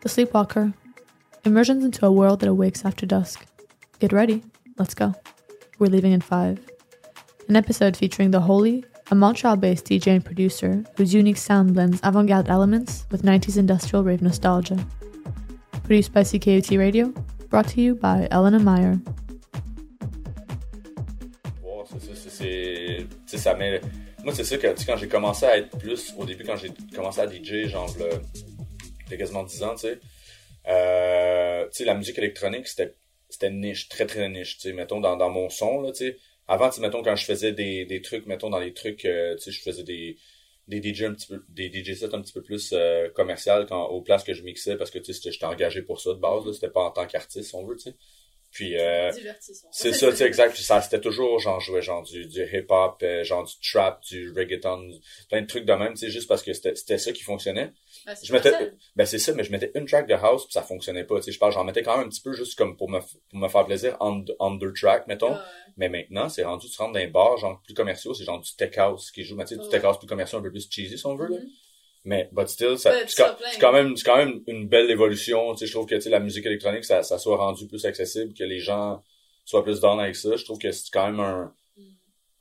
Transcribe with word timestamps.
The 0.00 0.08
Sleepwalker. 0.08 0.72
Immersions 1.44 1.84
into 1.84 2.06
a 2.06 2.12
world 2.12 2.38
that 2.40 2.48
awakes 2.48 2.84
after 2.84 3.04
dusk. 3.04 3.44
Get 3.98 4.12
ready. 4.12 4.44
Let's 4.78 4.94
go. 4.94 5.12
We're 5.80 5.88
leaving 5.88 6.12
in 6.12 6.20
five. 6.20 6.60
An 7.48 7.56
episode 7.56 7.96
featuring 7.96 8.30
The 8.30 8.38
Holy, 8.38 8.84
a 9.10 9.16
Montreal 9.16 9.56
based 9.56 9.86
DJ 9.86 10.14
and 10.14 10.24
producer 10.24 10.84
whose 10.96 11.12
unique 11.12 11.36
sound 11.36 11.74
blends 11.74 11.98
avant 12.04 12.28
garde 12.28 12.48
elements 12.48 13.06
with 13.10 13.22
90s 13.22 13.56
industrial 13.56 14.04
rave 14.04 14.22
nostalgia. 14.22 14.78
Produced 15.82 16.12
by 16.12 16.20
CKUT 16.20 16.78
Radio, 16.78 17.12
brought 17.48 17.66
to 17.68 17.80
you 17.80 17.96
by 17.96 18.28
Elena 18.30 18.60
Meyer. 18.60 19.00
Wow, 21.60 21.86
c'est 23.26 23.38
ça. 23.38 23.56
Moi, 24.24 24.34
c'est 24.34 24.44
ça 24.44 24.58
que, 24.58 24.84
quand 24.86 24.96
j'ai 24.96 25.08
commencé 25.08 25.44
à 25.44 25.58
être 25.58 25.76
plus. 25.76 26.14
Au 26.16 26.24
début, 26.24 26.44
quand 26.44 26.56
j'ai 26.56 26.70
commencé 26.94 27.20
à 27.20 27.26
DJ, 27.26 27.66
genre, 27.68 27.92
le. 27.98 28.20
C'était 29.08 29.18
quasiment 29.18 29.42
10 29.44 29.62
ans, 29.62 29.74
tu 29.74 29.80
sais. 29.82 30.00
Euh, 30.68 31.64
tu 31.68 31.78
sais, 31.78 31.84
la 31.84 31.94
musique 31.94 32.18
électronique, 32.18 32.68
c'était. 32.68 32.94
C'était 33.30 33.50
niche, 33.50 33.88
très 33.90 34.06
très 34.06 34.28
niche, 34.30 34.56
tu 34.56 34.62
sais, 34.62 34.72
mettons, 34.72 35.00
dans, 35.00 35.16
dans 35.16 35.28
mon 35.30 35.50
son, 35.50 35.82
là, 35.82 35.92
tu 35.92 35.98
sais. 35.98 36.18
Avant, 36.46 36.70
tu 36.70 36.76
sais, 36.76 36.80
mettons, 36.80 37.02
quand 37.02 37.14
je 37.16 37.26
faisais 37.26 37.52
des, 37.52 37.84
des 37.84 38.00
trucs, 38.00 38.26
mettons, 38.26 38.48
dans 38.50 38.58
les 38.58 38.72
trucs, 38.72 39.04
euh, 39.04 39.36
tu 39.36 39.44
sais, 39.44 39.50
je 39.50 39.60
faisais 39.60 39.82
des, 39.82 40.16
des 40.66 40.82
DJ 40.82 41.02
un 41.04 41.12
petit 41.14 41.26
peu, 41.28 41.44
des 41.50 41.70
DJ 41.70 41.94
sets 41.94 42.14
un 42.14 42.22
petit 42.22 42.32
peu 42.32 42.42
plus 42.42 42.70
euh, 42.72 43.08
commercial 43.10 43.66
quand, 43.66 43.84
aux 43.88 44.00
places 44.02 44.24
que 44.24 44.32
je 44.34 44.42
mixais, 44.42 44.76
parce 44.76 44.90
que, 44.90 44.98
tu 44.98 45.12
sais, 45.12 45.30
j'étais 45.30 45.44
engagé 45.44 45.82
pour 45.82 46.00
ça 46.00 46.10
de 46.14 46.18
base, 46.20 46.46
là. 46.46 46.52
C'était 46.54 46.70
pas 46.70 46.82
en 46.82 46.90
tant 46.90 47.06
qu'artiste, 47.06 47.54
on 47.54 47.64
veut, 47.66 47.76
tu 47.76 47.90
sais. 47.90 47.96
Puis, 48.50 48.78
euh, 48.78 49.12
c'est 49.70 49.92
ça, 49.92 50.14
sais, 50.14 50.26
exact. 50.26 50.52
Puis 50.54 50.62
ça, 50.62 50.80
c'était 50.80 51.00
toujours, 51.00 51.38
genre, 51.38 51.60
jouer 51.60 51.82
genre 51.82 52.02
du, 52.02 52.26
du 52.26 52.42
hip-hop, 52.42 52.98
euh, 53.02 53.22
genre 53.24 53.44
du 53.44 53.52
trap, 53.70 54.02
du 54.04 54.32
reggaeton, 54.36 54.90
plein 55.28 55.42
de 55.42 55.46
trucs 55.46 55.64
de 55.66 55.72
même, 55.72 55.96
sais, 55.96 56.10
juste 56.10 56.28
parce 56.28 56.42
que 56.42 56.52
c'était 56.52 56.98
ça 56.98 57.12
qui 57.12 57.22
fonctionnait. 57.22 57.72
C'est 58.06 58.26
Je 58.26 58.32
mettais, 58.32 58.72
ben 58.96 59.04
c'est 59.04 59.18
ça, 59.18 59.32
mais 59.34 59.44
je 59.44 59.52
mettais 59.52 59.70
une 59.74 59.84
track 59.86 60.06
de 60.08 60.14
house 60.14 60.44
puis 60.44 60.52
ça 60.52 60.62
fonctionnait 60.62 61.04
pas, 61.04 61.16
tu 61.16 61.24
sais. 61.24 61.32
Je 61.32 61.38
parle, 61.38 61.52
j'en 61.52 61.64
mettais 61.64 61.82
quand 61.82 61.96
même 61.98 62.06
un 62.06 62.08
petit 62.08 62.22
peu 62.22 62.32
juste 62.32 62.56
comme 62.56 62.76
pour 62.76 62.90
me, 62.90 63.00
pour 63.00 63.38
me 63.38 63.48
faire 63.48 63.66
plaisir, 63.66 63.96
under, 64.00 64.34
under 64.40 64.72
track, 64.74 65.06
mettons. 65.06 65.32
Ouais, 65.32 65.38
ouais. 65.38 65.72
Mais 65.76 65.88
maintenant, 65.88 66.28
c'est 66.28 66.44
rendu, 66.44 66.68
tu 66.68 66.76
rentres 66.78 66.94
dans 66.94 66.98
les 67.00 67.06
bars, 67.06 67.36
genre, 67.36 67.60
plus 67.64 67.74
commerciaux, 67.74 68.14
c'est 68.14 68.24
genre 68.24 68.40
du 68.40 68.50
tech 68.56 68.76
house 68.78 69.10
qui 69.10 69.24
joue, 69.24 69.36
mais 69.36 69.44
tu 69.44 69.50
sais, 69.50 69.56
du 69.56 69.62
Ouais. 69.62 69.68
tech 69.68 69.84
house 69.84 69.98
plus 69.98 70.08
commercial, 70.08 70.40
un 70.40 70.42
peu 70.42 70.50
plus 70.50 70.68
cheesy, 70.70 70.96
si 70.98 71.06
on 71.06 71.14
veut, 71.16 71.28
là. 71.28 71.36
Mhm. 71.36 71.48
Mais, 72.04 72.28
but 72.32 72.48
still, 72.48 72.78
ça, 72.78 72.92
c'est 73.08 73.16
quand- 73.60 73.72
même, 73.72 73.96
c'est 73.96 74.04
quand 74.04 74.16
même 74.16 74.40
une 74.46 74.66
belle 74.68 74.90
évolution. 74.90 75.52
Tu 75.54 75.58
sais, 75.60 75.66
je 75.66 75.72
trouve 75.72 75.86
que, 75.86 75.94
tu 75.96 76.00
sais, 76.02 76.10
la 76.10 76.20
musique 76.20 76.46
électronique, 76.46 76.84
ça, 76.84 77.02
ça 77.02 77.18
soit 77.18 77.36
rendu 77.36 77.66
plus 77.66 77.84
accessible, 77.84 78.32
que 78.34 78.44
les 78.44 78.60
gens 78.60 79.02
soient 79.44 79.64
plus 79.64 79.80
down 79.80 79.98
avec 80.00 80.16
ça. 80.16 80.36
Je 80.36 80.44
trouve 80.44 80.58
que 80.58 80.70
c'est 80.70 80.90
quand 80.92 81.06
même 81.10 81.20
un, 81.20 81.52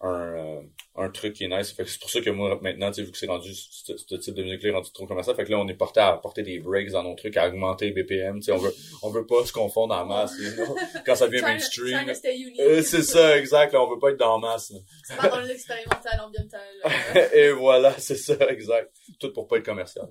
un, 0.02 0.36
euh, 0.38 0.62
un 0.98 1.09
truc 1.09 1.34
qui 1.34 1.44
est 1.44 1.48
nice. 1.48 1.72
Fait 1.72 1.84
que 1.84 1.90
c'est 1.90 2.00
pour 2.00 2.09
ça 2.09 2.22
que 2.22 2.30
moi, 2.30 2.59
maintenant, 2.62 2.90
tu 2.90 2.95
sais, 2.95 3.03
vu 3.03 3.12
que 3.12 3.17
c'est 3.17 3.28
rendu, 3.28 3.53
ce, 3.53 3.95
ce 3.95 4.16
type 4.16 4.34
de 4.34 4.44
musique-là 4.44 4.70
est 4.70 4.73
rendu 4.73 4.92
trop 4.92 5.06
comme 5.06 5.22
ça, 5.22 5.36
fait 5.36 5.45
que 5.45 5.52
là, 5.52 5.59
on 5.59 5.67
est 5.67 5.76
porté 5.76 6.00
à 6.00 6.14
porter 6.14 6.42
des 6.44 6.59
breaks 6.59 6.92
dans 6.92 7.04
nos 7.04 7.16
trucs, 7.16 7.38
à 7.38 7.48
augmenter 7.48 7.92
les 7.92 8.04
BPM, 8.04 8.39
tu 8.39 8.45
sais, 8.45 8.52
on 8.52 8.58
veut, 8.58 8.73
on 9.04 9.09
veut 9.09 9.26
pas 9.26 9.45
se 9.45 9.54
confondre 9.54 9.94
en 9.95 10.06
masse, 10.06 10.34
quand 11.06 11.16
ça 11.16 11.28
devient 11.28 11.42
mainstream. 11.42 12.12
Euh, 12.59 12.81
c'est 12.84 13.04
ça, 13.04 13.38
exact, 13.38 13.73
là, 13.73 13.84
on 13.84 13.89
veut 13.89 14.00
pas 14.00 14.09
être 14.09 14.17
dans 14.17 14.39
la 14.39 14.48
masse. 14.48 14.73
C'est 15.04 15.17
pas 15.17 15.30
dans 15.30 15.42
l'expérimental, 15.42 16.20
ambiental. 16.26 16.62
euh, 17.16 17.28
Et 17.34 17.52
voilà, 17.52 17.94
c'est 18.00 18.16
ça, 18.17 18.36
exact. 18.50 18.92
Tout 19.20 19.32
pour 19.34 19.48
pas 19.48 19.58
être 19.58 19.66
commercial. 19.66 20.08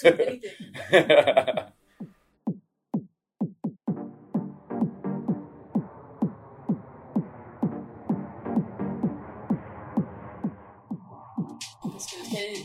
toute 0.00 0.12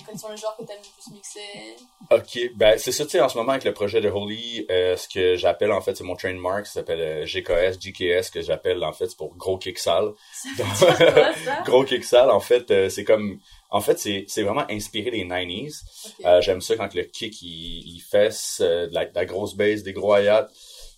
Quels 0.06 0.17
sont 0.20 0.30
les 0.31 0.38
genres 0.38 0.56
que 0.58 0.64
t'aimes 0.64 0.78
le 0.81 1.02
plus 1.03 1.14
mixer? 1.14 1.75
Ok, 2.12 2.52
ben 2.56 2.78
c'est 2.80 2.92
ça, 2.92 3.06
tu 3.06 3.12
sais, 3.12 3.22
en 3.22 3.30
ce 3.30 3.38
moment 3.38 3.52
avec 3.52 3.64
le 3.64 3.73
projet 3.73 4.02
de 4.02 4.09
Holy, 4.09 4.66
euh, 4.70 4.95
ce 4.98 5.08
que 5.08 5.36
j'appelle 5.36 5.72
en 5.72 5.81
fait, 5.81 5.95
c'est 5.95 6.03
mon 6.03 6.16
trademark, 6.16 6.66
ça 6.66 6.73
s'appelle 6.73 7.00
euh, 7.02 7.25
GKS, 7.25 7.78
GKS, 7.80 8.30
que 8.31 8.42
j'appelle 8.42 8.84
en 8.84 8.94
fait, 8.94 9.08
c'est 9.08 9.17
pour 9.17 9.35
gros 9.35 9.57
kick 9.57 9.78
sale. 9.80 10.12
Gros 11.66 11.84
kick 11.84 12.03
sale, 12.03 12.31
en 12.31 12.40
fait, 12.40 12.72
euh, 12.72 12.90
c'est 12.90 13.03
comme, 13.03 13.40
en 13.69 13.81
fait, 13.81 14.00
c'est 14.00 14.41
vraiment 14.44 14.66
inspiré 14.69 15.12
des 15.12 15.24
90s. 15.25 15.81
Ok. 16.06 16.25
Euh, 16.25 16.41
J'aime 16.41 16.62
ça 16.62 16.75
quand 16.75 16.94
le 16.94 17.03
kick, 17.03 17.41
il, 17.41 17.96
il 17.96 18.00
fesse 18.00 18.62
de, 18.62 18.90
la, 18.91 19.06
de 19.06 19.13
la 19.16 19.25
grosse 19.25 19.56
bass, 19.56 19.84
des 19.84 19.94
gros 19.94 20.16
hi 20.18 20.28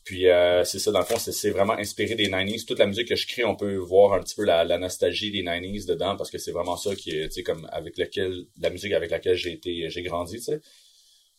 Puis 0.04 0.28
euh, 0.30 0.64
c'est 0.64 0.80
ça, 0.80 0.92
dans 0.92 1.00
le 1.00 1.06
fond, 1.06 1.18
c'est- 1.18 1.50
vraiment 1.52 1.74
inspiré 1.74 2.16
des 2.16 2.28
90s. 2.30 2.66
Toute 2.66 2.80
la 2.80 2.88
musique 2.88 3.08
que 3.10 3.16
je 3.16 3.28
crée, 3.28 3.44
on 3.44 3.56
peut 3.56 3.76
voir 3.76 4.14
un 4.14 4.20
petit 4.20 4.36
peu 4.36 4.46
la, 4.46 4.66
nostalgie 4.78 5.32
des 5.32 5.44
90s 5.44 5.86
dedans, 5.86 6.16
parce 6.18 6.32
que 6.32 6.38
c'est 6.40 6.52
vraiment 6.52 6.76
ça 6.78 6.96
qui 6.96 7.12
est, 7.12 7.28
tu 7.28 7.36
sais, 7.36 7.44
comme 7.44 7.68
avec 7.72 7.98
lequel, 7.98 8.46
la 8.60 8.70
musique 8.72 8.94
avec 8.94 9.12
laquelle 9.12 9.36
j'ai 9.36 9.52
été, 9.54 9.90
j'ai 9.90 10.02
grandi, 10.02 10.38
tu 10.38 10.44
sais. 10.44 10.62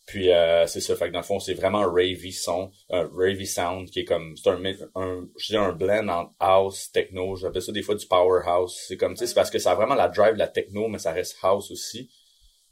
Puis 0.05 0.31
euh, 0.31 0.67
c'est 0.67 0.81
ça, 0.81 0.95
fait 0.97 1.07
que 1.07 1.13
dans 1.13 1.19
le 1.19 1.25
fond, 1.25 1.39
c'est 1.39 1.53
vraiment 1.53 1.79
un 1.79 1.87
ravey 1.87 2.31
son, 2.31 2.71
un 2.89 3.09
ravey 3.13 3.45
sound 3.45 3.89
qui 3.89 4.01
est 4.01 4.05
comme, 4.05 4.35
c'est 4.35 4.49
un, 4.49 4.61
un, 4.95 5.27
je 5.37 5.47
dirais 5.47 5.63
un 5.65 5.71
blend 5.71 6.07
entre 6.09 6.33
house, 6.39 6.91
techno, 6.91 7.35
j'appelle 7.37 7.61
ça 7.61 7.71
des 7.71 7.81
fois 7.83 7.95
du 7.95 8.05
powerhouse. 8.05 8.77
C'est 8.87 8.97
comme, 8.97 9.13
tu 9.13 9.19
sais, 9.19 9.27
c'est 9.27 9.33
parce 9.33 9.49
que 9.49 9.59
ça 9.59 9.71
a 9.71 9.75
vraiment 9.75 9.95
la 9.95 10.09
drive, 10.09 10.35
la 10.35 10.47
techno, 10.47 10.89
mais 10.89 10.99
ça 10.99 11.13
reste 11.13 11.37
house 11.41 11.71
aussi. 11.71 12.09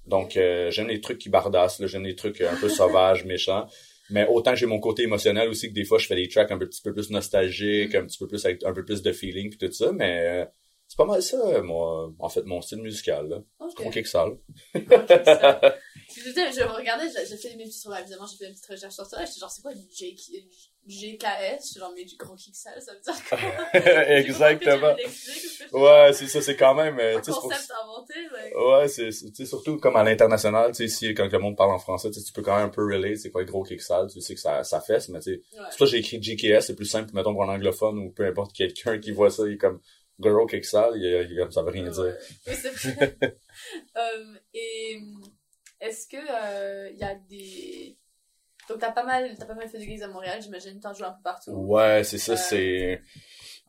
Donc, 0.08 0.36
euh, 0.36 0.72
j'aime 0.72 0.88
les 0.88 1.00
trucs 1.02 1.20
qui 1.20 1.30
bardassent, 1.30 1.86
j'aime 1.86 2.04
les 2.04 2.16
trucs 2.16 2.42
un 2.42 2.56
peu 2.58 2.70
sauvages, 2.70 3.24
méchants. 3.26 3.68
Mais 4.12 4.28
autant 4.28 4.56
j'ai 4.56 4.66
mon 4.66 4.80
côté 4.80 5.04
émotionnel 5.04 5.50
aussi 5.50 5.70
que 5.70 5.74
des 5.74 5.86
fois 5.86 5.98
je 5.98 6.08
fais 6.08 6.16
des 6.16 6.28
tracks 6.28 6.52
un 6.52 6.58
petit 6.58 6.82
peu 6.82 6.94
plus 6.94 7.10
nostalgiques, 7.10 7.96
un 7.96 8.06
petit 8.06 8.18
peu 8.18 8.28
plus 8.28 8.46
avec 8.46 8.64
un 8.64 8.74
peu 8.74 8.86
plus 8.86 9.02
de 9.02 9.12
feeling 9.12 9.50
puis 9.50 9.68
tout 9.68 9.74
ça, 9.74 9.92
mais 9.92 10.26
euh, 10.26 10.46
c'est 10.92 10.98
pas 10.98 11.06
mal 11.06 11.24
ça, 11.24 11.62
moi, 11.62 12.12
en 12.20 12.28
fait, 12.28 12.44
mon 12.44 12.60
style 12.60 12.82
musical, 12.82 13.30
là. 13.30 13.42
Ok. 13.62 13.76
Gros 13.78 13.90
kick 13.92 14.08
sale. 14.08 14.36
Je, 16.16 16.22
je, 16.32 16.64
regardais, 16.78 17.08
j'ai 17.28 17.38
fait 17.38 17.56
mes 17.56 17.66
petites 17.66 17.84
recherches, 17.86 18.02
évidemment, 18.04 18.26
j'ai 18.28 18.38
fait 18.38 18.46
une 18.48 18.54
petite 18.54 18.68
recherche 18.68 18.94
sur 18.94 19.06
ça, 19.06 19.22
et 19.22 19.26
j'étais 19.26 19.40
genre, 19.40 19.52
c'est 19.52 19.62
quoi 19.62 19.74
du 19.74 19.86
GKS? 19.88 20.48
J'étais 20.88 21.80
genre, 21.80 21.94
mais 21.96 22.04
du 22.06 22.16
gros 22.18 22.36
kick 22.36 22.56
sale, 22.56 22.82
ça 22.82 22.94
veut 22.94 23.00
dire 23.02 23.24
quoi? 23.30 23.40
Exactement. 24.18 24.96
Ouais, 25.74 26.12
c'est 26.14 26.28
ça, 26.28 26.42
c'est 26.42 26.56
quand 26.56 26.74
même, 26.76 27.00
euh, 27.00 27.18
Un 27.20 27.24
c'est 27.24 27.32
pour- 27.32 27.42
concept 27.44 27.72
inventé, 27.84 28.14
mais... 28.34 28.52
Ouais, 28.56 28.88
c'est, 28.88 29.12
surtout 29.46 29.78
comme 29.78 29.96
à 29.96 30.04
l'international, 30.04 30.72
tu 30.72 30.78
sais, 30.78 30.88
si, 30.88 31.14
quand 31.14 31.32
le 31.32 31.40
monde 31.40 31.56
parle 31.56 31.72
en 31.72 31.80
français, 31.80 32.10
tu 32.12 32.20
peux 32.34 32.42
quand 32.42 32.56
même 32.58 32.66
un 32.66 32.70
peu 32.70 32.84
relate, 32.84 33.18
c'est 33.18 33.32
quoi 33.32 33.42
le 33.42 33.48
gros 33.48 33.64
kick 33.64 33.82
sale, 33.82 34.08
tu 34.12 34.20
sais 34.22 34.34
que 34.34 34.40
ça, 34.42 34.64
ça 34.64 34.82
fesse, 34.82 35.08
mais 35.10 35.20
tu 35.20 35.34
sais, 35.36 35.42
Ouais. 35.58 35.66
c'est 35.70 35.78
pour 35.78 35.78
ça 35.78 35.86
que 35.86 35.92
j'ai 35.92 35.98
écrit 36.00 36.22
GKS, 36.22 36.66
c'est 36.68 36.76
plus 36.76 36.86
simple, 36.86 37.14
mettons, 37.14 37.34
pour 37.34 37.44
un 37.44 37.50
anglophone 37.56 38.00
ou 38.00 38.12
peu 38.12 38.26
importe 38.26 38.54
quelqu'un 38.54 39.00
qui 39.00 39.12
voit 39.12 39.30
ça, 39.30 39.44
il 39.48 39.54
est 39.54 39.58
comme, 39.58 39.80
gros 40.20 40.46
kick 40.48 40.66
sale, 40.66 40.94
il, 40.96 41.28
il, 41.32 41.38
comme, 41.38 41.52
ça 41.52 41.62
veut 41.62 41.72
rien 41.72 41.90
dire. 41.90 42.16
Oui, 42.48 42.54
c'est 42.60 42.70
vrai. 42.72 43.18
Euh, 43.98 44.36
et 44.54 45.00
est-ce 45.82 46.08
que 46.08 46.18
euh, 46.18 46.90
il 46.92 46.98
y 46.98 47.04
a 47.04 47.16
des 47.16 47.98
donc 48.70 48.80
t'as 48.80 48.92
pas 48.92 49.04
mal 49.04 49.36
t'as 49.38 49.46
pas 49.46 49.56
mal 49.56 49.68
fait 49.68 49.80
d'églises 49.80 50.04
à 50.04 50.08
Montréal 50.08 50.40
j'imagine 50.42 50.80
t'en 50.80 50.94
joues 50.94 51.04
un 51.06 51.12
peu 51.12 51.24
partout 51.24 51.52
Ouais, 51.52 52.04
c'est 52.04 52.18
ça, 52.20 52.34
Euh. 52.34 52.36
c'est, 52.38 53.02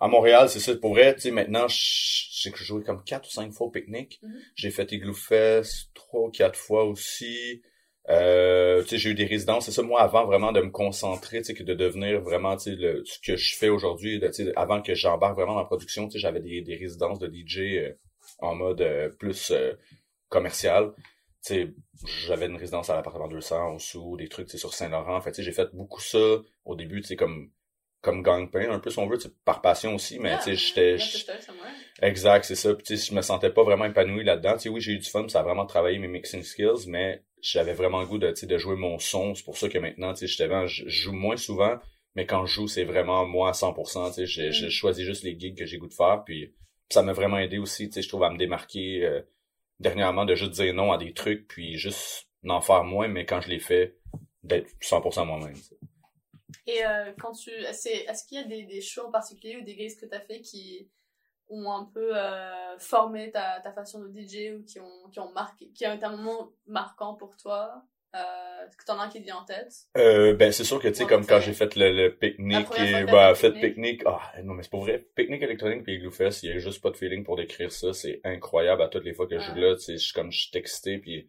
à 0.00 0.08
Montréal, 0.08 0.48
c'est 0.48 0.60
ça, 0.60 0.74
pour 0.76 0.90
vrai, 0.94 1.14
tu 1.14 1.20
sais, 1.22 1.30
maintenant, 1.30 1.66
j'ai 1.68 2.50
joué 2.56 2.82
comme 2.82 3.02
quatre 3.04 3.28
ou 3.28 3.30
cinq 3.30 3.52
fois 3.52 3.68
au 3.68 3.70
pique-nique. 3.70 4.18
Mhm. 4.22 4.40
J'ai 4.56 4.70
fait 4.70 4.90
Igloo 4.92 5.14
Fest 5.14 5.90
trois 5.94 6.22
ou 6.26 6.30
quatre 6.30 6.58
fois 6.58 6.84
aussi. 6.84 7.62
Euh, 8.08 8.82
tu 8.82 8.88
sais, 8.88 8.98
j'ai 8.98 9.10
eu 9.10 9.14
des 9.14 9.24
résidences. 9.26 9.66
C'est 9.66 9.70
ça, 9.72 9.82
moi, 9.82 10.02
avant 10.02 10.24
vraiment 10.26 10.50
de 10.50 10.60
me 10.60 10.70
concentrer, 10.70 11.38
tu 11.38 11.44
sais, 11.44 11.54
que 11.54 11.62
de 11.62 11.72
devenir 11.74 12.20
vraiment, 12.20 12.56
tu 12.56 12.70
sais, 12.70 12.76
le- 12.76 13.04
ce 13.04 13.18
que 13.20 13.36
je 13.36 13.54
fais 13.56 13.68
aujourd'hui, 13.68 14.20
tu 14.20 14.32
sais, 14.32 14.52
avant 14.56 14.82
que 14.82 14.92
j'embarque 14.94 15.36
vraiment 15.36 15.52
dans 15.54 15.60
la 15.60 15.66
production, 15.66 16.06
tu 16.08 16.12
sais, 16.14 16.18
j'avais 16.18 16.40
des, 16.40 16.62
des 16.62 16.74
résidences 16.76 17.20
de 17.20 17.28
DJ 17.28 17.58
euh, 17.78 17.92
en 18.40 18.56
mode 18.56 18.80
euh, 18.80 19.08
plus 19.08 19.52
euh, 19.52 19.74
commercial. 20.28 20.92
J'avais 22.04 22.46
une 22.46 22.56
résidence 22.56 22.90
à 22.90 22.94
l'appartement 22.96 23.28
200 23.28 23.74
au 23.74 23.78
sous, 23.78 24.16
des 24.16 24.28
trucs, 24.28 24.46
tu 24.46 24.52
sais, 24.52 24.58
sur 24.58 24.74
Saint-Laurent. 24.74 25.20
Fait, 25.20 25.30
tu 25.32 25.36
sais, 25.36 25.42
j'ai 25.42 25.52
fait 25.52 25.68
beaucoup 25.74 26.00
ça 26.00 26.18
au 26.64 26.74
début, 26.74 27.00
tu 27.00 27.08
sais, 27.08 27.16
comme 27.16 27.50
comme 28.00 28.22
gang-pain, 28.22 28.68
un 28.68 28.80
peu 28.80 28.90
si 28.90 28.98
on 28.98 29.06
veut, 29.06 29.16
par 29.44 29.62
passion 29.62 29.94
aussi, 29.94 30.18
mais 30.18 30.32
Ah, 30.32 30.38
tu 30.38 30.56
sais, 30.56 30.56
j'étais... 30.56 30.98
ça, 30.98 31.52
moi. 31.52 31.66
Exact, 32.00 32.44
c'est 32.44 32.56
ça. 32.56 32.74
Puis, 32.74 32.82
tu 32.82 32.96
sais, 32.96 33.10
je 33.10 33.14
me 33.14 33.22
sentais 33.22 33.50
pas 33.50 33.62
vraiment 33.62 33.84
épanoui 33.84 34.24
là-dedans. 34.24 34.54
Tu 34.54 34.62
sais, 34.62 34.68
oui, 34.70 34.80
j'ai 34.80 34.92
eu 34.94 34.98
du 34.98 35.08
fun, 35.08 35.28
ça 35.28 35.38
a 35.38 35.42
vraiment 35.44 35.66
travaillé 35.66 35.98
mes 35.98 36.08
mixing 36.08 36.42
skills, 36.42 36.88
mais 36.88 37.22
j'avais 37.40 37.74
vraiment 37.74 38.00
le 38.00 38.06
goût 38.08 38.18
de, 38.18 38.28
tu 38.30 38.40
sais, 38.40 38.46
de 38.46 38.58
jouer 38.58 38.74
mon 38.74 38.98
son. 38.98 39.36
C'est 39.36 39.44
pour 39.44 39.56
ça 39.56 39.68
que 39.68 39.78
maintenant, 39.78 40.12
tu 40.14 40.20
sais, 40.20 40.26
j'étais 40.26 40.48
je 40.66 40.82
je 40.88 41.02
joue 41.02 41.12
moins 41.12 41.36
souvent, 41.36 41.78
mais 42.16 42.26
quand 42.26 42.44
je 42.44 42.54
joue, 42.54 42.66
c'est 42.66 42.84
vraiment 42.84 43.24
moi 43.24 43.50
à 43.50 43.52
100%. 43.52 44.08
Tu 44.10 44.14
sais, 44.14 44.26
j'ai 44.26 44.48
Mm. 44.48 44.52
j'ai 44.52 44.70
choisi 44.70 45.04
juste 45.04 45.22
les 45.22 45.38
gigs 45.38 45.56
que 45.56 45.64
j'ai 45.64 45.78
goût 45.78 45.88
de 45.88 45.94
faire, 45.94 46.24
puis 46.24 46.52
ça 46.90 47.02
m'a 47.04 47.12
vraiment 47.12 47.38
aidé 47.38 47.58
aussi, 47.58 47.86
tu 47.88 47.94
sais, 47.94 48.02
je 48.02 48.08
trouve 48.08 48.24
à 48.24 48.30
me 48.30 48.36
démarquer 48.38 49.04
euh, 49.04 49.20
dernièrement 49.82 50.24
de 50.24 50.34
juste 50.34 50.52
dire 50.52 50.72
non 50.74 50.92
à 50.92 50.98
des 50.98 51.12
trucs, 51.12 51.46
puis 51.48 51.76
juste 51.76 52.28
n'en 52.42 52.60
faire 52.60 52.84
moins, 52.84 53.08
mais 53.08 53.26
quand 53.26 53.40
je 53.40 53.48
les 53.48 53.60
fais, 53.60 53.96
d'être 54.42 54.70
100% 54.80 55.26
moi-même. 55.26 55.54
tu 55.54 55.74
et 56.66 56.84
euh, 56.86 57.12
quand 57.18 57.32
tu 57.32 57.50
est-ce 57.50 58.24
qu'il 58.26 58.38
y 58.38 58.40
a 58.40 58.44
des, 58.44 58.64
des 58.64 58.80
shows 58.80 59.06
en 59.06 59.10
particulier 59.10 59.56
ou 59.56 59.64
des 59.64 59.76
gigs 59.76 59.98
que 59.98 60.06
t'as 60.06 60.20
fait 60.20 60.40
qui 60.40 60.88
ont 61.48 61.70
un 61.70 61.86
peu 61.86 62.16
euh, 62.16 62.78
formé 62.78 63.30
ta, 63.30 63.60
ta 63.60 63.72
façon 63.72 64.00
de 64.00 64.08
DJ 64.08 64.54
ou 64.54 64.64
qui 64.64 64.78
ont 64.78 65.08
qui 65.10 65.20
ont 65.20 65.32
marqué 65.32 65.70
qui 65.70 65.86
ont 65.86 65.92
été 65.92 66.04
un 66.04 66.16
moment 66.16 66.50
marquant 66.66 67.14
pour 67.14 67.36
toi? 67.36 67.84
Euh, 68.14 68.66
est-ce 68.66 68.76
que 68.76 68.84
t'en 68.84 68.98
as 68.98 69.04
un 69.04 69.08
qui 69.08 69.20
te 69.20 69.24
vient 69.24 69.36
en 69.36 69.44
tête? 69.44 69.72
Euh, 69.96 70.34
ben 70.34 70.52
c'est 70.52 70.64
sûr 70.64 70.78
que 70.80 70.88
tu 70.88 70.94
sais 70.94 71.02
Ouais, 71.04 71.08
comme 71.08 71.26
quand 71.26 71.40
j'ai 71.40 71.52
fait 71.52 71.74
le, 71.76 71.90
le 71.92 72.14
pique-nique 72.14 72.68
et 72.78 73.04
bah 73.04 73.34
fait 73.34 73.52
pique-nique. 73.52 74.02
ah 74.06 74.20
non 74.42 74.54
mais 74.54 74.62
c'est 74.62 74.70
pas 74.70 74.78
vrai 74.78 75.06
pique-nique 75.14 75.42
électronique 75.42 75.82
puis 75.82 75.94
Igloo 75.94 76.10
Fest 76.10 76.42
il 76.42 76.50
y 76.50 76.52
a 76.52 76.58
juste 76.58 76.82
pas 76.82 76.90
de 76.90 76.96
feeling 76.96 77.24
pour 77.24 77.36
décrire 77.36 77.72
ça 77.72 77.92
c'est 77.92 78.20
incroyable 78.24 78.82
à 78.82 78.88
toutes 78.88 79.04
les 79.04 79.14
fois 79.14 79.26
que 79.26 79.38
je 79.38 79.44
joue 79.44 79.54
là 79.56 79.74
tu 79.76 79.82
sais 79.82 79.92
je 79.96 80.04
suis 80.04 80.12
comme 80.12 80.30
je 80.32 80.40
suis 80.42 80.50
excité 80.54 80.98
puis 80.98 81.28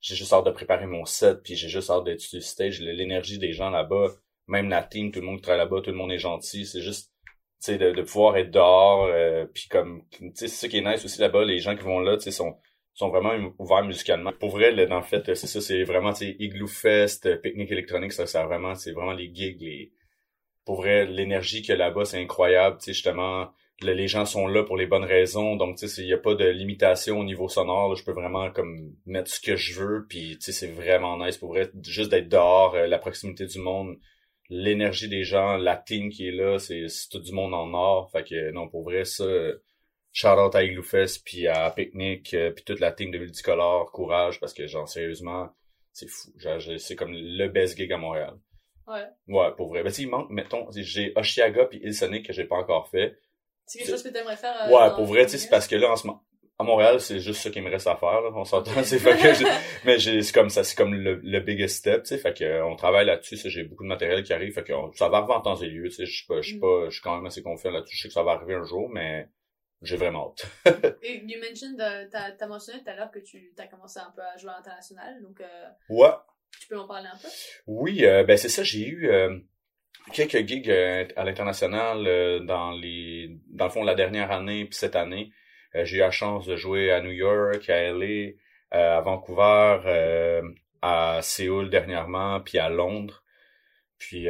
j'ai 0.00 0.14
juste 0.14 0.32
hâte 0.32 0.46
de 0.46 0.50
préparer 0.50 0.86
mon 0.86 1.04
set, 1.04 1.42
puis 1.42 1.56
j'ai 1.56 1.68
juste 1.68 1.90
hâte 1.90 2.04
d'être 2.04 2.20
sur 2.20 2.36
le 2.38 2.40
stage, 2.42 2.80
l'énergie 2.80 3.38
des 3.38 3.52
gens 3.52 3.70
là-bas, 3.70 4.08
même 4.46 4.68
la 4.70 4.82
team, 4.82 5.12
tout 5.12 5.20
le 5.20 5.26
monde 5.26 5.36
qui 5.36 5.42
travaille 5.42 5.58
là-bas, 5.60 5.82
tout 5.82 5.90
le 5.90 5.96
monde 5.96 6.10
est 6.12 6.18
gentil, 6.18 6.64
c'est 6.64 6.80
juste, 6.80 7.12
tu 7.26 7.32
sais, 7.60 7.78
de, 7.78 7.92
de 7.92 8.02
pouvoir 8.02 8.36
être 8.38 8.50
dehors, 8.50 9.04
euh, 9.06 9.44
puis 9.52 9.68
comme, 9.68 10.02
tu 10.10 10.30
sais, 10.34 10.48
c'est 10.48 10.56
ça 10.56 10.68
qui 10.68 10.78
est 10.78 10.80
nice 10.80 11.04
aussi 11.04 11.20
là-bas, 11.20 11.44
les 11.44 11.58
gens 11.58 11.76
qui 11.76 11.82
vont 11.82 12.00
là, 12.00 12.16
tu 12.16 12.22
sais, 12.24 12.30
sont 12.30 12.56
sont 13.00 13.08
vraiment 13.08 13.32
ouverts 13.58 13.84
musicalement. 13.84 14.32
Pour 14.38 14.50
vrai, 14.50 14.72
là, 14.72 14.84
le 14.84 15.02
fait, 15.02 15.34
c'est 15.34 15.46
ça, 15.46 15.60
c'est 15.60 15.84
vraiment, 15.84 16.12
tu 16.12 16.36
Igloo 16.38 16.66
Fest, 16.66 17.40
pique-nique 17.40 17.72
électronique, 17.72 18.12
ça, 18.12 18.26
ça 18.26 18.44
vraiment, 18.44 18.74
c'est 18.74 18.92
vraiment 18.92 19.14
les 19.14 19.34
gigs, 19.34 19.60
les, 19.62 19.92
pour 20.66 20.76
vrai, 20.76 21.06
l'énergie 21.06 21.62
qu'il 21.62 21.70
y 21.70 21.72
a 21.72 21.76
là-bas, 21.76 22.04
c'est 22.04 22.20
incroyable, 22.20 22.76
tu 22.78 22.84
sais, 22.84 22.92
justement, 22.92 23.50
les 23.80 24.06
gens 24.06 24.26
sont 24.26 24.46
là 24.46 24.64
pour 24.64 24.76
les 24.76 24.86
bonnes 24.86 25.04
raisons, 25.04 25.56
donc 25.56 25.78
tu 25.78 25.88
sais, 25.88 26.02
il 26.02 26.08
n'y 26.08 26.12
a 26.12 26.18
pas 26.18 26.34
de 26.34 26.44
limitation 26.44 27.18
au 27.18 27.24
niveau 27.24 27.48
sonore, 27.48 27.96
je 27.96 28.04
peux 28.04 28.12
vraiment 28.12 28.50
comme 28.50 28.94
mettre 29.06 29.30
ce 29.30 29.40
que 29.40 29.56
je 29.56 29.80
veux, 29.80 30.06
puis 30.06 30.36
tu 30.36 30.42
sais, 30.42 30.52
c'est 30.52 30.70
vraiment 30.70 31.16
nice 31.24 31.38
pour 31.38 31.48
vrai, 31.48 31.70
juste 31.82 32.10
d'être 32.10 32.28
dehors, 32.28 32.74
euh, 32.74 32.86
la 32.86 32.98
proximité 32.98 33.46
du 33.46 33.60
monde, 33.60 33.96
l'énergie 34.50 35.08
des 35.08 35.24
gens, 35.24 35.56
la 35.56 35.76
team 35.76 36.10
qui 36.10 36.28
est 36.28 36.32
là, 36.32 36.58
c'est 36.58 36.84
tout 37.10 37.20
du 37.20 37.32
monde 37.32 37.54
en 37.54 37.72
or, 37.72 38.10
fait 38.10 38.24
que 38.24 38.50
non, 38.50 38.68
pour 38.68 38.82
vrai, 38.82 39.06
ça, 39.06 39.24
shout 40.12 40.28
out 40.28 40.54
à 40.54 40.62
Igloofest, 40.62 41.24
puis 41.24 41.46
à 41.46 41.70
Picnic, 41.70 42.34
euh, 42.34 42.50
puis 42.50 42.64
toute 42.64 42.80
la 42.80 42.92
team 42.92 43.10
de 43.10 43.18
Multicolore, 43.18 43.90
courage, 43.92 44.40
parce 44.40 44.52
que 44.52 44.66
genre, 44.66 44.88
sérieusement, 44.88 45.50
c'est 45.92 46.08
fou, 46.08 46.30
c'est 46.78 46.96
comme 46.96 47.12
le 47.12 47.48
best 47.48 47.76
gig 47.76 47.92
à 47.92 47.98
Montréal. 47.98 48.34
Ouais. 48.86 49.06
Ouais, 49.28 49.52
pour 49.56 49.68
vrai. 49.68 49.82
Ben, 49.82 49.92
il 49.98 50.08
manque, 50.08 50.30
mettons, 50.30 50.66
j'ai 50.72 51.12
Oshiaga 51.16 51.66
puis 51.66 51.80
Ilsonic 51.82 52.26
que 52.26 52.32
j'ai 52.32 52.44
pas 52.44 52.56
encore 52.56 52.88
fait. 52.88 53.16
C'est 53.66 53.78
quelque 53.78 53.90
chose 53.90 54.02
que 54.02 54.08
t'aimerais 54.08 54.36
faire. 54.36 54.66
Euh, 54.66 54.70
ouais, 54.70 54.94
pour 54.96 55.04
vrai, 55.04 55.26
tu 55.26 55.32
sais, 55.32 55.38
c'est 55.38 55.48
parce 55.48 55.68
que 55.68 55.76
là, 55.76 55.92
en 55.92 55.96
ce 55.96 56.08
moment, 56.08 56.24
à 56.58 56.64
Montréal, 56.64 57.00
c'est 57.00 57.20
juste 57.20 57.40
ça 57.40 57.50
qui 57.50 57.60
me 57.60 57.70
reste 57.70 57.86
à 57.86 57.96
faire, 57.96 58.20
là, 58.20 58.30
on 58.34 58.44
s'entend, 58.44 58.72
c'est 58.82 58.98
fait 58.98 59.16
que 59.16 59.44
mais 59.86 59.98
c'est 59.98 60.34
comme 60.34 60.50
ça, 60.50 60.64
c'est 60.64 60.76
comme 60.76 60.92
le, 60.92 61.14
le 61.22 61.40
biggest 61.40 61.76
step, 61.76 62.02
tu 62.02 62.08
sais, 62.08 62.18
fait 62.18 62.36
que, 62.36 62.44
euh, 62.44 62.66
on 62.66 62.76
travaille 62.76 63.06
là-dessus, 63.06 63.38
j'ai 63.48 63.64
beaucoup 63.64 63.84
de 63.84 63.88
matériel 63.88 64.22
qui 64.24 64.32
arrive, 64.32 64.52
fait 64.52 64.64
que 64.64 64.72
ça 64.94 65.08
va 65.08 65.18
arriver 65.18 65.32
en 65.32 65.40
temps 65.40 65.56
et 65.56 65.68
lieu, 65.68 65.84
tu 65.84 65.94
sais, 65.94 66.06
je 66.06 66.14
suis 66.14 66.26
pas, 66.26 66.40
je 66.42 66.48
suis 66.48 66.56
mm. 66.58 66.60
pas, 66.60 66.84
je 66.86 66.90
suis 66.90 67.00
quand 67.00 67.16
même 67.16 67.24
assez 67.24 67.42
confiant 67.42 67.70
là-dessus, 67.70 67.96
je 67.96 68.02
sais 68.02 68.08
que 68.08 68.14
ça 68.14 68.22
va 68.22 68.32
arriver 68.32 68.54
un 68.54 68.64
jour, 68.64 68.90
mais 68.90 69.28
j'ai 69.82 69.96
vraiment 69.96 70.34
hâte. 70.38 70.96
you 71.02 71.38
mentioned, 71.40 71.78
t'as, 72.10 72.32
t'as 72.32 72.46
mentionné 72.46 72.82
tout 72.82 72.90
à 72.90 72.96
l'heure 72.96 73.10
que 73.10 73.18
tu 73.18 73.52
as 73.58 73.66
commencé 73.66 73.98
un 73.98 74.12
peu 74.14 74.22
à 74.22 74.36
jouer 74.36 74.50
à 74.50 74.56
l'international, 74.56 75.22
donc, 75.22 75.40
euh, 75.40 75.68
Ouais. 75.88 76.10
Tu 76.60 76.68
peux 76.68 76.78
en 76.78 76.86
parler 76.86 77.06
un 77.06 77.16
peu? 77.16 77.28
Oui, 77.66 78.04
euh, 78.04 78.24
ben 78.24 78.36
c'est 78.36 78.48
ça, 78.48 78.64
j'ai 78.64 78.86
eu, 78.86 79.08
euh, 79.08 79.38
quelques 80.12 80.46
gigs 80.46 80.70
euh, 80.70 81.06
à 81.16 81.24
l'international 81.24 82.06
euh, 82.06 82.40
dans 82.40 82.72
les 82.72 83.38
dans 83.48 83.66
le 83.66 83.70
fond 83.70 83.84
la 83.84 83.94
dernière 83.94 84.30
année 84.32 84.64
puis 84.64 84.74
cette 84.74 84.96
année 84.96 85.30
euh, 85.74 85.84
j'ai 85.84 85.98
eu 85.98 86.00
la 86.00 86.10
chance 86.10 86.46
de 86.46 86.56
jouer 86.56 86.90
à 86.90 87.00
New 87.00 87.10
York 87.10 87.68
à 87.68 87.92
LA 87.92 88.32
à 88.70 89.00
Vancouver 89.00 90.42
à 90.82 91.20
Séoul 91.22 91.70
dernièrement 91.70 92.40
puis 92.40 92.58
à 92.58 92.68
Londres 92.68 93.22
puis 94.00 94.26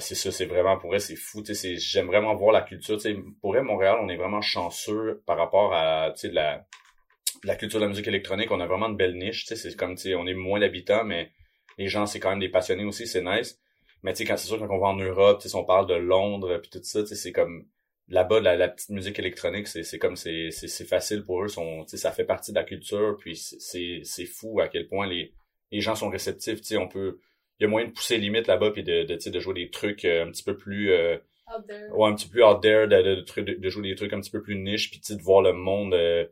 c'est 0.00 0.16
ça 0.16 0.32
c'est 0.32 0.46
vraiment 0.46 0.76
pour 0.78 0.90
vrai 0.90 0.98
c'est 0.98 1.14
fou 1.14 1.44
j'aime 1.44 2.06
vraiment 2.06 2.34
voir 2.34 2.52
la 2.52 2.62
culture 2.62 2.96
tu 2.96 3.02
sais. 3.02 3.16
Pour 3.40 3.52
vrai 3.52 3.62
Montréal 3.62 3.98
on 4.02 4.08
est 4.08 4.16
vraiment 4.16 4.40
chanceux 4.40 5.22
par 5.26 5.36
rapport 5.36 5.72
à 5.72 6.12
sais 6.16 6.30
la 6.30 6.66
la 7.44 7.54
culture 7.54 7.78
de 7.78 7.84
la 7.84 7.88
musique 7.88 8.08
électronique. 8.08 8.50
On 8.50 8.60
a 8.60 8.66
vraiment 8.66 8.88
de 8.88 8.96
belles 8.96 9.16
niches 9.16 9.44
c'est 9.46 9.76
comme 9.76 9.94
on 10.16 10.26
est 10.26 10.34
moins 10.34 10.58
d'habitants 10.58 11.04
mais 11.04 11.30
les 11.78 11.86
gens 11.86 12.06
c'est 12.06 12.18
quand 12.18 12.30
même 12.30 12.40
des 12.40 12.48
passionnés 12.48 12.84
aussi 12.84 13.06
c'est 13.06 13.22
nice. 13.22 13.60
Mais 14.02 14.12
tu 14.12 14.18
sais, 14.18 14.24
quand 14.24 14.36
c'est 14.36 14.46
sûr, 14.46 14.58
quand 14.58 14.74
on 14.74 14.78
va 14.78 14.88
en 14.88 14.96
Europe, 14.96 15.42
si 15.42 15.54
on 15.54 15.64
parle 15.64 15.86
de 15.86 15.94
Londres, 15.94 16.58
puis 16.58 16.70
tout 16.70 16.80
ça, 16.82 17.04
c'est 17.04 17.32
comme 17.32 17.66
là-bas, 18.08 18.40
la, 18.40 18.56
la, 18.56 18.68
petite 18.68 18.90
musique 18.90 19.18
électronique, 19.18 19.68
c'est, 19.68 19.98
comme 19.98 20.16
c'est, 20.16 20.50
facile 20.88 21.22
pour 21.22 21.44
eux, 21.44 21.48
ça 21.48 22.12
fait 22.12 22.24
partie 22.24 22.52
de 22.52 22.56
la 22.56 22.64
culture, 22.64 23.16
puis 23.18 23.36
c'est, 23.36 24.26
fou 24.26 24.60
à 24.60 24.68
quel 24.68 24.88
point 24.88 25.06
les, 25.06 25.32
les 25.70 25.80
gens 25.80 25.94
sont 25.94 26.08
réceptifs, 26.08 26.60
on 26.72 26.88
peut, 26.88 27.20
il 27.60 27.64
y 27.64 27.66
a 27.66 27.68
moyen 27.68 27.88
de 27.88 27.92
pousser 27.92 28.16
les 28.16 28.22
limites 28.22 28.46
là-bas, 28.46 28.70
puis 28.70 28.82
de, 28.82 29.04
de, 29.04 29.30
de 29.30 29.40
jouer 29.40 29.54
des 29.54 29.70
trucs 29.70 30.04
euh, 30.04 30.24
un 30.24 30.30
petit 30.30 30.42
peu 30.42 30.56
plus... 30.56 30.90
Euh, 30.92 31.16
out 31.54 31.66
there. 31.68 31.90
Ouais, 31.92 32.08
un 32.08 32.14
petit 32.14 32.26
peu 32.26 32.32
plus 32.32 32.44
out 32.44 32.60
there, 32.62 32.88
de, 32.88 33.02
de, 33.02 33.54
de, 33.58 33.68
jouer 33.68 33.88
des 33.88 33.94
trucs 33.94 34.12
un 34.12 34.20
petit 34.20 34.30
peu 34.30 34.42
plus 34.42 34.56
niche, 34.56 34.90
puis 34.90 35.00
de 35.00 35.22
voir 35.22 35.42
le 35.42 35.52
monde... 35.52 35.94
Euh, 35.94 36.26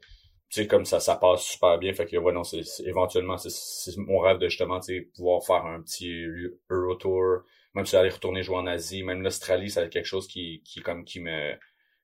tu 0.51 0.63
sais 0.63 0.67
comme 0.67 0.87
ça 0.87 0.99
ça 0.99 1.17
passe 1.17 1.43
super 1.43 1.77
bien 1.79 1.93
fait 1.93 2.07
que 2.07 2.17
ouais 2.17 2.33
non 2.33 2.43
c'est 2.43 2.63
éventuellement 2.87 3.37
c'est 3.37 3.97
mon 3.99 4.19
rêve 4.21 4.39
de 4.39 4.49
justement 4.49 4.81
tu 4.81 4.95
sais 4.95 5.01
pouvoir 5.15 5.45
faire 5.45 5.67
un 5.67 5.83
petit 5.83 6.25
Euro 6.71 6.95
Tour 6.95 7.43
même 7.75 7.87
si 7.87 7.97
aller 7.97 8.11
retourner 8.11 8.43
jouer 8.43 8.57
en 8.57 8.67
Asie, 8.67 9.03
même 9.03 9.23
l'Australie, 9.23 9.71
c'est 9.71 9.89
quelque 9.89 10.05
chose 10.05 10.27
qui, 10.27 10.63
qui 10.65 10.81
comme 10.81 11.05
qui 11.05 11.21
me 11.21 11.55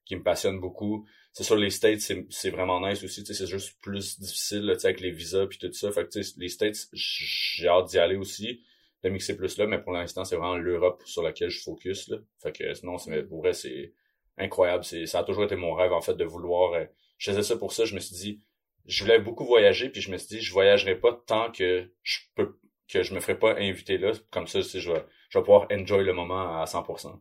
qui 0.05 0.17
me 0.17 0.23
passionne 0.23 0.61
beaucoup. 0.61 1.07
C'est 1.33 1.45
sûr 1.45 1.57
les 1.57 1.71
States, 1.71 2.01
c'est 2.01 2.51
vraiment 2.51 2.87
nice 2.87 3.03
aussi, 3.03 3.25
c'est 3.25 3.47
juste 3.47 3.81
plus 3.81 4.21
difficile 4.21 4.67
là, 4.67 4.75
avec 4.83 5.01
les 5.01 5.11
visas 5.11 5.47
puis 5.47 5.59
tout 5.59 5.73
ça. 5.73 5.91
Fait 5.91 6.05
que 6.05 6.21
les 6.39 6.49
States, 6.49 6.77
j'ai 6.93 7.67
hâte 7.67 7.89
d'y 7.89 7.99
aller 7.99 8.17
aussi, 8.17 8.63
de 9.05 9.11
mixer 9.11 9.37
plus 9.37 9.59
là, 9.59 9.67
mais 9.67 9.81
pour 9.81 9.93
l'instant, 9.93 10.25
c'est 10.25 10.37
vraiment 10.37 10.57
l'Europe 10.57 11.03
sur 11.05 11.23
laquelle 11.23 11.51
je 11.51 11.63
focus. 11.63 12.09
Là. 12.09 12.19
Fait 12.43 12.53
que 12.53 12.73
sinon, 12.73 12.97
pour 13.29 13.41
vrai, 13.41 13.53
c'est 13.53 13.93
incroyable. 14.39 14.83
C'est, 14.85 15.07
ça 15.07 15.21
a 15.21 15.25
toujours 15.25 15.45
été 15.45 15.57
mon 15.57 15.75
rêve 15.75 15.93
en 15.93 16.01
fait 16.01 16.15
de 16.15 16.25
vouloir. 16.25 16.73
Euh, 16.73 16.85
je 17.19 17.31
faisais 17.31 17.43
ça 17.43 17.57
pour 17.57 17.73
ça, 17.73 17.85
je 17.85 17.95
me 17.95 18.01
suis 18.01 18.17
dit, 18.17 18.43
je 18.87 19.05
voulais 19.05 19.19
beaucoup 19.19 19.45
voyager, 19.45 19.91
puis 19.91 20.01
je 20.01 20.11
me 20.11 20.17
suis 20.17 20.37
dit, 20.37 20.41
je 20.41 20.53
voyagerai 20.53 20.97
pas 20.97 21.13
tant 21.27 21.53
que 21.53 21.91
je 22.03 22.19
peux 22.35 22.59
que 22.87 23.03
je 23.03 23.15
me 23.15 23.21
ferai 23.21 23.39
pas 23.39 23.57
inviter 23.59 23.97
là. 23.99 24.13
Comme 24.31 24.47
ça, 24.47 24.61
je 24.61 24.93
vais 24.93 25.05
je 25.29 25.39
vais 25.39 25.43
pouvoir 25.43 25.67
enjoy 25.71 26.05
le 26.05 26.13
moment 26.13 26.61
à 26.61 26.65
100%. 26.65 27.13
Ok. 27.13 27.21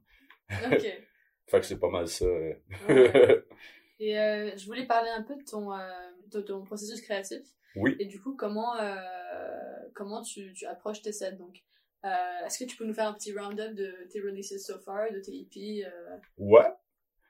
fait 1.47 1.59
que 1.59 1.65
c'est 1.65 1.79
pas 1.79 1.89
mal 1.89 2.07
ça. 2.07 2.25
Euh. 2.25 3.41
Et 3.99 4.17
euh, 4.17 4.51
je 4.57 4.65
voulais 4.65 4.85
parler 4.85 5.09
un 5.09 5.23
peu 5.23 5.35
de 5.35 5.43
ton, 5.43 5.69
de 6.27 6.41
ton 6.41 6.63
processus 6.63 7.01
créatif. 7.01 7.41
Oui. 7.75 7.95
Et 7.99 8.05
du 8.05 8.19
coup, 8.21 8.35
comment, 8.35 8.73
comment 9.95 10.21
tu, 10.21 10.53
tu 10.53 10.65
approches 10.65 11.01
tes 11.01 11.13
sets 11.13 11.33
donc? 11.33 11.63
Euh, 12.05 12.45
Est-ce 12.45 12.63
que 12.63 12.69
tu 12.69 12.75
peux 12.75 12.85
nous 12.85 12.93
faire 12.93 13.07
un 13.07 13.13
petit 13.13 13.37
round-up 13.37 13.73
de 13.73 13.93
tes 14.11 14.21
releases 14.21 14.57
so 14.65 14.77
far, 14.79 15.11
de 15.11 15.19
tes 15.19 15.41
EP 15.41 15.85
Ouais. 16.37 16.71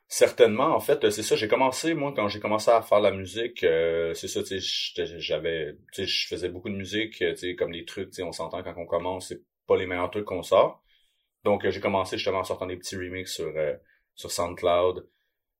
Certainement, 0.08 0.76
en 0.76 0.80
fait, 0.80 1.10
c'est 1.10 1.24
ça. 1.24 1.36
J'ai 1.36 1.48
commencé, 1.48 1.94
moi, 1.94 2.14
quand 2.16 2.28
j'ai 2.28 2.40
commencé 2.40 2.70
à 2.70 2.82
faire 2.82 3.00
la 3.00 3.12
musique, 3.12 3.60
c'est 3.62 4.28
ça, 4.28 4.44
tu 4.44 4.60
j'avais, 4.60 5.76
tu 5.92 6.04
sais, 6.04 6.06
je 6.06 6.28
faisais 6.28 6.50
beaucoup 6.50 6.70
de 6.70 6.76
musique, 6.76 7.18
tu 7.18 7.36
sais, 7.36 7.56
comme 7.56 7.72
les 7.72 7.86
trucs, 7.86 8.12
tu 8.12 8.22
on 8.22 8.32
s'entend 8.32 8.62
quand 8.62 8.76
on 8.78 8.86
commence, 8.86 9.30
c'est 9.30 9.42
pas 9.66 9.78
les 9.78 9.88
meilleurs 9.88 10.12
trucs 10.12 10.26
qu'on 10.26 10.44
sort. 10.44 10.84
Donc, 11.44 11.66
euh, 11.66 11.72
j'ai 11.72 11.80
commencé 11.80 12.18
justement 12.18 12.40
en 12.40 12.44
sortant 12.44 12.66
des 12.68 12.78
petits 12.78 12.96
remixes 12.96 13.34
sur, 13.34 13.52
euh, 13.56 13.76
sur 14.16 14.32
SoundCloud. 14.32 15.08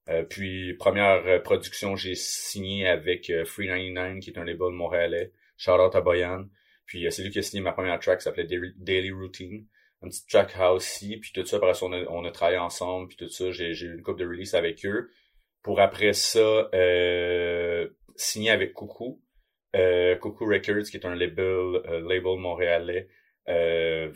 Euh, 0.08 0.22
puis, 0.24 0.74
première 0.74 1.42
production, 1.42 1.96
j'ai 1.96 2.14
signé 2.14 2.88
avec 2.88 3.32
Free 3.44 3.68
99, 3.68 4.20
qui 4.20 4.30
est 4.30 4.38
un 4.38 4.44
label 4.44 4.70
montréalais. 4.70 5.32
Shout 5.56 5.72
out 5.72 5.94
à 5.94 6.00
Boyan. 6.00 6.46
Puis, 6.86 7.06
c'est 7.10 7.22
lui 7.22 7.30
qui 7.30 7.38
a 7.38 7.42
signé 7.42 7.62
ma 7.62 7.72
première 7.72 7.98
track, 7.98 8.18
qui 8.18 8.24
s'appelait 8.24 8.46
Daily 8.76 9.10
Routine. 9.10 9.66
Un 10.02 10.08
petit 10.08 10.26
track 10.26 10.54
house 10.58 10.98
puis 10.98 11.32
tout 11.32 11.46
ça, 11.46 11.56
après 11.56 11.72
ça, 11.72 11.86
on 11.86 11.92
a, 11.92 12.04
on 12.10 12.24
a 12.24 12.30
travaillé 12.30 12.58
ensemble, 12.58 13.08
puis 13.08 13.16
tout 13.16 13.28
ça, 13.28 13.50
j'ai 13.50 13.70
eu 13.70 13.94
une 13.94 14.02
coupe 14.02 14.18
de 14.18 14.26
release 14.26 14.54
avec 14.54 14.84
eux. 14.84 15.10
Pour 15.62 15.80
après 15.80 16.12
ça, 16.12 16.68
signer 18.16 18.50
avec 18.50 18.74
Coucou. 18.74 19.22
Coucou 20.20 20.44
Records, 20.44 20.84
qui 20.90 20.98
est 20.98 21.06
un 21.06 21.14
label, 21.14 21.80
label 22.06 22.38
montréalais. 22.38 23.08
Euh, 23.48 24.12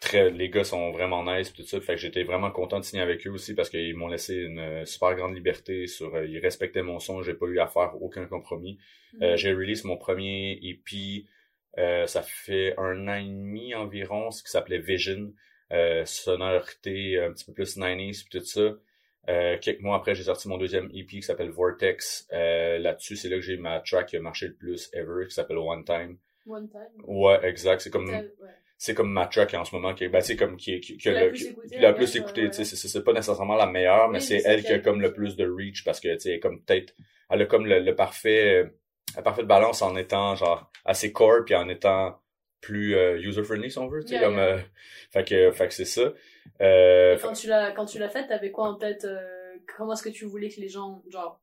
très, 0.00 0.30
les 0.30 0.48
gars 0.48 0.64
sont 0.64 0.90
vraiment 0.90 1.24
nice 1.24 1.52
tout 1.52 1.62
ça. 1.62 1.80
Fait 1.80 1.94
que 1.94 2.00
j'étais 2.00 2.24
vraiment 2.24 2.50
content 2.50 2.78
de 2.80 2.84
signer 2.84 3.02
avec 3.02 3.26
eux 3.26 3.30
aussi 3.30 3.54
parce 3.54 3.70
qu'ils 3.70 3.96
m'ont 3.96 4.08
laissé 4.08 4.34
une 4.34 4.58
euh, 4.58 4.84
super 4.84 5.14
grande 5.14 5.34
liberté 5.34 5.86
sur 5.86 6.14
euh, 6.14 6.26
ils 6.26 6.38
respectaient 6.38 6.82
mon 6.82 6.98
son, 6.98 7.22
j'ai 7.22 7.34
pas 7.34 7.46
eu 7.46 7.58
à 7.58 7.66
faire 7.66 7.92
aucun 8.00 8.26
compromis. 8.26 8.78
Mm-hmm. 9.14 9.36
j'ai 9.36 9.52
release 9.52 9.84
mon 9.84 9.96
premier 9.96 10.58
EP 10.62 11.26
ça 11.76 12.22
fait 12.22 12.74
un 12.78 13.08
an 13.08 13.16
et 13.16 13.24
demi 13.24 13.74
environ, 13.74 14.30
ce 14.30 14.42
qui 14.42 14.50
s'appelait 14.50 14.78
Vision. 14.78 15.32
sonorité 16.04 17.20
un 17.20 17.32
petit 17.32 17.44
peu 17.44 17.52
plus 17.52 17.76
90s 17.76 18.28
tout 18.30 18.44
ça. 18.44 19.58
quelques 19.60 19.80
mois 19.80 19.96
après, 19.96 20.14
j'ai 20.14 20.24
sorti 20.24 20.48
mon 20.48 20.58
deuxième 20.58 20.90
EP 20.94 21.06
qui 21.06 21.22
s'appelle 21.22 21.50
Vortex. 21.50 22.28
Là-dessus, 22.30 23.16
c'est 23.16 23.28
là 23.28 23.36
que 23.36 23.42
j'ai 23.42 23.56
ma 23.56 23.80
track 23.80 24.08
qui 24.08 24.16
a 24.16 24.20
marché 24.20 24.48
le 24.48 24.54
plus 24.54 24.90
ever, 24.92 25.26
qui 25.26 25.34
s'appelle 25.34 25.58
One 25.58 25.84
Time. 25.84 26.18
One 26.46 26.68
Time? 26.68 27.02
Ouais, 27.04 27.40
exact. 27.44 27.80
C'est 27.80 27.90
comme, 27.90 28.10
c'est 28.76 28.94
comme 28.94 29.10
ma 29.10 29.26
track 29.26 29.54
en 29.54 29.64
ce 29.64 29.74
moment 29.74 29.94
qui 29.94 30.04
est, 30.04 30.08
ben, 30.08 30.22
comme, 30.38 30.56
qui, 30.56 30.80
qui, 30.80 30.96
qui, 30.98 31.08
a, 31.08 31.30
la 31.80 31.92
plus 31.92 32.16
écoutée, 32.16 32.50
tu 32.50 32.64
sais, 32.64 32.76
c'est 32.76 33.04
pas 33.04 33.12
nécessairement 33.12 33.56
la 33.56 33.66
meilleure, 33.66 34.10
mais 34.10 34.20
c'est 34.20 34.42
elle 34.44 34.62
qui 34.62 34.72
a 34.72 34.78
comme 34.78 35.00
le 35.00 35.12
plus 35.12 35.36
de 35.36 35.46
reach 35.46 35.84
parce 35.84 36.00
que, 36.00 36.12
tu 36.14 36.20
sais, 36.20 36.38
comme 36.38 36.62
peut-être, 36.62 36.94
elle 37.30 37.42
a 37.42 37.46
comme 37.46 37.66
le, 37.66 37.94
parfait, 37.94 38.64
la 39.16 39.22
parfaite 39.22 39.46
balance 39.46 39.82
en 39.82 39.96
étant, 39.96 40.34
genre, 40.36 40.70
assez 40.84 41.12
core 41.12 41.44
puis 41.44 41.54
en 41.54 41.68
étant 41.68 42.20
plus 42.60 42.96
euh, 42.96 43.18
user-friendly, 43.18 43.70
si 43.70 43.78
on 43.78 43.88
veut, 43.88 44.02
tu 44.02 44.14
sais, 44.14 44.20
comme, 44.20 44.38
euh, 44.38 44.58
fait 45.10 45.24
que, 45.24 45.52
fait 45.52 45.68
que 45.68 45.74
c'est 45.74 45.84
ça. 45.84 46.12
Euh, 46.60 47.18
quand 47.20 47.32
tu 47.32 47.46
l'as, 47.46 47.72
quand 47.72 47.84
tu 47.84 47.98
l'as 47.98 48.08
fait, 48.08 48.26
t'avais 48.26 48.50
quoi 48.50 48.68
en 48.68 48.74
tête, 48.74 49.04
euh, 49.04 49.56
comment 49.76 49.92
est-ce 49.92 50.02
que 50.02 50.08
tu 50.08 50.24
voulais 50.24 50.48
que 50.48 50.60
les 50.60 50.68
gens, 50.68 51.02
genre, 51.10 51.40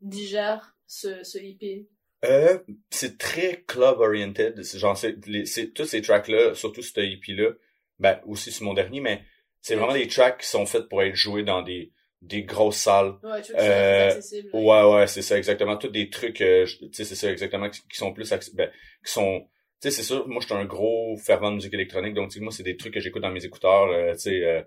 digèrent 0.00 0.76
ce, 0.86 1.22
ce 1.22 1.38
IP? 1.38 1.86
Euh, 2.24 2.58
c'est 2.90 3.18
très 3.18 3.62
club 3.66 4.00
oriented. 4.00 4.62
Genre, 4.62 4.96
c'est, 4.96 5.16
c'est 5.44 5.68
tous 5.68 5.84
ces 5.84 6.02
tracks-là, 6.02 6.54
surtout 6.54 6.82
ce 6.82 6.98
EP-là, 6.98 7.50
ben, 7.98 8.20
aussi 8.26 8.50
sur 8.50 8.64
mon 8.64 8.74
dernier, 8.74 9.00
mais 9.00 9.22
c'est 9.60 9.76
vraiment 9.76 9.92
des 9.92 10.08
tracks 10.08 10.40
qui 10.40 10.48
sont 10.48 10.66
faits 10.66 10.88
pour 10.88 11.02
être 11.02 11.14
joués 11.14 11.42
dans 11.42 11.62
des, 11.62 11.92
des 12.22 12.42
grosses 12.42 12.78
salles. 12.78 13.14
Ouais, 13.22 13.42
tu 13.42 13.52
euh, 13.56 14.20
ouais, 14.52 14.94
ouais, 14.94 15.06
c'est 15.06 15.22
ça, 15.22 15.38
exactement. 15.38 15.76
Tous 15.76 15.88
des 15.88 16.10
trucs, 16.10 16.40
euh, 16.40 16.66
tu 16.66 16.88
sais, 16.92 17.04
c'est 17.04 17.14
ça, 17.14 17.30
exactement, 17.30 17.70
qui, 17.70 17.80
sont 17.92 18.12
plus, 18.12 18.28
ben, 18.54 18.70
qui 19.04 19.12
sont 19.12 19.46
tu 19.80 19.90
sais, 19.90 19.96
c'est 19.96 20.02
sûr, 20.02 20.26
moi, 20.26 20.40
je 20.40 20.46
suis 20.46 20.56
un 20.56 20.64
gros 20.64 21.16
fervent 21.16 21.50
de 21.50 21.56
musique 21.56 21.74
électronique, 21.74 22.14
donc, 22.14 22.34
moi, 22.38 22.50
c'est 22.50 22.64
des 22.64 22.76
trucs 22.76 22.94
que 22.94 23.00
j'écoute 23.00 23.22
dans 23.22 23.30
mes 23.30 23.44
écouteurs, 23.44 23.88
euh, 23.90 24.12
tu 24.14 24.18
sais, 24.20 24.44
euh, 24.44 24.62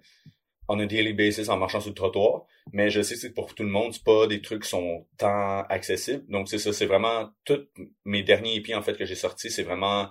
on 0.70 0.80
a 0.80 0.86
daily 0.86 1.12
basis 1.12 1.50
en 1.50 1.58
marchant 1.58 1.82
sur 1.82 1.90
le 1.90 1.96
trottoir. 1.96 2.46
Mais 2.72 2.90
je 2.90 3.02
sais 3.02 3.16
que 3.28 3.34
pour 3.34 3.54
tout 3.54 3.64
le 3.64 3.70
monde, 3.70 3.94
c'est 3.94 4.06
pas 4.06 4.26
des 4.28 4.42
trucs 4.42 4.64
qui 4.64 4.70
sont 4.70 5.06
tant 5.18 5.64
accessibles. 5.64 6.24
Donc, 6.30 6.48
c'est 6.48 6.60
ça, 6.60 6.72
c'est 6.72 6.86
vraiment, 6.86 7.30
tous 7.44 7.68
mes 8.06 8.24
derniers 8.24 8.56
EP, 8.56 8.74
en 8.74 8.82
fait, 8.82 8.96
que 8.98 9.04
j'ai 9.04 9.16
sortis, 9.16 9.52
c'est 9.52 9.64
vraiment 9.64 10.10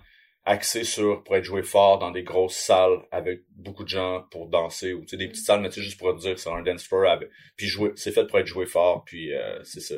axé 0.51 0.85
sur, 0.85 1.23
pour 1.23 1.37
être 1.37 1.45
joué 1.45 1.63
fort 1.63 1.99
dans 1.99 2.11
des 2.11 2.23
grosses 2.23 2.57
salles 2.57 3.01
avec 3.11 3.43
beaucoup 3.51 3.85
de 3.85 3.89
gens 3.89 4.25
pour 4.31 4.49
danser, 4.49 4.93
ou, 4.93 5.03
tu 5.03 5.09
sais, 5.09 5.17
des 5.17 5.29
petites 5.29 5.45
salles, 5.45 5.61
mais 5.61 5.69
tu 5.69 5.77
sais, 5.77 5.83
juste 5.83 5.99
pour 5.99 6.15
dire 6.15 6.39
c'est 6.39 6.51
un 6.51 6.63
dance 6.63 6.85
floor, 6.85 7.11
avec, 7.11 7.31
puis 7.57 7.67
jouer, 7.67 7.93
c'est 7.97 8.13
fait 8.13 8.27
pour 8.27 8.39
être 8.39 8.47
joué 8.47 8.67
fort, 8.67 9.05
puis 9.05 9.33
euh, 9.33 9.63
c'est 9.65 9.81
ça. 9.81 9.97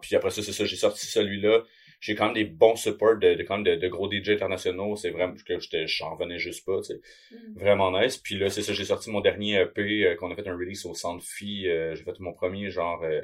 puis 0.00 0.16
après 0.16 0.30
ça, 0.30 0.42
c'est 0.42 0.52
ça, 0.52 0.64
j'ai 0.64 0.76
sorti 0.76 1.06
celui-là 1.06 1.62
j'ai 2.00 2.14
quand 2.14 2.26
même 2.26 2.34
des 2.34 2.44
bons 2.44 2.76
supports 2.76 3.18
de, 3.18 3.34
de 3.34 3.42
quand 3.42 3.58
même 3.58 3.78
de, 3.78 3.88
gros 3.88 4.10
DJ 4.10 4.30
internationaux. 4.30 4.96
C'est 4.96 5.10
vraiment 5.10 5.34
que 5.34 5.58
j'étais, 5.60 5.86
j'en 5.86 6.14
revenais 6.14 6.38
juste 6.38 6.64
pas, 6.64 6.78
tu 6.78 6.94
sais. 6.94 7.00
Mm. 7.30 7.58
Vraiment 7.58 8.00
nice. 8.00 8.16
Puis 8.16 8.38
là, 8.38 8.48
c'est 8.48 8.62
ça, 8.62 8.72
j'ai 8.72 8.86
sorti 8.86 9.10
mon 9.10 9.20
dernier 9.20 9.60
EP 9.60 10.06
euh, 10.06 10.16
qu'on 10.16 10.30
a 10.32 10.34
fait 10.34 10.48
un 10.48 10.56
release 10.56 10.86
au 10.86 10.94
Centre 10.94 11.24
Phi. 11.24 11.68
Euh, 11.68 11.94
j'ai 11.94 12.02
fait 12.02 12.18
mon 12.18 12.32
premier 12.32 12.70
genre 12.70 13.02
euh, 13.04 13.20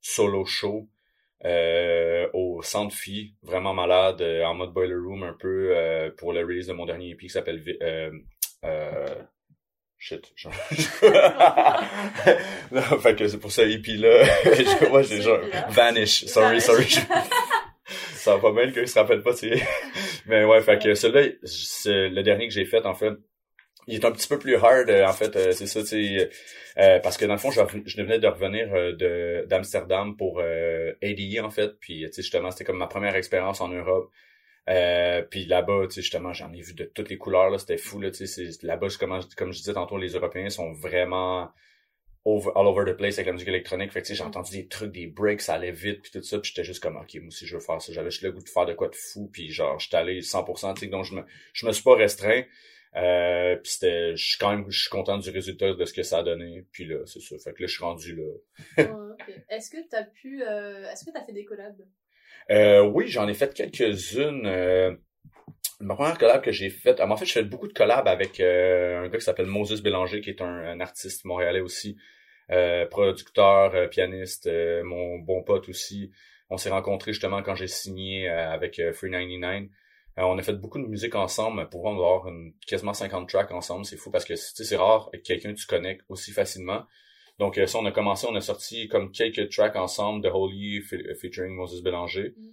solo 0.00 0.44
show 0.44 0.88
au 1.44 2.60
Centre 2.62 2.94
Phi, 2.94 3.34
vraiment 3.42 3.74
malade, 3.74 4.22
en 4.22 4.54
mode 4.54 4.72
boiler 4.72 4.94
room 4.94 5.22
un 5.22 5.36
peu 5.38 6.12
pour 6.16 6.32
le 6.32 6.40
release 6.40 6.66
de 6.66 6.72
mon 6.72 6.86
dernier 6.86 7.10
EP 7.10 7.26
qui 7.26 7.30
s'appelle 7.30 7.62
Shit. 9.98 10.34
non, 12.70 12.82
fait 13.00 13.16
que 13.16 13.26
c'est 13.26 13.38
pour 13.38 13.50
ça, 13.50 13.64
EP 13.64 13.96
là. 13.96 14.24
moi, 14.90 15.02
j'ai 15.02 15.22
genre, 15.22 15.40
vanish. 15.70 16.26
Sorry, 16.26 16.60
sorry 16.60 16.86
ça 18.14 18.34
va 18.34 18.40
pas 18.40 18.52
mal 18.52 18.72
qu'il 18.72 18.86
se 18.86 18.98
rappelle 18.98 19.22
pas, 19.22 19.32
tu 19.32 19.48
sais. 19.48 19.66
Mais 20.26 20.44
ouais, 20.44 20.60
fait 20.60 20.80
que 20.82 20.94
celui-là, 20.94 21.32
c'est 21.44 22.08
le 22.08 22.22
dernier 22.22 22.46
que 22.46 22.54
j'ai 22.54 22.66
fait, 22.66 22.84
en 22.84 22.94
fait. 22.94 23.14
Il 23.86 23.94
est 23.94 24.04
un 24.04 24.10
petit 24.10 24.26
peu 24.26 24.38
plus 24.38 24.56
hard, 24.56 24.90
euh, 24.90 25.06
en 25.06 25.12
fait, 25.12 25.36
euh, 25.36 25.52
c'est 25.52 25.66
ça, 25.66 25.80
tu 25.80 25.86
sais. 25.86 26.30
Euh, 26.78 26.98
parce 27.00 27.16
que 27.16 27.24
dans 27.24 27.34
le 27.34 27.38
fond, 27.38 27.50
je, 27.52 27.60
je 27.84 28.02
venais 28.02 28.18
de 28.18 28.26
revenir 28.26 28.68
de 28.72 29.46
d'Amsterdam 29.48 30.16
pour 30.16 30.40
euh, 30.40 30.92
ADI, 31.02 31.40
en 31.40 31.50
fait. 31.50 31.78
Puis, 31.80 32.02
tu 32.06 32.12
sais, 32.12 32.22
justement, 32.22 32.50
c'était 32.50 32.64
comme 32.64 32.78
ma 32.78 32.88
première 32.88 33.14
expérience 33.14 33.60
en 33.60 33.68
Europe. 33.68 34.10
puis 35.30 35.44
là-bas, 35.46 35.86
tu 35.86 35.94
sais, 35.94 36.02
justement, 36.02 36.32
j'en 36.32 36.52
ai 36.52 36.60
vu 36.62 36.74
de 36.74 36.84
toutes 36.84 37.10
les 37.10 37.18
couleurs, 37.18 37.50
là, 37.50 37.58
c'était 37.58 37.76
fou, 37.78 38.00
là, 38.00 38.10
tu 38.10 38.26
sais, 38.26 38.48
là-bas, 38.62 38.88
comme, 38.98 39.20
comme 39.36 39.52
je 39.52 39.58
disais 39.58 39.74
tantôt, 39.74 39.98
les 39.98 40.14
Européens 40.14 40.50
sont 40.50 40.72
vraiment 40.72 41.50
all 42.26 42.66
over 42.66 42.84
the 42.84 42.96
place 42.96 43.18
avec 43.18 43.26
la 43.26 43.32
musique 43.34 43.48
électronique. 43.48 43.92
Fait 43.92 44.02
que, 44.02 44.12
j'ai 44.12 44.22
entendu 44.24 44.50
des 44.50 44.66
trucs, 44.66 44.90
des 44.92 45.06
breaks, 45.06 45.42
ça 45.42 45.54
allait 45.54 45.70
vite, 45.70 46.02
puis 46.02 46.10
tout 46.10 46.22
ça, 46.22 46.38
puis 46.40 46.50
j'étais 46.52 46.64
juste 46.64 46.82
comme, 46.82 46.96
ok, 46.96 47.14
moi 47.16 47.28
aussi, 47.28 47.46
je 47.46 47.54
veux 47.54 47.62
faire 47.62 47.80
ça. 47.80 47.92
J'avais 47.92 48.10
juste 48.10 48.22
le 48.22 48.32
goût 48.32 48.42
de 48.42 48.48
faire 48.48 48.66
de 48.66 48.72
quoi 48.72 48.88
de 48.88 48.96
fou, 48.96 49.30
puis 49.32 49.50
genre, 49.52 49.78
j'étais 49.78 49.96
allé 49.96 50.20
100%, 50.20 50.74
tu 50.74 50.80
sais, 50.80 50.86
donc 50.88 51.04
je 51.04 51.14
me, 51.14 51.22
je 51.52 51.66
me 51.66 51.72
suis 51.72 51.84
pas 51.84 51.94
restreint. 51.94 52.42
Euh, 52.94 53.56
puis 53.56 53.72
c'était, 53.72 54.16
je 54.16 54.24
suis 54.24 54.38
quand 54.38 54.50
même, 54.50 54.64
je 54.70 54.80
suis 54.80 54.90
content 54.90 55.18
du 55.18 55.28
résultat 55.30 55.74
de 55.74 55.84
ce 55.84 55.92
que 55.92 56.02
ça 56.02 56.18
a 56.18 56.22
donné. 56.22 56.64
Puis 56.72 56.86
là, 56.86 56.98
c'est 57.04 57.20
ça. 57.20 57.36
Fait 57.38 57.52
que 57.52 57.62
là, 57.62 57.66
je 57.66 57.74
suis 57.74 57.84
rendu 57.84 58.16
là. 58.16 58.84
Est-ce 59.48 59.70
que 59.70 59.78
t'as 59.88 60.04
pu, 60.04 60.42
euh, 60.42 60.90
est-ce 60.90 61.04
que 61.04 61.10
t'as 61.10 61.24
fait 61.24 61.32
des 61.32 61.44
collabs? 61.44 61.80
Euh, 62.50 62.82
oui, 62.82 63.08
j'en 63.08 63.28
ai 63.28 63.34
fait 63.34 63.52
quelques-unes. 63.54 64.46
Euh, 64.46 64.94
ma 65.80 65.94
première 65.94 66.18
collab 66.18 66.42
que 66.42 66.52
j'ai 66.52 66.70
faite, 66.70 67.00
en 67.00 67.16
fait, 67.16 67.26
je 67.26 67.32
fais 67.32 67.42
beaucoup 67.42 67.68
de 67.68 67.72
collabs 67.72 68.08
avec 68.08 68.40
euh, 68.40 69.04
un 69.04 69.08
gars 69.08 69.18
qui 69.18 69.24
s'appelle 69.24 69.46
Moses 69.46 69.82
Bélanger, 69.82 70.20
qui 70.20 70.30
est 70.30 70.42
un, 70.42 70.46
un 70.46 70.80
artiste 70.80 71.24
montréalais 71.24 71.60
aussi. 71.60 71.96
Euh, 72.50 72.86
producteur, 72.86 73.90
pianiste, 73.90 74.48
mon 74.84 75.18
bon 75.18 75.42
pote 75.42 75.68
aussi. 75.68 76.12
On 76.48 76.56
s'est 76.56 76.70
rencontrés 76.70 77.12
justement 77.12 77.42
quand 77.42 77.56
j'ai 77.56 77.66
signé 77.66 78.28
avec 78.28 78.80
Free 78.92 79.10
99. 79.10 79.68
On 80.24 80.38
a 80.38 80.42
fait 80.42 80.54
beaucoup 80.54 80.78
de 80.78 80.86
musique 80.86 81.14
ensemble. 81.14 81.68
Pour 81.68 81.88
avoir 81.88 82.28
une, 82.28 82.54
quasiment 82.66 82.94
50 82.94 83.28
tracks 83.28 83.50
ensemble, 83.52 83.84
c'est 83.84 83.96
fou 83.96 84.10
parce 84.10 84.24
que 84.24 84.34
c'est 84.36 84.76
rare 84.76 85.10
que 85.12 85.18
quelqu'un 85.18 85.52
tu 85.54 85.66
connectes 85.66 86.04
aussi 86.08 86.32
facilement. 86.32 86.84
Donc 87.38 87.60
ça, 87.66 87.78
on 87.78 87.84
a 87.84 87.92
commencé, 87.92 88.26
on 88.30 88.34
a 88.34 88.40
sorti 88.40 88.88
comme 88.88 89.12
quelques 89.12 89.50
tracks 89.50 89.76
ensemble 89.76 90.22
de 90.22 90.30
Holy 90.30 90.80
featuring 91.20 91.52
Moses 91.52 91.82
Bélanger. 91.82 92.34
Mm. 92.36 92.48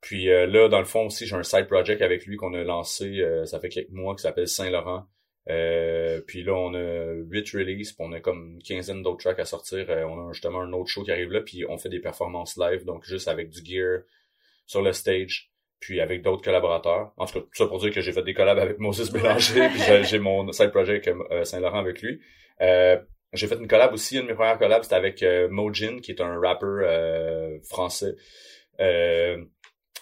Puis 0.00 0.26
là, 0.26 0.68
dans 0.68 0.78
le 0.80 0.84
fond 0.84 1.06
aussi, 1.06 1.26
j'ai 1.26 1.36
un 1.36 1.42
side 1.42 1.66
project 1.66 2.02
avec 2.02 2.26
lui 2.26 2.36
qu'on 2.36 2.54
a 2.54 2.64
lancé, 2.64 3.24
ça 3.44 3.60
fait 3.60 3.68
quelques 3.68 3.90
mois, 3.90 4.14
qui 4.16 4.22
s'appelle 4.22 4.48
Saint-Laurent. 4.48 5.06
Euh, 5.50 6.20
puis 6.26 6.42
là, 6.42 6.52
on 6.54 6.74
a 6.74 7.12
8 7.14 7.50
releases, 7.52 7.92
puis 7.92 8.04
on 8.06 8.12
a 8.12 8.20
comme 8.20 8.54
une 8.54 8.62
quinzaine 8.62 9.02
d'autres 9.02 9.24
tracks 9.24 9.38
à 9.38 9.44
sortir. 9.44 9.86
Euh, 9.88 10.04
on 10.04 10.28
a 10.28 10.32
justement 10.32 10.60
un 10.60 10.72
autre 10.72 10.90
show 10.90 11.04
qui 11.04 11.10
arrive 11.10 11.32
là, 11.32 11.40
puis 11.40 11.64
on 11.68 11.78
fait 11.78 11.88
des 11.88 12.00
performances 12.00 12.56
live, 12.58 12.84
donc 12.84 13.04
juste 13.04 13.28
avec 13.28 13.48
du 13.48 13.64
gear 13.64 14.02
sur 14.66 14.82
le 14.82 14.92
stage, 14.92 15.50
puis 15.80 16.00
avec 16.00 16.22
d'autres 16.22 16.42
collaborateurs. 16.42 17.12
En 17.16 17.26
tout 17.26 17.34
cas, 17.34 17.40
tout 17.40 17.48
ça 17.52 17.66
pour 17.66 17.78
dire 17.78 17.92
que 17.92 18.00
j'ai 18.00 18.12
fait 18.12 18.22
des 18.22 18.34
collabs 18.34 18.58
avec 18.58 18.78
Moses 18.78 19.10
Bélanger, 19.10 19.68
puis 19.68 20.04
j'ai 20.04 20.18
mon 20.18 20.50
side 20.52 20.70
project 20.70 21.08
euh, 21.08 21.44
Saint-Laurent 21.44 21.78
avec 21.78 22.02
lui. 22.02 22.20
j'ai 22.60 23.46
fait 23.46 23.56
une 23.56 23.68
collab 23.68 23.92
aussi, 23.92 24.16
une 24.16 24.22
de 24.22 24.28
mes 24.28 24.34
premières 24.34 24.58
collabs, 24.58 24.82
c'était 24.82 24.96
avec 24.96 25.24
Mojin, 25.50 26.00
qui 26.00 26.12
est 26.12 26.20
un 26.20 26.40
rapper 26.40 27.60
français 27.68 28.14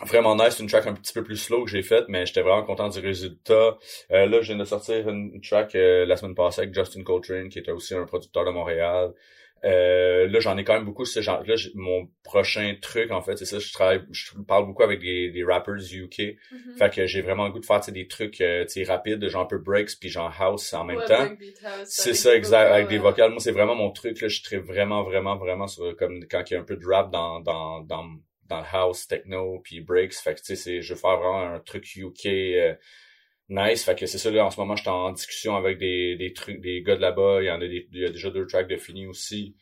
vraiment 0.05 0.37
nice, 0.37 0.59
une 0.59 0.67
track 0.67 0.87
un 0.87 0.95
petit 0.95 1.13
peu 1.13 1.23
plus 1.23 1.37
slow 1.37 1.65
que 1.65 1.71
j'ai 1.71 1.83
faite, 1.83 2.05
mais 2.09 2.27
j'étais 2.27 2.43
vraiment 2.43 2.65
content 2.65 2.89
du 2.89 3.01
résultat. 3.01 3.77
Euh, 4.11 4.27
là, 4.27 4.41
je 4.41 4.49
viens 4.49 4.57
de 4.57 4.65
sortir 4.65 5.09
une 5.09 5.41
track 5.41 5.75
euh, 5.75 6.05
la 6.05 6.17
semaine 6.17 6.35
passée 6.35 6.63
avec 6.63 6.75
Justin 6.75 7.03
Coltrane, 7.03 7.49
qui 7.49 7.59
est 7.59 7.71
aussi 7.71 7.95
un 7.95 8.05
producteur 8.05 8.45
de 8.45 8.51
Montréal. 8.51 9.13
Euh, 9.65 10.29
là, 10.29 10.39
j'en 10.39 10.57
ai 10.57 10.65
quand 10.65 10.75
même 10.75 10.85
beaucoup. 10.85 11.05
Ce 11.05 11.21
genre, 11.21 11.43
là, 11.45 11.55
mon 11.75 12.09
prochain 12.23 12.75
truc, 12.81 13.11
en 13.11 13.23
fait, 13.23 13.37
c'est 13.37 13.47
ça. 13.47 13.59
Je 13.59 13.73
travaille, 13.73 14.03
je 14.11 14.33
parle 14.47 14.67
beaucoup 14.67 14.83
avec 14.83 15.01
des, 15.01 15.31
des 15.31 15.45
rappers 15.45 15.75
UK. 15.75 16.19
Mm-hmm. 16.19 16.79
Fait 16.79 16.95
que 16.95 17.07
j'ai 17.07 17.23
vraiment 17.23 17.47
le 17.47 17.53
goût 17.53 17.59
de 17.59 17.67
faire 17.67 17.81
des 17.89 18.07
trucs 18.07 18.41
euh, 18.41 18.65
rapides, 18.87 19.27
genre 19.29 19.43
un 19.43 19.47
peu 19.47 19.59
breaks 19.59 19.99
puis 19.99 20.09
genre 20.09 20.33
house 20.39 20.73
en 20.73 20.85
même 20.85 21.03
temps. 21.07 21.29
C'est 21.85 22.15
ça, 22.15 22.35
exact, 22.35 22.71
avec 22.71 22.89
des 22.89 22.99
vocales. 22.99 23.31
Moi, 23.31 23.41
c'est 23.41 23.53
vraiment 23.53 23.75
mon 23.75 23.91
truc. 23.91 24.21
Là, 24.21 24.29
je 24.29 24.41
serais 24.41 24.59
vraiment, 24.59 25.03
vraiment, 25.03 25.37
vraiment 25.37 25.67
sur 25.67 25.97
comme 25.97 26.25
quand 26.31 26.43
il 26.51 26.55
y 26.55 26.57
a 26.57 26.61
un 26.61 26.65
peu 26.65 26.77
de 26.77 26.87
rap 26.87 27.11
dans 27.11 27.41
dans 27.41 27.81
dans 27.81 28.05
dans 28.49 28.61
le 28.61 28.67
house 28.73 29.07
techno 29.09 29.61
puis 29.63 29.81
breaks 29.81 30.15
fait 30.15 30.35
que 30.35 30.41
tu 30.41 30.57
sais 30.57 30.81
je 30.81 30.95
veux 30.95 31.01
faire 31.01 31.17
vraiment 31.17 31.55
un 31.55 31.61
truc 31.61 31.97
UK 31.97 32.27
euh, 32.27 32.75
nice 33.49 33.85
fait 33.85 33.97
que 33.97 34.07
c'est 34.07 34.19
ça 34.19 34.31
là 34.31 34.45
en 34.45 34.51
ce 34.51 34.59
moment 34.59 34.77
je 34.77 34.83
suis 34.83 34.91
en 34.91 35.13
discussion 35.13 35.57
avec 35.57 35.79
des, 35.79 36.17
des 36.17 36.33
trucs 36.33 36.61
des 36.61 36.83
gars 36.83 36.97
de 36.97 37.01
là-bas 37.01 37.43
il 37.43 37.47
y 37.47 37.51
en 37.51 37.61
a 37.61 37.69
des, 37.69 37.89
il 37.93 38.01
y 38.01 38.05
a 38.05 38.11
déjà 38.11 38.31
deux 38.31 38.47
tracks 38.47 38.69
de 38.69 38.77
fini 38.77 39.07
aussi. 39.07 39.55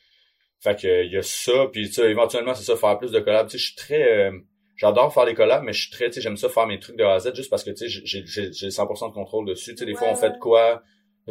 Fait 0.60 0.80
que 0.80 1.04
il 1.04 1.12
y 1.12 1.16
a 1.16 1.22
ça 1.22 1.68
puis 1.72 1.86
tu 1.86 1.94
sais 1.94 2.10
éventuellement 2.10 2.54
c'est 2.54 2.64
ça 2.64 2.76
faire 2.76 2.98
plus 2.98 3.12
de 3.12 3.20
collabs. 3.20 3.48
Tu 3.48 3.52
sais 3.52 3.58
je 3.58 3.66
suis 3.66 3.76
très 3.76 4.28
euh, 4.28 4.32
j'adore 4.76 5.12
faire 5.12 5.26
des 5.26 5.34
collabs 5.34 5.62
mais 5.64 5.72
je 5.72 5.82
suis 5.82 5.90
très 5.90 6.06
tu 6.06 6.14
sais 6.14 6.20
j'aime 6.20 6.36
ça 6.36 6.48
faire 6.48 6.66
mes 6.66 6.78
trucs 6.78 6.96
de 6.96 7.04
A 7.04 7.14
à 7.14 7.18
Z 7.20 7.34
juste 7.34 7.50
parce 7.50 7.64
que 7.64 7.70
tu 7.70 7.88
sais 7.88 8.02
j'ai 8.04 8.24
j'ai 8.26 8.68
100% 8.68 9.08
de 9.08 9.14
contrôle 9.14 9.46
dessus. 9.46 9.72
Tu 9.72 9.78
sais 9.78 9.86
des 9.86 9.94
fois 9.94 10.08
on 10.10 10.16
fait 10.16 10.30
de 10.30 10.38
quoi 10.38 10.82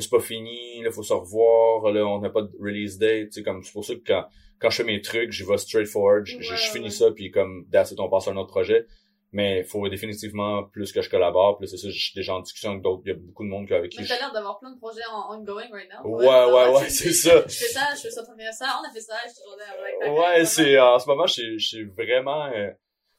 c'est 0.02 0.10
pas 0.10 0.20
fini, 0.20 0.82
là, 0.82 0.92
faut 0.92 1.04
se 1.04 1.14
revoir, 1.14 1.92
là, 1.92 2.06
on 2.06 2.20
n'a 2.20 2.30
pas 2.30 2.42
de 2.42 2.52
release 2.60 2.98
date, 2.98 3.28
tu 3.28 3.34
sais, 3.34 3.44
comme, 3.44 3.62
c'est 3.64 3.74
pour 3.74 3.86
ça 3.86 3.94
que 3.96 4.02
quand, 4.06 4.26
quand 4.60 4.70
je 4.70 4.78
fais 4.78 4.84
mes 4.84 5.02
trucs, 5.02 5.32
je 5.32 5.46
vais 5.46 5.58
straightforward, 5.58 6.26
je, 6.26 6.42
je, 6.42 6.72
finis 6.72 6.92
ça, 6.92 7.12
puis 7.12 7.30
comme, 7.32 7.68
that's 7.72 7.94
on 7.98 8.10
passe 8.10 8.28
à 8.28 8.32
un 8.32 8.38
autre 8.38 8.50
projet. 8.50 8.86
Mais 9.34 9.60
il 9.60 9.66
faut 9.66 9.88
définitivement, 9.90 10.64
plus 10.64 10.92
que 10.92 11.02
je 11.02 11.10
collabore, 11.10 11.58
plus 11.58 11.68
c'est 11.68 11.78
ça, 11.78 11.90
je 11.90 12.00
suis 12.00 12.14
déjà 12.14 12.36
en 12.36 12.42
discussion 12.42 12.72
avec 12.72 12.84
d'autres, 12.84 13.02
il 13.06 13.10
y 13.10 13.12
a 13.12 13.16
beaucoup 13.16 13.44
de 13.44 13.50
monde 13.50 13.70
avec 13.72 13.92
qui... 13.92 14.00
Mais 14.00 14.08
t'as 14.08 14.20
l'air 14.20 14.32
d'avoir 14.32 14.60
plein 14.60 14.72
de 14.72 14.78
projets 14.78 15.02
en 15.12 15.36
ongoing 15.36 15.70
right 15.72 15.90
now. 15.90 16.08
Ouais, 16.08 16.26
ouais, 16.26 16.76
ouais, 16.76 16.90
c'est 16.90 17.14
ça. 17.14 17.44
Je 17.48 17.56
fais 17.56 17.66
ça, 17.66 17.88
je 17.96 18.02
fais 18.02 18.12
ça, 18.12 18.24
ça, 18.24 18.80
on 18.80 18.88
a 18.88 18.94
fait 18.94 19.02
ça, 19.02 19.16
je 19.26 19.34
te 19.34 20.10
Ouais, 20.12 20.46
c'est, 20.46 20.80
en 20.80 21.00
ce 21.00 21.08
moment, 21.08 21.26
je 21.26 21.58
suis 21.58 21.84
vraiment, 21.84 22.46
euh, 22.46 22.70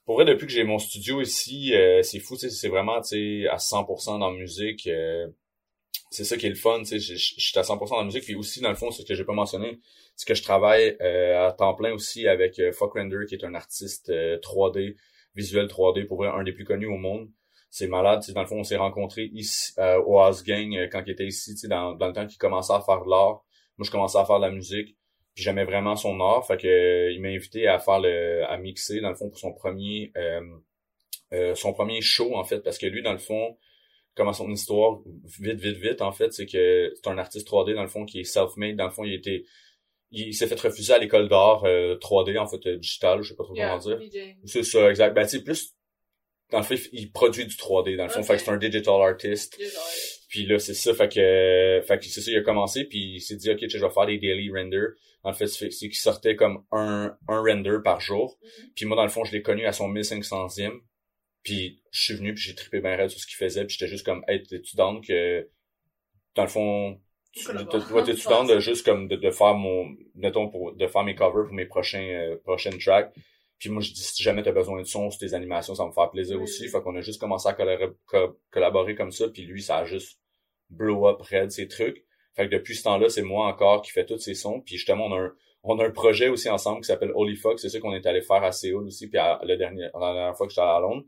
pour 0.06 0.14
vrai, 0.14 0.24
depuis 0.24 0.46
que 0.46 0.52
j'ai 0.52 0.62
mon 0.64 0.78
studio 0.78 1.20
ici, 1.20 1.74
euh, 1.74 2.02
c'est 2.02 2.20
fou, 2.20 2.36
c'est 2.36 2.68
vraiment, 2.68 3.00
tu 3.00 3.42
sais, 3.42 3.48
à 3.48 3.56
100% 3.56 4.20
dans 4.20 4.30
la 4.30 4.38
musique, 4.38 4.86
euh, 4.86 5.26
c'est 6.10 6.24
ça 6.24 6.36
qui 6.36 6.46
est 6.46 6.50
le 6.50 6.54
fun, 6.54 6.78
tu 6.80 6.86
sais, 6.86 6.98
je 7.00 7.16
suis 7.16 7.58
à 7.58 7.62
100% 7.62 7.88
dans 7.88 7.98
la 7.98 8.04
musique, 8.04 8.22
puis 8.22 8.36
aussi, 8.36 8.60
dans 8.60 8.70
le 8.70 8.76
fond, 8.76 8.90
ce 8.92 9.02
que 9.02 9.14
j'ai 9.14 9.24
pas 9.24 9.32
mentionné, 9.32 9.80
c'est 10.16 10.26
que 10.26 10.34
je 10.34 10.42
travaille 10.42 10.96
euh, 11.00 11.48
à 11.48 11.52
temps 11.52 11.74
plein 11.74 11.92
aussi 11.92 12.28
avec 12.28 12.58
euh, 12.58 12.72
Fuck 12.72 12.94
Render, 12.94 13.26
qui 13.28 13.34
est 13.34 13.44
un 13.44 13.54
artiste 13.54 14.10
3D, 14.10 14.90
euh, 14.90 14.94
visuel 15.34 15.66
3D, 15.66 16.06
pour 16.06 16.18
vrai, 16.18 16.28
un 16.28 16.42
des 16.42 16.52
plus 16.52 16.64
connus 16.64 16.86
au 16.86 16.96
monde. 16.96 17.28
C'est 17.70 17.88
malade, 17.88 18.20
tu 18.20 18.26
sais, 18.26 18.32
dans 18.32 18.42
le 18.42 18.46
fond, 18.46 18.60
on 18.60 18.64
s'est 18.64 18.76
rencontrés 18.76 19.30
ici, 19.32 19.72
au 20.06 20.20
House 20.20 20.44
Gang, 20.44 20.72
quand 20.92 21.02
il 21.06 21.12
était 21.12 21.26
ici, 21.26 21.54
dans, 21.66 21.94
dans 21.94 22.06
le 22.06 22.12
temps 22.12 22.26
qu'il 22.26 22.38
commençait 22.38 22.72
à 22.72 22.80
faire 22.80 23.02
de 23.04 23.10
l'art. 23.10 23.42
Moi, 23.76 23.84
je 23.84 23.90
commençais 23.90 24.18
à 24.18 24.24
faire 24.24 24.36
de 24.36 24.44
la 24.44 24.52
musique, 24.52 24.96
puis 25.34 25.42
j'aimais 25.42 25.64
vraiment 25.64 25.96
son 25.96 26.20
art, 26.20 26.46
fait 26.46 26.56
que 26.56 27.10
il 27.12 27.20
m'a 27.20 27.28
invité 27.28 27.66
à 27.66 27.80
faire 27.80 27.98
le, 27.98 28.44
à 28.48 28.56
mixer, 28.58 29.00
dans 29.00 29.08
le 29.08 29.16
fond, 29.16 29.28
pour 29.28 29.38
son 29.38 29.52
premier, 29.52 30.12
son 31.56 31.72
premier 31.72 32.00
show, 32.00 32.36
en 32.36 32.44
fait, 32.44 32.60
parce 32.60 32.78
que 32.78 32.86
lui, 32.86 33.02
dans 33.02 33.12
le 33.12 33.18
fond, 33.18 33.56
comment 34.14 34.32
son 34.32 34.50
histoire, 34.50 35.00
vite, 35.40 35.60
vite, 35.60 35.76
vite, 35.76 36.02
en 36.02 36.12
fait, 36.12 36.32
c'est 36.32 36.46
que 36.46 36.92
c'est 36.94 37.08
un 37.08 37.18
artiste 37.18 37.48
3D, 37.48 37.74
dans 37.74 37.82
le 37.82 37.88
fond, 37.88 38.04
qui 38.04 38.20
est 38.20 38.24
self-made. 38.24 38.76
Dans 38.76 38.84
le 38.84 38.90
fond, 38.90 39.04
il 39.04 39.14
était, 39.14 39.44
il 40.14 40.34
s'est 40.34 40.46
fait 40.46 40.60
refuser 40.60 40.92
à 40.92 40.98
l'école 40.98 41.28
d'art 41.28 41.62
3D, 41.64 42.36
euh, 42.36 42.40
en 42.40 42.46
fait, 42.46 42.66
euh, 42.66 42.76
digital, 42.76 43.22
je 43.22 43.30
sais 43.30 43.36
pas 43.36 43.44
trop 43.44 43.54
comment 43.54 43.78
dire. 43.78 43.98
C'est 44.44 44.62
ça, 44.62 44.88
exact. 44.90 45.14
Ben, 45.14 45.26
tu 45.26 45.42
plus, 45.42 45.74
dans 46.50 46.58
le 46.58 46.64
fait, 46.64 46.80
il 46.92 47.10
produit 47.12 47.46
du 47.46 47.56
3D, 47.56 47.96
dans 47.96 48.04
le 48.04 48.10
fond. 48.10 48.22
Fait 48.22 48.36
que 48.36 48.42
c'est 48.42 48.50
un 48.50 48.56
digital 48.56 49.02
artist. 49.02 49.60
Puis 50.28 50.46
là, 50.46 50.58
c'est 50.58 50.74
ça, 50.74 50.94
fait 50.94 51.08
que, 51.08 51.82
fait 51.86 51.98
que 51.98 52.06
c'est 52.06 52.20
ça, 52.20 52.30
il 52.30 52.38
a 52.38 52.42
commencé, 52.42 52.84
puis 52.84 53.14
il 53.16 53.20
s'est 53.20 53.36
dit, 53.36 53.50
ok, 53.50 53.58
je 53.68 53.78
vais 53.78 53.90
faire 53.90 54.06
des 54.06 54.18
daily 54.18 54.50
renders. 54.50 54.90
En 55.22 55.32
fait, 55.32 55.46
c'est 55.46 55.68
qu'il 55.70 55.94
sortait 55.94 56.36
comme 56.36 56.64
un, 56.70 57.16
un 57.28 57.40
render 57.40 57.78
par 57.82 58.00
jour. 58.00 58.38
Mm-hmm. 58.42 58.72
Puis 58.74 58.84
moi, 58.86 58.96
dans 58.96 59.04
le 59.04 59.08
fond, 59.08 59.24
je 59.24 59.32
l'ai 59.32 59.42
connu 59.42 59.64
à 59.64 59.72
son 59.72 59.88
1500e. 59.88 60.80
Puis 61.44 61.82
je 61.90 62.02
suis 62.02 62.14
venu, 62.14 62.34
puis 62.34 62.42
j'ai 62.42 62.54
trippé 62.54 62.80
bien 62.80 62.96
raide 62.96 63.10
sur 63.10 63.20
ce 63.20 63.26
qu'il 63.26 63.36
faisait, 63.36 63.64
puis 63.64 63.76
j'étais 63.78 63.90
juste 63.90 64.04
comme, 64.04 64.24
hey, 64.28 64.42
t'es-tu 64.42 64.76
que, 64.76 65.48
dans 66.34 66.42
le 66.42 66.48
fond, 66.48 67.00
tu 67.34 68.04
t'es-tu 68.04 68.28
down 68.28 68.46
de 68.46 68.60
juste 68.60 68.84
comme 68.84 69.08
de, 69.08 69.16
de 69.16 69.30
faire 69.30 69.54
mon, 69.54 69.94
mettons, 70.14 70.48
pour, 70.48 70.72
de 70.72 70.86
faire 70.86 71.02
mes 71.02 71.14
covers 71.14 71.46
pour 71.46 71.54
mes 71.54 71.66
prochains, 71.66 72.02
euh, 72.02 72.36
prochaines 72.44 72.78
tracks? 72.78 73.12
Puis 73.58 73.70
moi, 73.70 73.82
je 73.82 73.92
dis, 73.92 74.02
si 74.02 74.22
jamais 74.22 74.42
t'as 74.42 74.52
besoin 74.52 74.80
de 74.80 74.86
son 74.86 75.10
sur 75.10 75.18
tes 75.18 75.34
animations, 75.34 75.74
ça 75.74 75.86
me 75.86 75.92
faire 75.92 76.10
plaisir 76.10 76.40
aussi. 76.40 76.68
Fait 76.68 76.80
qu'on 76.82 76.96
a 76.96 77.00
juste 77.00 77.20
commencé 77.20 77.48
à 77.48 77.54
collaborer, 77.54 77.92
collaborer 78.50 78.94
comme 78.94 79.10
ça, 79.10 79.28
puis 79.28 79.42
lui, 79.42 79.62
ça 79.62 79.78
a 79.78 79.84
juste 79.84 80.18
blow 80.70 81.08
up 81.08 81.20
raide 81.22 81.50
ses 81.50 81.68
trucs. 81.68 82.04
Fait 82.34 82.48
que 82.48 82.54
depuis 82.54 82.74
ce 82.74 82.82
temps-là, 82.84 83.08
c'est 83.08 83.22
moi 83.22 83.46
encore 83.46 83.82
qui 83.82 83.92
fais 83.92 84.04
tous 84.04 84.18
ces 84.18 84.34
sons. 84.34 84.60
Puis 84.60 84.76
justement, 84.76 85.06
on 85.06 85.12
a 85.14 85.20
un, 85.20 85.32
on 85.62 85.78
a 85.78 85.86
un 85.86 85.90
projet 85.90 86.28
aussi 86.28 86.50
ensemble 86.50 86.80
qui 86.80 86.88
s'appelle 86.88 87.12
Holy 87.14 87.36
Fuck. 87.36 87.58
C'est 87.58 87.68
ça 87.68 87.80
qu'on 87.80 87.94
est 87.94 88.06
allé 88.06 88.22
faire 88.22 88.42
à 88.42 88.52
Séoul 88.52 88.86
aussi, 88.86 89.08
puis 89.08 89.18
à, 89.18 89.40
le 89.44 89.56
dernier, 89.56 89.88
la 89.94 90.12
dernière 90.12 90.36
fois 90.36 90.46
que 90.46 90.52
j'étais 90.52 90.66
à 90.66 90.80
Londres. 90.80 91.04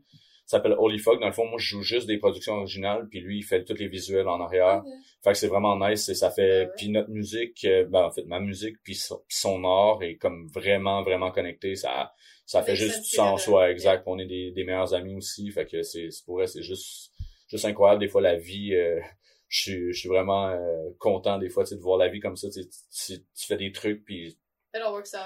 Ça 0.47 0.57
s'appelle 0.57 0.75
Holy 0.79 0.97
Fuck. 0.97 1.19
Dans 1.19 1.27
le 1.27 1.33
fond, 1.33 1.45
moi, 1.45 1.59
je 1.59 1.67
joue 1.67 1.81
juste 1.81 2.07
des 2.07 2.17
productions 2.19 2.53
originales, 2.53 3.09
puis 3.09 3.19
lui, 3.19 3.39
il 3.39 3.43
fait 3.43 3.65
tous 3.65 3.73
les 3.73 3.89
visuels 3.89 4.29
en 4.29 4.39
arrière. 4.39 4.81
Fait 5.21 5.33
que 5.33 5.37
c'est 5.37 5.49
vraiment 5.49 5.77
nice. 5.77 6.07
Et 6.07 6.15
ça 6.15 6.31
fait, 6.31 6.69
puis 6.77 6.87
notre 6.87 7.09
musique, 7.09 7.65
euh, 7.65 7.83
ben, 7.83 8.05
en 8.05 8.11
fait, 8.11 8.23
ma 8.23 8.39
musique, 8.39 8.77
puis 8.81 8.95
son, 8.95 9.63
art 9.65 10.01
est 10.03 10.15
comme 10.15 10.47
vraiment, 10.47 11.03
vraiment 11.03 11.31
connecté. 11.31 11.75
Ça, 11.75 12.13
ça 12.45 12.63
fait 12.63 12.77
juste 12.77 13.01
du 13.01 13.09
sens, 13.09 13.45
ouais, 13.47 13.69
exact. 13.73 14.03
On 14.05 14.17
est 14.19 14.25
des, 14.25 14.51
des 14.51 14.63
meilleurs 14.63 14.93
amis 14.93 15.15
aussi. 15.15 15.51
Fait 15.51 15.65
que 15.65 15.81
c'est, 15.81 16.07
pour 16.25 16.35
vrai, 16.35 16.47
c'est 16.47 16.63
juste, 16.63 17.11
juste 17.49 17.65
incroyable. 17.65 17.99
Des 17.99 18.07
fois, 18.07 18.21
la 18.21 18.37
vie, 18.37 18.73
euh, 18.73 19.01
je 19.49 19.61
suis, 19.61 19.93
je 19.93 19.99
suis 19.99 20.09
vraiment 20.09 20.47
euh, 20.47 20.89
content 20.97 21.39
des 21.39 21.49
fois 21.49 21.65
de 21.65 21.75
voir 21.75 21.97
la 21.97 22.07
vie 22.07 22.21
comme 22.21 22.37
ça. 22.37 22.49
Tu, 22.49 22.61
tu, 22.65 23.19
tu 23.19 23.45
fais 23.47 23.57
des 23.57 23.73
trucs, 23.73 24.05
puis 24.05 24.37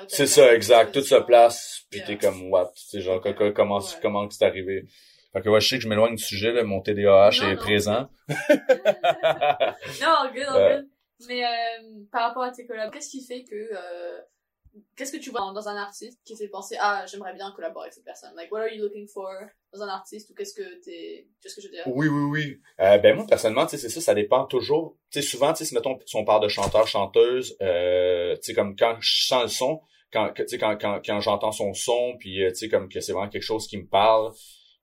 c'est 0.08 0.28
ça, 0.28 0.54
exact. 0.54 0.94
Tout 0.94 1.02
se 1.02 1.16
place, 1.16 1.82
puis 1.90 2.02
t'es 2.06 2.18
comme, 2.18 2.50
what? 2.50 2.72
Tu 2.90 3.02
genre, 3.02 3.22
comment, 3.56 3.80
comment 4.02 4.30
c'est 4.30 4.46
arrivé? 4.46 4.86
Fait 5.34 5.42
que 5.42 5.50
ouais, 5.50 5.62
je 5.62 5.70
sais 5.70 5.78
que 5.78 5.84
je 5.84 5.88
m'éloigne 5.88 6.16
du 6.16 6.24
sujet, 6.24 6.52
là, 6.52 6.64
mon 6.64 6.82
TDAH 6.82 7.50
est 7.50 7.56
présent. 7.56 8.10
non, 8.28 8.36
good, 10.34 10.48
good. 10.48 10.90
Mais 11.28 11.46
euh, 11.46 11.48
par 12.12 12.28
rapport 12.28 12.44
à 12.44 12.52
tes 12.52 12.66
collabs, 12.66 12.92
qu'est-ce 12.92 13.10
qui 13.10 13.26
fait 13.26 13.44
que 13.44 13.56
euh, 13.56 14.20
qu'est-ce 14.96 15.12
que 15.12 15.18
tu 15.18 15.32
vois 15.32 15.52
dans 15.54 15.68
un 15.68 15.76
artiste 15.76 16.20
qui 16.24 16.36
fait 16.36 16.48
penser 16.48 16.76
ah 16.80 17.06
j'aimerais 17.10 17.34
bien 17.34 17.52
collaborer 17.52 17.86
avec 17.86 17.94
cette 17.94 18.06
personne? 18.06 18.32
Like 18.36 18.52
what 18.52 18.62
are 18.62 18.70
you 18.70 18.82
looking 18.82 19.08
for 19.08 19.30
dans 19.74 19.82
un 19.82 19.88
artiste 19.88 20.30
ou 20.30 20.34
qu'est-ce 20.34 20.54
que 20.54 20.82
t'es 20.82 21.28
qu'est-ce 21.42 21.56
que 21.56 21.62
je 21.62 21.68
veux 21.68 21.74
dire? 21.74 21.84
Oui 21.88 22.08
oui 22.08 22.24
oui. 22.24 22.62
Euh, 22.80 22.98
ben 22.98 23.16
moi 23.16 23.26
personnellement 23.28 23.66
tu 23.66 23.72
sais 23.72 23.78
c'est 23.78 23.90
ça 23.90 24.02
ça 24.02 24.14
dépend 24.14 24.46
toujours. 24.46 24.98
Tu 25.12 25.22
sais 25.22 25.28
souvent 25.28 25.54
tu 25.54 25.66
sais 25.66 25.76
mettons 25.76 25.98
si 26.06 26.16
on 26.16 26.26
parle 26.26 26.44
de 26.44 26.48
chanteur 26.48 26.88
chanteuse 26.88 27.56
euh, 27.62 28.36
tu 28.36 28.44
sais 28.44 28.54
comme 28.54 28.76
quand 28.76 28.96
je 29.00 29.26
sens 29.26 29.44
le 29.44 29.50
son 29.50 29.82
quand 30.12 30.32
tu 30.36 30.48
sais 30.48 30.58
quand 30.58 30.78
quand, 30.80 31.02
quand 31.06 31.20
j'entends 31.20 31.52
son 31.52 31.74
son 31.74 32.16
puis 32.20 32.44
euh, 32.44 32.50
tu 32.50 32.56
sais 32.56 32.70
comme 32.70 32.90
que 32.90 33.00
c'est 33.00 33.14
vraiment 33.14 33.30
quelque 33.30 33.44
chose 33.44 33.68
qui 33.68 33.78
me 33.78 33.88
parle. 33.88 34.32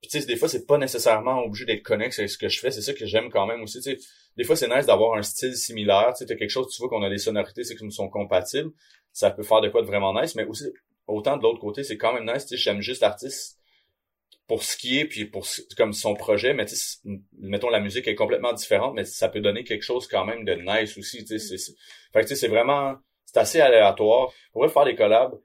Puis 0.01 0.09
tu 0.09 0.19
sais 0.19 0.25
des 0.25 0.37
fois 0.37 0.47
c'est 0.47 0.65
pas 0.65 0.77
nécessairement 0.77 1.43
obligé 1.43 1.65
d'être 1.65 1.83
connexe 1.83 2.19
avec 2.19 2.29
ce 2.29 2.37
que 2.37 2.47
je 2.47 2.59
fais. 2.59 2.71
C'est 2.71 2.81
ça 2.81 2.93
que 2.93 3.05
j'aime 3.05 3.29
quand 3.29 3.45
même 3.45 3.61
aussi 3.61 3.81
tu 3.81 3.91
sais. 3.91 3.97
Des 4.37 4.43
fois 4.45 4.55
c'est 4.55 4.69
nice 4.69 4.85
d'avoir 4.85 5.17
un 5.17 5.21
style 5.21 5.55
similaire 5.55 6.13
tu 6.17 6.25
sais 6.25 6.35
quelque 6.35 6.49
chose 6.49 6.73
tu 6.73 6.81
vois 6.81 6.89
qu'on 6.89 7.03
a 7.03 7.09
des 7.09 7.17
sonorités 7.17 7.63
c'est 7.63 7.75
qui 7.75 7.91
sont 7.91 8.09
compatibles 8.09 8.71
ça 9.19 9.31
peut 9.31 9.43
faire 9.43 9.59
de 9.59 9.67
quoi 9.67 9.81
de 9.81 9.87
vraiment 9.87 10.19
nice, 10.19 10.33
mais 10.35 10.45
aussi, 10.45 10.71
autant 11.05 11.35
de 11.35 11.43
l'autre 11.43 11.59
côté, 11.59 11.83
c'est 11.83 11.97
quand 11.97 12.13
même 12.13 12.25
nice, 12.25 12.45
tu 12.45 12.55
sais, 12.55 12.57
j'aime 12.57 12.79
juste 12.79 13.01
l'artiste 13.01 13.59
pour 14.47 14.63
ce 14.63 14.77
qui 14.77 14.97
est, 14.97 15.05
puis 15.05 15.25
pour 15.25 15.45
comme 15.75 15.91
son 15.91 16.13
projet, 16.13 16.53
mais 16.53 16.65
tu 16.65 16.77
sais, 16.77 16.99
mettons, 17.37 17.69
la 17.69 17.81
musique 17.81 18.07
est 18.07 18.15
complètement 18.15 18.53
différente, 18.53 18.93
mais 18.95 19.03
ça 19.03 19.27
peut 19.27 19.41
donner 19.41 19.65
quelque 19.65 19.83
chose 19.83 20.07
quand 20.07 20.23
même 20.23 20.45
de 20.45 20.53
nice 20.53 20.97
aussi, 20.97 21.25
tu 21.25 21.37
sais, 21.37 21.57
c'est, 21.57 21.73
fait 22.13 22.21
que 22.21 22.27
tu 22.27 22.27
sais, 22.29 22.35
c'est 22.35 22.47
vraiment, 22.47 22.95
c'est 23.25 23.37
assez 23.37 23.59
aléatoire. 23.59 24.31
Pour 24.53 24.65
faire 24.71 24.85
des 24.85 24.95
collabs, 24.95 25.37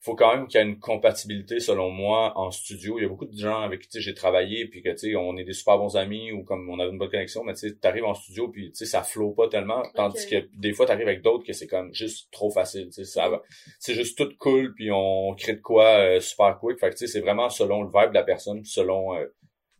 faut 0.00 0.14
quand 0.14 0.34
même 0.34 0.46
qu'il 0.46 0.58
y 0.58 0.62
ait 0.62 0.66
une 0.66 0.78
compatibilité 0.78 1.60
selon 1.60 1.90
moi 1.90 2.32
en 2.36 2.50
studio. 2.50 2.98
Il 2.98 3.02
y 3.02 3.04
a 3.04 3.08
beaucoup 3.08 3.26
de 3.26 3.36
gens 3.36 3.60
avec 3.60 3.86
qui 3.86 4.00
j'ai 4.00 4.14
travaillé 4.14 4.66
puis 4.66 4.82
que 4.82 4.88
tu 4.90 5.10
sais 5.10 5.16
on 5.16 5.36
est 5.36 5.44
des 5.44 5.52
super 5.52 5.78
bons 5.78 5.96
amis 5.96 6.32
ou 6.32 6.42
comme 6.42 6.68
on 6.70 6.80
a 6.80 6.86
une 6.86 6.96
bonne 6.96 7.10
connexion 7.10 7.44
mais 7.44 7.52
tu 7.52 7.68
sais 7.68 7.76
arrives 7.86 8.04
en 8.04 8.14
studio 8.14 8.48
puis 8.48 8.70
tu 8.70 8.76
sais 8.76 8.86
ça 8.86 9.02
flow 9.02 9.32
pas 9.32 9.48
tellement 9.48 9.82
tandis 9.94 10.26
que 10.26 10.48
des 10.56 10.72
fois 10.72 10.86
tu 10.86 10.92
arrives 10.92 11.08
avec 11.08 11.22
d'autres 11.22 11.44
que 11.44 11.52
c'est 11.52 11.66
comme 11.66 11.92
juste 11.92 12.30
trop 12.32 12.50
facile, 12.50 12.86
tu 12.86 12.92
sais 12.92 13.04
ça. 13.04 13.30
C'est 13.78 13.94
juste 13.94 14.16
tout 14.16 14.30
cool 14.38 14.74
puis 14.74 14.90
on 14.90 15.34
crée 15.34 15.54
de 15.54 15.60
quoi 15.60 15.86
euh, 15.98 16.20
super 16.20 16.58
quick. 16.58 16.78
Fait 16.78 16.88
que 16.88 16.94
tu 16.94 17.06
sais 17.06 17.12
c'est 17.12 17.20
vraiment 17.20 17.50
selon 17.50 17.82
le 17.82 17.88
vibe 17.88 18.10
de 18.10 18.14
la 18.14 18.24
personne, 18.24 18.64
selon 18.64 19.14
euh, 19.14 19.26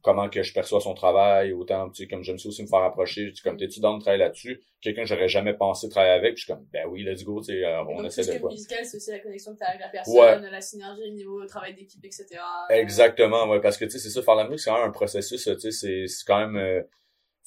comment 0.02 0.28
que 0.28 0.42
je 0.42 0.52
perçois 0.52 0.80
son 0.80 0.94
travail, 0.94 1.52
autant, 1.52 1.90
tu 1.90 2.02
sais, 2.02 2.08
comme 2.08 2.22
j'aime 2.22 2.38
ça 2.38 2.48
aussi 2.48 2.62
me 2.62 2.68
faire 2.68 2.82
approcher, 2.82 3.30
tu 3.30 3.36
sais, 3.36 3.42
comme 3.42 3.56
t'es-tu 3.56 3.80
dans 3.80 3.94
le 3.94 4.00
travail 4.00 4.18
là-dessus, 4.18 4.60
quelqu'un 4.80 5.02
que 5.02 5.08
j'aurais 5.08 5.28
jamais 5.28 5.54
pensé 5.54 5.88
travailler 5.88 6.14
avec, 6.14 6.34
puis 6.34 6.42
je 6.42 6.44
suis 6.44 6.52
comme, 6.52 6.66
ben 6.72 6.86
oui, 6.88 7.02
let's 7.02 7.24
go, 7.24 7.40
tu 7.40 7.52
sais, 7.52 7.64
euh, 7.64 7.84
on 7.84 8.04
essaie 8.04 8.24
de 8.24 8.38
quoi. 8.38 8.50
musical, 8.50 8.84
c'est 8.84 8.96
aussi 8.96 9.10
la 9.10 9.18
connexion 9.18 9.54
que 9.54 9.58
t'as 9.58 9.66
avec 9.66 9.80
la 9.80 9.88
personne, 9.88 10.48
la 10.50 10.60
synergie 10.60 11.02
au 11.02 11.12
niveau 11.12 11.44
travail 11.46 11.74
d'équipe, 11.74 12.04
etc. 12.04 12.26
Exactement, 12.70 13.48
ouais, 13.48 13.60
parce 13.60 13.76
que, 13.76 13.84
tu 13.84 13.92
sais, 13.92 13.98
c'est 13.98 14.10
ça, 14.10 14.22
faire 14.22 14.36
la 14.36 14.44
musique, 14.44 14.60
c'est 14.60 14.70
quand 14.70 14.78
même 14.78 14.88
un 14.88 14.92
processus, 14.92 15.44
tu 15.44 15.70
sais, 15.72 16.06
c'est 16.06 16.24
quand 16.26 16.38
même, 16.38 16.56
euh, 16.56 16.82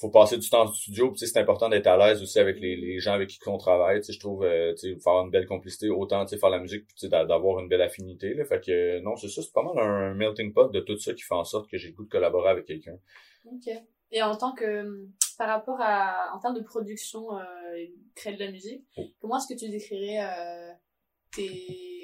faut 0.03 0.09
passer 0.09 0.37
du 0.37 0.49
temps 0.49 0.63
en 0.63 0.73
studio. 0.73 1.11
Puis, 1.11 1.25
c'est 1.25 1.39
important 1.39 1.69
d'être 1.69 1.87
à 1.87 1.97
l'aise 1.97 2.21
aussi 2.21 2.37
avec 2.37 2.59
les, 2.59 2.75
les 2.75 2.99
gens 2.99 3.13
avec 3.13 3.29
qui 3.29 3.39
on 3.47 3.57
travaille. 3.57 4.01
Je 4.03 4.19
trouve 4.19 4.43
euh, 4.43 4.75
faire 4.75 5.13
une 5.21 5.31
belle 5.31 5.47
complicité, 5.47 5.89
autant 5.89 6.25
faire 6.27 6.49
la 6.49 6.59
musique 6.59 6.85
puis 6.87 7.07
d'avoir 7.07 7.59
une 7.59 7.69
belle 7.69 7.81
affinité. 7.81 8.33
Là. 8.33 8.43
Fait 8.43 8.59
que 8.59 8.99
non, 8.99 9.15
c'est 9.15 9.29
ça, 9.29 9.41
c'est 9.41 9.53
pas 9.53 9.63
mal 9.63 9.79
un 9.79 10.13
melting 10.13 10.53
pot 10.53 10.71
de 10.71 10.81
tout 10.81 10.97
ça 10.97 11.13
qui 11.13 11.21
fait 11.23 11.35
en 11.35 11.45
sorte 11.45 11.69
que 11.69 11.77
j'ai 11.77 11.89
le 11.89 11.93
goût 11.93 12.03
de 12.03 12.09
collaborer 12.09 12.49
avec 12.49 12.65
quelqu'un. 12.65 12.97
Ok. 13.45 13.69
Et 14.11 14.21
en 14.21 14.35
tant 14.35 14.53
que 14.53 15.07
par 15.37 15.47
rapport 15.47 15.79
à 15.79 16.35
en 16.35 16.39
termes 16.39 16.55
de 16.55 16.63
production 16.63 17.37
euh, 17.37 17.43
créer 18.13 18.35
de 18.35 18.39
la 18.39 18.51
musique, 18.51 18.83
oh. 18.97 19.05
comment 19.19 19.37
est-ce 19.37 19.53
que 19.53 19.59
tu 19.59 19.69
décrirais 19.69 20.19
euh, 20.19 20.71
tes 21.35 22.02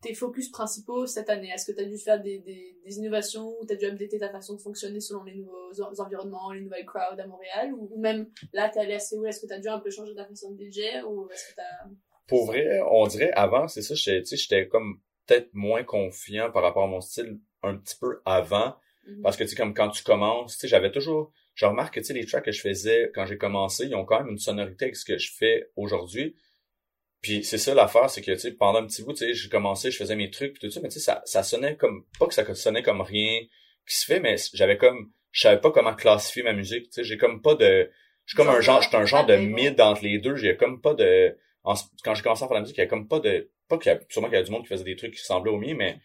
tes 0.00 0.14
focus 0.14 0.50
principaux 0.50 1.06
cette 1.06 1.28
année? 1.28 1.50
Est-ce 1.54 1.70
que 1.70 1.76
tu 1.76 1.84
as 1.84 1.88
dû 1.88 1.98
faire 1.98 2.20
des, 2.20 2.38
des, 2.38 2.76
des 2.84 2.98
innovations 2.98 3.54
ou 3.60 3.66
tu 3.66 3.74
as 3.74 3.76
dû 3.76 3.86
updater 3.86 4.18
ta 4.18 4.30
façon 4.30 4.54
de 4.54 4.60
fonctionner 4.60 5.00
selon 5.00 5.22
les 5.24 5.34
nouveaux 5.34 6.00
environnements, 6.00 6.52
les 6.52 6.62
nouvelles 6.62 6.86
crowds 6.86 7.20
à 7.20 7.26
Montréal? 7.26 7.72
Ou, 7.74 7.98
même 7.98 8.28
là, 8.52 8.68
tu 8.68 8.78
es 8.78 8.82
allé 8.82 8.94
à 8.94 8.98
Séoul, 8.98 9.28
est-ce 9.28 9.40
que 9.40 9.46
tu 9.46 9.52
as 9.52 9.58
dû 9.58 9.68
un 9.68 9.78
peu 9.78 9.90
changer 9.90 10.14
ta 10.14 10.24
façon 10.24 10.52
de 10.52 10.64
DJ 10.64 11.04
ou 11.06 11.28
est-ce 11.30 11.48
que 11.48 11.60
tu 11.60 11.96
Pour 12.26 12.46
vrai, 12.46 12.80
on 12.90 13.06
dirait 13.06 13.32
avant, 13.32 13.68
c'est 13.68 13.82
ça, 13.82 13.94
j'étais 13.94 14.68
comme 14.68 15.00
peut-être 15.26 15.50
moins 15.52 15.84
confiant 15.84 16.50
par 16.50 16.62
rapport 16.62 16.84
à 16.84 16.88
mon 16.88 17.00
style 17.00 17.38
un 17.62 17.76
petit 17.76 17.96
peu 18.00 18.20
avant. 18.24 18.76
Mm-hmm. 19.06 19.22
parce 19.22 19.36
que 19.38 19.44
tu 19.44 19.50
sais 19.50 19.56
comme 19.56 19.72
quand 19.72 19.88
tu 19.88 20.04
commences, 20.04 20.54
tu 20.54 20.60
sais 20.60 20.68
j'avais 20.68 20.92
toujours 20.92 21.32
je 21.54 21.64
remarque 21.64 21.94
que 21.94 22.00
tu 22.00 22.06
sais 22.06 22.12
les 22.12 22.26
tracks 22.26 22.44
que 22.44 22.52
je 22.52 22.60
faisais 22.60 23.10
quand 23.14 23.24
j'ai 23.24 23.38
commencé, 23.38 23.86
ils 23.86 23.94
ont 23.94 24.04
quand 24.04 24.20
même 24.20 24.28
une 24.28 24.38
sonorité 24.38 24.86
avec 24.86 24.96
ce 24.96 25.06
que 25.06 25.16
je 25.16 25.32
fais 25.32 25.70
aujourd'hui 25.74 26.36
puis 27.20 27.44
c'est 27.44 27.58
ça 27.58 27.74
l'affaire, 27.74 28.08
c'est 28.08 28.22
que 28.22 28.32
tu 28.32 28.38
sais, 28.38 28.52
pendant 28.52 28.80
un 28.80 28.86
petit 28.86 29.02
bout, 29.02 29.12
tu 29.12 29.18
sais, 29.18 29.34
j'ai 29.34 29.48
commencé, 29.48 29.90
je 29.90 29.98
faisais 29.98 30.16
mes 30.16 30.30
trucs 30.30 30.54
puis 30.54 30.68
tout 30.68 30.70
ça, 30.70 30.80
mais 30.80 30.88
tu 30.88 30.94
sais, 30.94 31.00
ça, 31.00 31.22
ça 31.24 31.42
sonnait 31.42 31.76
comme 31.76 32.04
pas 32.18 32.26
que 32.26 32.34
ça 32.34 32.54
sonnait 32.54 32.82
comme 32.82 33.00
rien 33.00 33.40
qui 33.86 33.96
se 33.96 34.06
fait, 34.06 34.20
mais 34.20 34.36
j'avais 34.54 34.76
comme 34.78 35.12
je 35.32 35.42
savais 35.42 35.60
pas 35.60 35.70
comment 35.70 35.94
classifier 35.94 36.42
ma 36.42 36.52
musique. 36.52 36.86
Tu 36.86 36.92
sais, 36.92 37.04
j'ai 37.04 37.16
comme 37.16 37.40
pas 37.42 37.54
de. 37.54 37.90
Je 38.26 38.34
suis 38.34 38.36
comme 38.36 38.48
un 38.48 38.60
genre, 38.60 38.82
j'étais 38.82 38.96
un 38.96 39.06
genre 39.06 39.26
de 39.26 39.36
mid 39.36 39.80
entre 39.80 40.04
les 40.04 40.18
deux. 40.18 40.36
J'ai 40.36 40.56
comme 40.56 40.80
pas 40.80 40.94
de. 40.94 41.36
quand 41.64 42.14
j'ai 42.14 42.22
commencé 42.22 42.44
à 42.44 42.48
faire 42.48 42.54
la 42.54 42.60
musique, 42.60 42.76
il 42.78 42.80
y 42.80 42.84
a 42.84 42.86
comme 42.86 43.08
pas 43.08 43.20
de. 43.20 43.50
Pas 43.68 43.78
qu'il 43.78 43.92
y 43.92 43.94
a 43.94 44.00
sûrement 44.08 44.28
qu'il 44.28 44.38
y 44.38 44.40
a 44.40 44.42
du 44.42 44.50
monde 44.50 44.62
qui 44.62 44.68
faisait 44.68 44.84
des 44.84 44.96
trucs 44.96 45.14
qui 45.14 45.20
ressemblaient 45.20 45.52
au 45.52 45.58
mien, 45.58 45.74
mais 45.74 45.98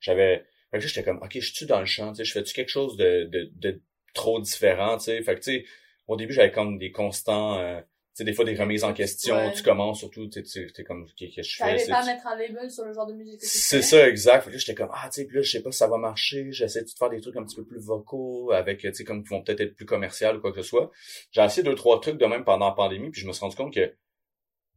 j'avais. 0.00 0.44
Fait 0.70 0.78
que 0.78 0.86
j'étais 0.86 1.04
comme 1.04 1.18
OK, 1.18 1.32
je 1.34 1.52
suis 1.52 1.66
dans 1.66 1.80
le 1.80 1.86
champ, 1.86 2.12
tu 2.12 2.16
sais, 2.16 2.24
je 2.24 2.32
fais-tu 2.32 2.54
quelque 2.54 2.70
chose 2.70 2.96
de, 2.96 3.24
de, 3.24 3.50
de 3.56 3.82
trop 4.14 4.40
différent, 4.40 4.96
tu 4.96 5.04
sais. 5.04 5.22
Fait 5.22 5.34
que 5.34 5.40
tu 5.40 5.52
sais, 5.52 5.64
au 6.08 6.16
début, 6.16 6.32
j'avais 6.32 6.50
comme 6.50 6.78
des 6.78 6.90
constants. 6.90 7.58
Euh, 7.58 7.80
sais, 8.14 8.24
des 8.24 8.32
fois, 8.32 8.44
des 8.44 8.54
remises 8.54 8.84
en 8.84 8.92
question, 8.92 9.50
tu 9.52 9.62
commences 9.62 10.00
surtout, 10.00 10.28
tu 10.28 10.44
sais, 10.44 10.66
comme, 10.86 11.06
qu'est-ce 11.16 11.36
que 11.36 11.42
je 11.42 11.56
fais? 11.56 11.90
pas 11.90 11.98
à 11.98 12.04
mettre 12.04 12.26
un 12.26 12.36
label 12.36 12.70
sur 12.70 12.84
le 12.84 12.92
genre 12.92 13.06
de 13.06 13.14
musique 13.14 13.40
que 13.40 13.44
tu 13.44 13.50
C'est 13.50 13.82
ça, 13.82 14.08
exact. 14.08 14.42
Fait 14.42 14.50
que 14.50 14.54
là, 14.54 14.58
j'étais 14.58 14.74
comme, 14.74 14.90
ah, 14.92 15.08
tu 15.08 15.20
sais, 15.20 15.26
puis 15.26 15.36
là, 15.36 15.42
je 15.42 15.50
sais 15.50 15.62
pas 15.62 15.70
si 15.70 15.78
ça 15.78 15.88
va 15.88 15.98
marcher, 15.98 16.52
j'essaie 16.52 16.82
de 16.82 16.90
faire 16.90 17.10
des 17.10 17.20
trucs 17.20 17.36
un 17.36 17.44
petit 17.44 17.56
peu 17.56 17.64
plus 17.64 17.80
vocaux, 17.80 18.52
avec, 18.52 18.80
tu 18.80 18.94
sais, 18.94 19.04
comme, 19.04 19.22
qui 19.22 19.30
vont 19.30 19.42
peut-être 19.42 19.60
être 19.60 19.74
plus 19.74 19.86
commercial 19.86 20.36
ou 20.36 20.40
quoi 20.40 20.52
que 20.52 20.62
ce 20.62 20.68
soit. 20.68 20.90
J'ai 21.30 21.42
essayé 21.42 21.62
deux, 21.62 21.74
trois 21.74 22.00
trucs 22.00 22.18
de 22.18 22.26
même 22.26 22.44
pendant 22.44 22.68
la 22.68 22.74
pandémie, 22.74 23.10
puis 23.10 23.20
je 23.20 23.26
me 23.26 23.32
suis 23.32 23.40
rendu 23.40 23.56
compte 23.56 23.72
que, 23.72 23.94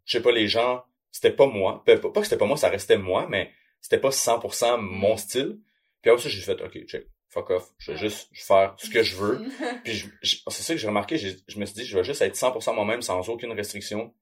je 0.06 0.18
sais 0.18 0.24
pas, 0.24 0.32
les 0.32 0.48
gens, 0.48 0.84
c'était 1.12 1.32
pas 1.32 1.48
moi. 1.48 1.84
Pas, 1.86 1.98
pas 1.98 2.10
que 2.12 2.24
c'était 2.24 2.38
pas 2.38 2.46
moi, 2.46 2.58
ça 2.58 2.70
restait 2.70 2.98
moi, 2.98 3.28
mais 3.30 3.52
c'était 3.82 4.00
pas 4.00 4.10
100% 4.10 4.80
mon 4.80 5.16
mm. 5.16 5.18
style. 5.18 5.60
Puis 6.02 6.12
après 6.12 6.24
ça, 6.24 6.30
j'ai 6.30 6.42
fait, 6.42 6.62
OK, 6.62 6.86
check 6.86 7.08
fuck 7.36 7.50
off, 7.50 7.70
je 7.78 7.92
vais 7.92 7.98
juste 7.98 8.30
faire 8.34 8.76
ce 8.78 8.90
que 8.90 9.04
je 9.04 9.18
veux. 9.18 9.46
puis 9.84 10.10
c'est 10.24 10.64
ça 10.64 10.74
que 10.74 10.80
j'ai 10.80 10.88
remarqué, 10.88 11.18
je 11.18 11.60
me 11.60 11.66
suis 11.66 11.76
dit, 11.76 11.86
je 11.86 11.98
vais 11.98 12.04
juste 12.04 12.22
être 12.22 12.36
100% 12.36 12.74
moi-même 12.74 13.02
sans 13.02 13.28
aucune 13.30 13.52
restriction. 13.52 14.14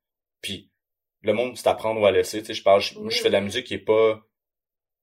Puis 0.41 0.71
le 1.21 1.33
monde, 1.33 1.55
c'est 1.55 1.67
à 1.67 1.75
prendre 1.75 2.01
ou 2.01 2.05
à 2.05 2.11
laisser. 2.11 2.39
Tu 2.39 2.47
sais, 2.47 2.53
je 2.55 2.63
parle, 2.63 2.81
moi, 2.97 3.11
je 3.11 3.21
fais 3.21 3.29
de 3.29 3.33
la 3.33 3.41
musique 3.41 3.67
qui 3.67 3.75
est 3.75 3.77
pas, 3.77 4.19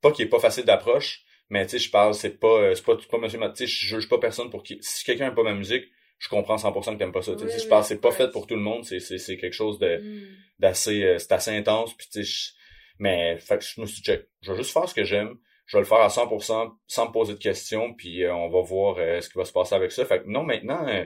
pas 0.02 0.10
qui 0.10 0.22
est 0.22 0.26
pas 0.26 0.40
facile 0.40 0.64
d'approche, 0.64 1.22
mais 1.50 1.64
tu 1.66 1.72
sais, 1.72 1.78
je 1.78 1.90
parle, 1.90 2.14
c'est 2.14 2.38
pas, 2.38 2.48
euh, 2.48 2.74
c'est 2.74 2.84
pas, 2.84 2.96
pas 2.96 3.18
monsieur, 3.18 3.38
tu 3.38 3.46
sais, 3.54 3.66
je 3.66 3.86
juge 3.86 4.08
pas 4.08 4.18
personne 4.18 4.50
pour 4.50 4.64
qui, 4.64 4.78
si 4.80 5.04
quelqu'un 5.04 5.28
aime 5.28 5.34
pas 5.34 5.44
ma 5.44 5.54
musique, 5.54 5.84
je 6.18 6.28
comprends 6.28 6.56
100% 6.56 6.94
que 6.94 6.98
t'aimes 6.98 7.12
pas 7.12 7.22
ça. 7.22 7.36
Tu 7.36 7.48
sais, 7.48 7.60
je 7.60 7.68
parle, 7.68 7.84
c'est 7.84 8.00
pas 8.00 8.10
fait 8.10 8.30
pour 8.32 8.48
tout 8.48 8.56
le 8.56 8.60
monde, 8.60 8.84
c'est, 8.84 9.00
c'est, 9.00 9.18
c'est 9.18 9.36
quelque 9.36 9.54
chose 9.54 9.78
de, 9.78 9.98
mm. 9.98 10.36
d'assez, 10.58 11.04
euh, 11.04 11.18
c'est 11.18 11.32
assez 11.32 11.52
intense, 11.52 11.94
puis 11.94 12.08
tu 12.12 12.24
sais, 12.24 12.52
mais, 12.98 13.38
fait 13.38 13.58
que 13.58 13.64
je 13.64 13.80
me 13.80 13.86
suis 13.86 14.02
dit, 14.02 14.10
je 14.42 14.50
vais 14.50 14.58
juste 14.58 14.72
faire 14.72 14.88
ce 14.88 14.94
que 14.94 15.04
j'aime 15.04 15.38
je 15.70 15.76
vais 15.76 15.82
le 15.82 15.86
faire 15.86 16.00
à 16.00 16.08
100% 16.08 16.72
sans 16.88 17.06
me 17.06 17.12
poser 17.12 17.34
de 17.34 17.38
questions, 17.38 17.94
puis 17.94 18.24
euh, 18.24 18.34
on 18.34 18.48
va 18.48 18.60
voir 18.60 18.96
euh, 18.98 19.20
ce 19.20 19.28
qui 19.30 19.38
va 19.38 19.44
se 19.44 19.52
passer 19.52 19.76
avec 19.76 19.92
ça. 19.92 20.04
Fait 20.04 20.26
non, 20.26 20.42
maintenant, 20.42 20.84
euh, 20.88 21.04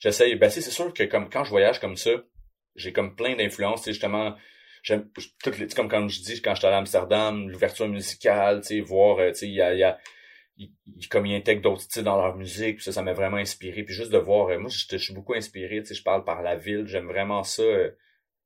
j'essaye. 0.00 0.34
Ben, 0.36 0.50
c'est 0.50 0.60
sûr 0.60 0.92
que 0.92 1.04
comme 1.04 1.30
quand 1.30 1.44
je 1.44 1.50
voyage 1.50 1.80
comme 1.80 1.96
ça, 1.96 2.10
j'ai 2.76 2.92
comme 2.92 3.16
plein 3.16 3.36
d'influences, 3.36 3.86
justement. 3.86 4.36
J'aime 4.82 5.08
toutes 5.42 5.58
les, 5.58 5.66
comme 5.68 5.88
quand 5.88 6.06
je 6.08 6.20
dis 6.20 6.42
quand 6.42 6.54
j'étais 6.54 6.66
à 6.66 6.76
Amsterdam, 6.76 7.48
l'ouverture 7.48 7.88
musicale, 7.88 8.60
tu 8.60 8.82
voir, 8.82 9.16
tu 9.28 9.34
sais, 9.34 9.46
il 9.46 9.54
y 9.54 9.62
a, 9.62 9.74
y 10.58 11.08
comme 11.08 11.24
ils 11.24 11.34
intègrent 11.34 11.62
d'autres 11.62 11.82
styles 11.82 12.04
dans 12.04 12.20
leur 12.20 12.36
musique, 12.36 12.76
puis 12.76 12.84
ça, 12.84 12.92
ça 12.92 13.02
m'a 13.02 13.14
vraiment 13.14 13.38
inspiré. 13.38 13.82
Puis 13.82 13.94
juste 13.94 14.12
de 14.12 14.18
voir, 14.18 14.48
euh, 14.48 14.58
moi, 14.58 14.68
je, 14.68 14.84
je 14.90 15.02
suis 15.02 15.14
beaucoup 15.14 15.34
inspiré, 15.34 15.80
tu 15.80 15.86
sais, 15.86 15.94
je 15.94 16.02
parle 16.02 16.24
par 16.24 16.42
la 16.42 16.56
ville, 16.56 16.86
j'aime 16.86 17.06
vraiment 17.06 17.44
ça. 17.44 17.62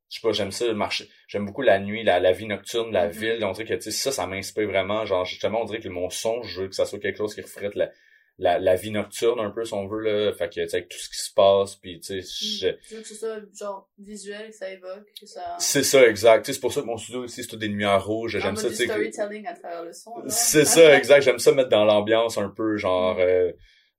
Je 0.08 0.16
sais 0.16 0.20
pas, 0.22 0.32
j'aime 0.32 0.52
ça, 0.52 0.66
le 0.66 0.74
marché, 0.74 1.08
j'aime 1.28 1.44
beaucoup 1.46 1.62
la 1.62 1.78
nuit, 1.80 2.04
la, 2.04 2.20
la 2.20 2.32
vie 2.32 2.46
nocturne, 2.46 2.92
la 2.92 3.06
Mhm. 3.06 3.12
ville. 3.12 3.44
On 3.44 3.52
dirait 3.52 3.66
que, 3.66 3.74
tu 3.74 3.80
sais, 3.82 3.90
ça, 3.90 4.12
ça 4.12 4.26
m'inspire 4.26 4.68
vraiment. 4.68 5.04
Genre, 5.04 5.24
justement, 5.24 5.62
on 5.62 5.64
dirait 5.64 5.80
que 5.80 5.88
mon 5.88 6.10
son, 6.10 6.42
je 6.42 6.62
veux 6.62 6.68
que 6.68 6.74
ça 6.74 6.86
soit 6.86 6.98
quelque 7.00 7.16
chose 7.18 7.34
qui 7.34 7.40
reflète 7.40 7.74
la, 7.74 7.90
la, 8.38 8.58
la 8.58 8.74
vie 8.76 8.90
nocturne 8.90 9.40
un 9.40 9.50
peu, 9.50 9.64
si 9.64 9.72
on 9.74 9.86
veut, 9.88 10.00
là. 10.00 10.32
Fait 10.34 10.48
que, 10.48 10.60
tu 10.60 10.68
sais, 10.68 10.76
avec 10.76 10.88
tout 10.90 10.98
ce 10.98 11.08
qui 11.08 11.16
se 11.16 11.32
passe, 11.32 11.74
puis, 11.76 11.98
tu 12.00 12.20
sais, 12.20 12.56
je- 12.60 12.68
Tu 12.86 12.94
veux 12.94 13.00
que 13.00 13.08
ce 13.08 13.14
soit 13.14 13.40
genre 13.58 13.88
visuel, 13.98 14.48
que 14.50 14.54
ça 14.54 14.70
évoque, 14.70 15.06
que 15.18 15.26
ça. 15.26 15.40
c'est 15.58 15.82
ça, 15.82 16.06
exact. 16.06 16.42
Tu 16.42 16.46
sais, 16.46 16.52
c'est 16.52 16.60
pour 16.60 16.72
ça 16.72 16.82
que 16.82 16.86
mon 16.86 16.98
studio 16.98 17.22
aussi, 17.24 17.42
c'est 17.42 17.48
tout 17.48 17.56
des 17.56 17.68
lumières 17.68 18.04
rouges. 18.04 18.36
un 18.36 18.40
J'aime 18.40 18.56
ça, 18.56 18.68
tu 18.68 18.74
sais. 18.74 18.84
que- 18.86 18.90
storytelling 18.92 19.46
à 19.46 19.54
travers 19.54 19.82
le 19.84 19.92
son. 19.92 20.12
C'est 20.28 20.64
ça, 20.66 20.96
exact. 20.96 21.22
J'aime 21.22 21.38
ça 21.38 21.52
mettre 21.52 21.70
dans 21.70 21.84
l'ambiance 21.84 22.36
un 22.38 22.50
peu, 22.50 22.76
genre, 22.76 23.16
Mm. 23.16 23.20
euh, 23.20 23.52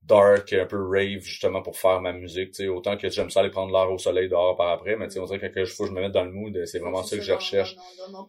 dark, 0.07 0.53
un 0.53 0.65
peu 0.65 0.77
rave, 0.87 1.21
justement, 1.21 1.61
pour 1.61 1.77
faire 1.77 1.99
ma 2.01 2.13
musique, 2.13 2.51
tu 2.51 2.63
sais. 2.63 2.67
Autant 2.67 2.97
que 2.97 3.09
j'aime 3.09 3.29
ça 3.29 3.41
aller 3.41 3.49
prendre 3.49 3.71
l'air 3.73 3.91
au 3.91 3.97
soleil 3.97 4.29
dehors 4.29 4.55
par 4.55 4.69
après, 4.71 4.95
mais 4.95 5.07
tu 5.07 5.13
sais, 5.15 5.19
on 5.19 5.25
dirait 5.25 5.39
que 5.39 5.47
quand 5.53 5.65
je 5.65 5.73
faut 5.73 5.83
que 5.83 5.89
je 5.89 5.95
me 5.95 6.01
mette 6.01 6.11
dans 6.13 6.23
le 6.23 6.31
mood, 6.31 6.65
c'est 6.65 6.79
vraiment 6.79 7.03
ça 7.03 7.17
que 7.17 7.21
je 7.23 7.33
recherche. 7.33 7.75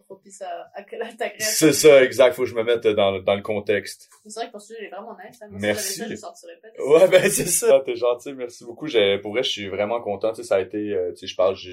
Propice 0.05 0.41
à, 0.41 0.69
à, 0.75 0.81
à. 0.81 1.29
C'est 1.39 1.73
ça, 1.73 2.03
exact. 2.03 2.33
Faut 2.33 2.43
que 2.43 2.49
je 2.49 2.55
me 2.55 2.63
mette 2.63 2.85
dans, 2.87 3.19
dans 3.19 3.35
le 3.35 3.41
contexte. 3.41 4.09
C'est 4.25 4.39
vrai 4.41 4.51
que 4.51 4.57
il 4.79 4.85
est 4.85 4.89
vraiment 4.89 5.15
nice. 5.25 5.39
hein. 5.41 5.47
Merci. 5.51 5.99
Ça, 5.99 6.07
je 6.09 6.15
sortirais 6.15 6.59
pas. 6.61 6.83
Ouais, 6.83 7.07
ben 7.07 7.29
c'est 7.29 7.45
ça. 7.47 7.81
T'es 7.85 7.95
gentil, 7.95 8.33
merci 8.33 8.63
beaucoup. 8.65 8.87
J'ai, 8.87 9.17
pour 9.19 9.31
vrai, 9.31 9.43
je 9.43 9.49
suis 9.49 9.67
vraiment 9.67 10.01
content. 10.01 10.31
Tu 10.31 10.41
sais, 10.41 10.47
ça 10.47 10.55
a 10.55 10.59
été, 10.61 10.77
euh, 10.93 11.11
tu 11.11 11.17
sais, 11.19 11.27
je 11.27 11.35
parle, 11.35 11.55
je, 11.55 11.71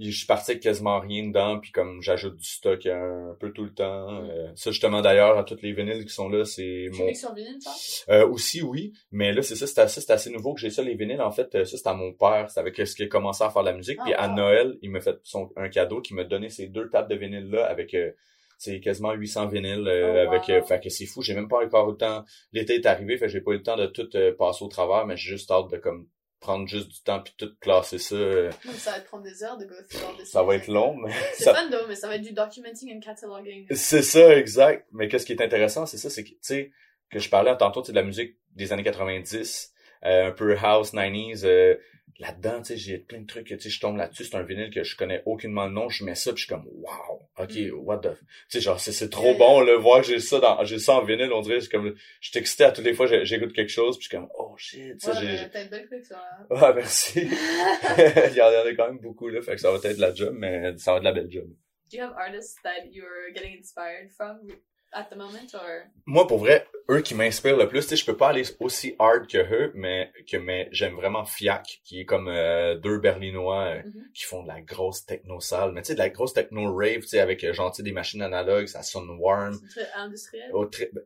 je, 0.00 0.16
suis 0.16 0.26
parti 0.26 0.52
avec 0.52 0.62
quasiment 0.62 0.98
rien 1.00 1.26
dedans, 1.26 1.58
puis 1.60 1.70
comme 1.70 2.00
j'ajoute 2.02 2.36
du 2.36 2.48
stock 2.48 2.86
un, 2.86 3.36
peu 3.38 3.52
tout 3.52 3.64
le 3.64 3.72
temps. 3.72 4.10
Mm. 4.10 4.30
euh, 4.30 4.52
ça, 4.54 4.70
justement, 4.70 5.00
d'ailleurs, 5.02 5.38
à 5.38 5.44
toutes 5.44 5.62
les 5.62 5.72
vinyles 5.72 6.04
qui 6.04 6.12
sont 6.12 6.28
là, 6.28 6.44
c'est 6.44 6.88
Tu 6.92 6.98
mon... 6.98 7.06
mixes 7.06 7.20
sur 7.20 7.34
vinyle, 7.34 7.58
ça? 7.60 7.70
Euh, 8.10 8.26
aussi, 8.28 8.62
oui, 8.62 8.92
mais 9.12 9.32
là, 9.32 9.42
c'est 9.42 9.56
ça, 9.56 9.66
c'est 9.66 9.80
assez, 9.80 10.10
assez 10.10 10.30
nouveau 10.30 10.54
que 10.54 10.60
j'ai 10.60 10.70
ça, 10.70 10.82
les 10.82 10.94
vinyles. 10.94 11.20
En 11.20 11.30
fait, 11.30 11.54
euh, 11.54 11.64
ça, 11.64 11.76
c'est 11.76 11.88
à 11.88 11.94
mon 11.94 12.12
père. 12.12 12.50
C'est 12.50 12.60
avec 12.60 12.76
ce 12.76 12.94
qui 12.94 13.02
a 13.02 13.08
commencé 13.08 13.44
à 13.44 13.50
faire 13.50 13.62
de 13.62 13.68
la 13.68 13.76
musique. 13.76 13.98
Ah, 14.00 14.04
puis 14.04 14.14
à. 14.14 14.28
Noël, 14.28 14.78
il 14.80 14.90
m'a 14.90 15.00
fait 15.00 15.18
son, 15.24 15.50
un 15.56 15.68
cadeau 15.68 16.00
qui 16.00 16.14
m'a 16.14 16.24
donné 16.24 16.48
ces 16.48 16.68
deux 16.68 16.88
tables 16.88 17.10
de 17.10 17.16
vinyle-là 17.16 17.66
avec... 17.66 17.94
euh, 17.94 18.12
c'est 18.60 18.78
quasiment 18.80 19.12
800 19.12 19.48
vinyles 19.48 19.88
euh, 19.88 20.26
Oh, 20.26 20.28
avec 20.28 20.50
euh, 20.50 20.62
fait 20.62 20.80
que 20.80 20.90
c'est 20.90 21.06
fou 21.06 21.22
j'ai 21.22 21.34
même 21.34 21.48
pas 21.48 21.64
encore 21.64 21.88
eu 21.88 21.92
le 21.92 21.96
temps 21.96 22.24
l'été 22.52 22.74
est 22.74 22.86
arrivé 22.86 23.16
fait 23.16 23.28
j'ai 23.28 23.40
pas 23.40 23.52
eu 23.52 23.56
le 23.56 23.62
temps 23.62 23.76
de 23.76 23.86
tout 23.86 24.08
euh, 24.14 24.34
passer 24.36 24.62
au 24.62 24.68
travers 24.68 25.06
mais 25.06 25.16
j'ai 25.16 25.30
juste 25.30 25.50
hâte 25.50 25.70
de 25.70 25.78
comme 25.78 26.06
prendre 26.40 26.66
juste 26.66 26.88
du 26.88 27.00
temps 27.02 27.20
puis 27.20 27.34
tout 27.36 27.50
classer 27.60 27.98
ça 27.98 28.14
euh, 28.14 28.50
Non, 28.64 28.72
mais 28.72 28.78
ça 28.78 28.92
va 28.92 29.00
te 29.00 29.06
prendre 29.06 29.22
des 29.24 29.42
heures 29.44 29.56
de 29.58 29.64
all 29.66 30.16
this 30.18 30.30
ça 30.30 30.42
va 30.42 30.54
être 30.56 30.68
long 30.68 30.96
mais 30.96 31.12
C'est 31.34 31.44
ça- 31.44 31.54
fun, 31.54 31.68
mais 31.88 31.94
ça 31.94 32.08
va 32.08 32.16
être 32.16 32.22
du 32.22 32.32
documenting 32.32 32.96
and 32.96 33.00
cataloging. 33.00 33.66
c'est 33.74 34.02
ça 34.02 34.34
exact 34.36 34.86
mais 34.92 35.08
qu'est-ce 35.08 35.26
qui 35.26 35.32
est 35.32 35.42
intéressant 35.42 35.86
c'est 35.86 35.98
ça 35.98 36.08
c'est 36.10 36.24
que 36.24 36.30
tu 36.30 36.36
sais 36.40 36.72
que 37.10 37.18
je 37.18 37.28
parlais 37.28 37.54
tantôt 37.56 37.82
de 37.82 37.92
la 37.92 38.02
musique 38.02 38.36
des 38.54 38.72
années 38.72 38.82
90 38.82 39.72
euh, 39.74 39.79
un 40.02 40.30
peu 40.32 40.56
house 40.56 40.92
90s 40.94 41.44
euh, 41.44 41.76
là-dedans 42.18 42.58
tu 42.60 42.64
sais 42.72 42.76
j'ai 42.76 42.98
plein 42.98 43.20
de 43.20 43.26
trucs 43.26 43.46
tu 43.46 43.58
sais 43.58 43.70
je 43.70 43.80
tombe 43.80 43.96
là-dessus 43.96 44.24
c'est 44.24 44.36
un 44.36 44.42
vinyle 44.42 44.70
que 44.70 44.82
je 44.82 44.94
connais 44.96 45.22
aucunement 45.24 45.66
le 45.66 45.72
nom 45.72 45.88
je 45.88 46.04
mets 46.04 46.14
ça 46.14 46.32
puis 46.32 46.42
je 46.42 46.46
suis 46.46 46.54
comme 46.54 46.66
wow 46.66 47.28
ok 47.38 47.50
Mm. 47.56 47.70
what 47.86 47.98
the 47.98 48.10
tu 48.18 48.26
sais 48.48 48.60
genre 48.60 48.78
c'est 48.78 48.92
c'est 48.92 49.08
trop 49.08 49.34
bon 49.34 49.60
là 49.62 49.76
voir 49.78 50.00
que 50.02 50.06
j'ai 50.08 50.20
ça 50.20 50.38
dans 50.38 50.62
j'ai 50.64 50.78
ça 50.78 50.94
en 50.96 51.02
vinyle 51.04 51.32
on 51.32 51.40
dirait 51.40 51.60
c'est 51.62 51.70
comme 51.70 51.94
je 52.20 52.28
suis 52.28 52.38
excité 52.38 52.64
à 52.64 52.72
toutes 52.72 52.84
les 52.84 52.92
fois 52.92 53.06
j'écoute 53.24 53.52
quelque 53.54 53.70
chose 53.70 53.96
puis 53.96 54.04
je 54.04 54.08
suis 54.08 54.16
comme 54.18 54.28
oh 54.38 54.54
shit 54.58 55.00
ça 55.00 55.12
Ouais, 55.12 55.20
j'ai 55.20 55.26
mais 55.28 55.50
t'as 55.50 55.62
une 55.62 55.70
belle 55.70 55.88
collection, 55.88 56.16
là. 56.16 56.46
ah 56.56 56.72
merci 56.74 57.20
il 57.20 58.36
y 58.36 58.40
en 58.42 58.46
a 58.66 58.74
quand 58.76 58.86
même 58.88 58.98
beaucoup 58.98 59.28
là 59.28 59.40
fait 59.40 59.52
que 59.54 59.60
ça 59.60 59.70
va 59.70 59.76
être 59.78 59.96
de 59.96 60.00
la 60.00 60.14
job 60.14 60.34
mais 60.36 60.76
ça 60.76 60.92
va 60.92 60.96
être 60.98 61.02
de 61.04 61.08
la 61.08 61.12
belle 61.12 61.30
job 61.30 61.48
Do 61.90 61.96
you 61.98 62.04
have 62.04 62.14
artists 62.16 62.56
that 62.62 62.86
you're 62.92 63.32
getting 63.34 63.56
inspired 63.58 64.10
from? 64.16 64.46
At 64.92 65.04
the 65.10 65.16
moment, 65.16 65.46
or? 65.54 65.82
moi 66.06 66.26
pour 66.26 66.38
vrai 66.38 66.66
eux 66.90 67.00
qui 67.02 67.14
m'inspirent 67.14 67.56
le 67.56 67.68
plus 67.68 67.82
tu 67.82 67.88
sais 67.90 67.96
je 67.96 68.04
peux 68.04 68.16
pas 68.16 68.30
aller 68.30 68.42
aussi 68.58 68.96
hard 68.98 69.26
que 69.28 69.38
eux 69.38 69.70
mais 69.74 70.10
que 70.28 70.36
mais 70.36 70.68
j'aime 70.72 70.94
vraiment 70.94 71.24
Fiac 71.24 71.80
qui 71.84 72.00
est 72.00 72.04
comme 72.04 72.26
euh, 72.28 72.74
deux 72.76 72.98
berlinois 72.98 73.64
euh, 73.76 73.82
Mhm. 73.84 74.04
qui 74.14 74.24
font 74.24 74.42
de 74.42 74.48
la 74.48 74.60
grosse 74.60 75.06
techno 75.06 75.38
sale 75.40 75.72
mais 75.72 75.82
tu 75.82 75.88
sais 75.88 75.94
de 75.94 75.98
la 76.00 76.10
grosse 76.10 76.32
techno 76.32 76.74
rave 76.74 77.00
tu 77.02 77.08
sais 77.08 77.20
avec 77.20 77.44
euh, 77.44 77.52
sais, 77.72 77.82
des 77.82 77.92
machines 77.92 78.22
analogues 78.22 78.66
ça 78.66 78.82
sonne 78.82 79.08
warm 79.18 79.54
C'est 79.68 79.82
très 79.84 79.92
industriel. 79.94 80.50
Ben, 80.52 81.02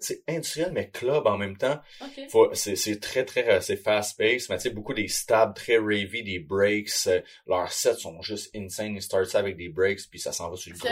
c'est 0.00 0.22
industriel 0.28 0.70
mais 0.72 0.90
club 0.90 1.26
en 1.26 1.36
même 1.36 1.56
temps 1.56 1.80
Ok. 2.00 2.28
faut 2.30 2.54
c'est 2.54 2.76
c'est 2.76 3.00
très 3.00 3.24
très 3.24 3.48
euh, 3.48 3.60
c'est 3.60 3.76
fast 3.76 4.16
paced 4.18 4.48
mais 4.50 4.56
tu 4.56 4.62
sais 4.62 4.70
beaucoup 4.70 4.94
des 4.94 5.08
stabs 5.08 5.54
très 5.54 5.76
ravey 5.76 6.22
des 6.22 6.38
breaks 6.40 6.90
euh, 7.08 7.20
leurs 7.46 7.70
sets 7.72 7.94
sont 7.94 8.20
juste 8.22 8.54
insane 8.56 8.94
ils 8.96 9.02
startent 9.02 9.26
ça 9.26 9.38
avec 9.40 9.56
des 9.56 9.68
breaks 9.68 10.00
puis 10.10 10.18
ça 10.20 10.32
s'en 10.32 10.50
va 10.50 10.56
sur 10.56 10.72
le 10.72 10.78
gros 10.78 10.88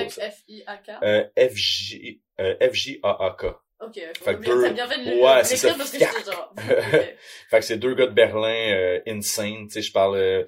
euh, 1.03 1.25
FJ 1.39 2.21
euh, 2.36 2.36
FJAAK 2.39 3.45
Ok, 3.79 3.95
Fait 4.25 4.37
que 4.37 4.43
deux- 4.43 4.63
t'as 4.63 4.71
bien 4.71 4.87
fait 4.89 5.05
de 5.05 5.11
le- 5.11 5.23
Ouais, 5.23 5.45
c'est 5.45 5.55
l'écrire 5.55 5.73
ça. 5.73 5.77
parce 5.79 5.91
que 5.91 5.99
j'étais 5.99 6.31
genre. 6.33 6.51
ok. 6.57 6.63
Fait 7.51 7.59
que 7.59 7.65
c'est 7.65 7.77
deux 7.77 7.95
gars 7.95 8.07
de 8.07 8.13
Berlin 8.15 8.49
euh, 8.73 9.01
insane, 9.07 9.67
tu 9.67 9.71
sais, 9.75 9.83
je 9.83 9.93
parle 9.93 10.17
euh, 10.17 10.45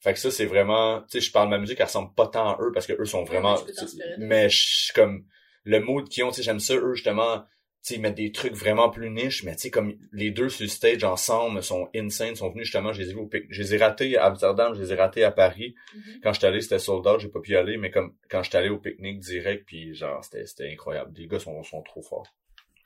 fait 0.00 0.12
que 0.14 0.18
ça 0.18 0.32
c'est 0.32 0.46
vraiment, 0.46 1.00
tu 1.02 1.06
sais, 1.10 1.20
je 1.20 1.30
parle 1.30 1.48
ma 1.48 1.58
musique 1.58 1.78
elle 1.78 1.86
ressemble 1.86 2.12
pas 2.14 2.26
tant 2.26 2.50
à 2.50 2.58
eux 2.60 2.72
parce 2.74 2.88
que 2.88 2.94
eux 3.00 3.04
sont 3.04 3.22
vraiment 3.22 3.54
Ouais, 3.54 3.62
mais 3.68 4.16
d'eux. 4.16 4.26
mais 4.26 4.48
je 4.50 4.66
suis 4.84 4.92
comme 4.94 5.24
le 5.64 5.78
mood 5.78 6.08
qu'ils 6.08 6.24
ont, 6.24 6.30
tu 6.30 6.36
sais, 6.38 6.42
j'aime 6.42 6.58
ça 6.58 6.74
eux 6.74 6.94
justement, 6.94 7.44
sais, 7.82 7.94
ils 7.96 8.00
mettent 8.00 8.14
des 8.16 8.32
trucs 8.32 8.54
vraiment 8.54 8.90
plus 8.90 9.10
niches, 9.10 9.42
mais 9.44 9.54
tu 9.56 9.62
sais 9.62 9.70
comme 9.70 9.96
les 10.12 10.30
deux 10.30 10.48
sur 10.48 10.62
le 10.64 10.68
stage 10.68 11.02
ensemble 11.04 11.62
sont 11.62 11.88
insane, 11.94 12.36
sont 12.36 12.50
venus 12.50 12.64
justement, 12.66 12.92
je 12.92 13.02
les 13.02 13.10
ai 13.10 13.12
vus 13.12 13.20
au 13.20 13.26
pic- 13.26 13.46
je 13.50 13.62
les 13.62 13.74
ai 13.74 13.78
ratés 13.78 14.16
à 14.16 14.26
Amsterdam, 14.26 14.74
je 14.74 14.80
les 14.80 14.92
ai 14.92 14.94
ratés 14.96 15.24
à 15.24 15.30
Paris. 15.32 15.74
Mhm. 15.94 16.20
Quand 16.22 16.32
j'étais 16.32 16.46
allé, 16.46 16.60
c'était 16.60 16.78
sold 16.78 17.06
out, 17.06 17.20
j'ai 17.20 17.28
pas 17.28 17.40
pu 17.40 17.52
y 17.52 17.56
aller, 17.56 17.76
mais 17.76 17.90
comme 17.90 18.14
quand 18.30 18.42
j'étais 18.42 18.58
allé 18.58 18.68
au 18.68 18.78
pique-nique 18.78 19.18
direct 19.20 19.64
puis 19.66 19.94
genre 19.94 20.22
c'était 20.24 20.46
c'était 20.46 20.70
incroyable. 20.70 21.12
Les 21.16 21.26
gars 21.26 21.38
sont 21.40 21.62
sont 21.64 21.82
trop 21.82 22.02
forts. 22.02 22.26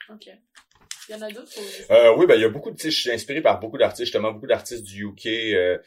Ok. 0.09 0.29
Il 1.09 1.15
y 1.15 1.15
en 1.15 1.21
a 1.21 1.31
d'autres. 1.31 1.53
Euh, 1.91 2.13
oui, 2.17 2.25
ben 2.25 2.35
il 2.35 2.41
y 2.41 2.45
a 2.45 2.49
beaucoup, 2.49 2.71
de- 2.71 2.75
tu 2.75 2.83
sais, 2.83 2.91
je 2.91 2.99
suis 2.99 3.11
inspiré 3.11 3.41
par 3.41 3.59
beaucoup 3.59 3.77
d'artistes, 3.77 4.05
justement 4.05 4.31
beaucoup 4.33 4.47
d'artistes 4.47 4.83
du 4.83 5.05
UK, 5.05 5.25
euh, 5.27 5.77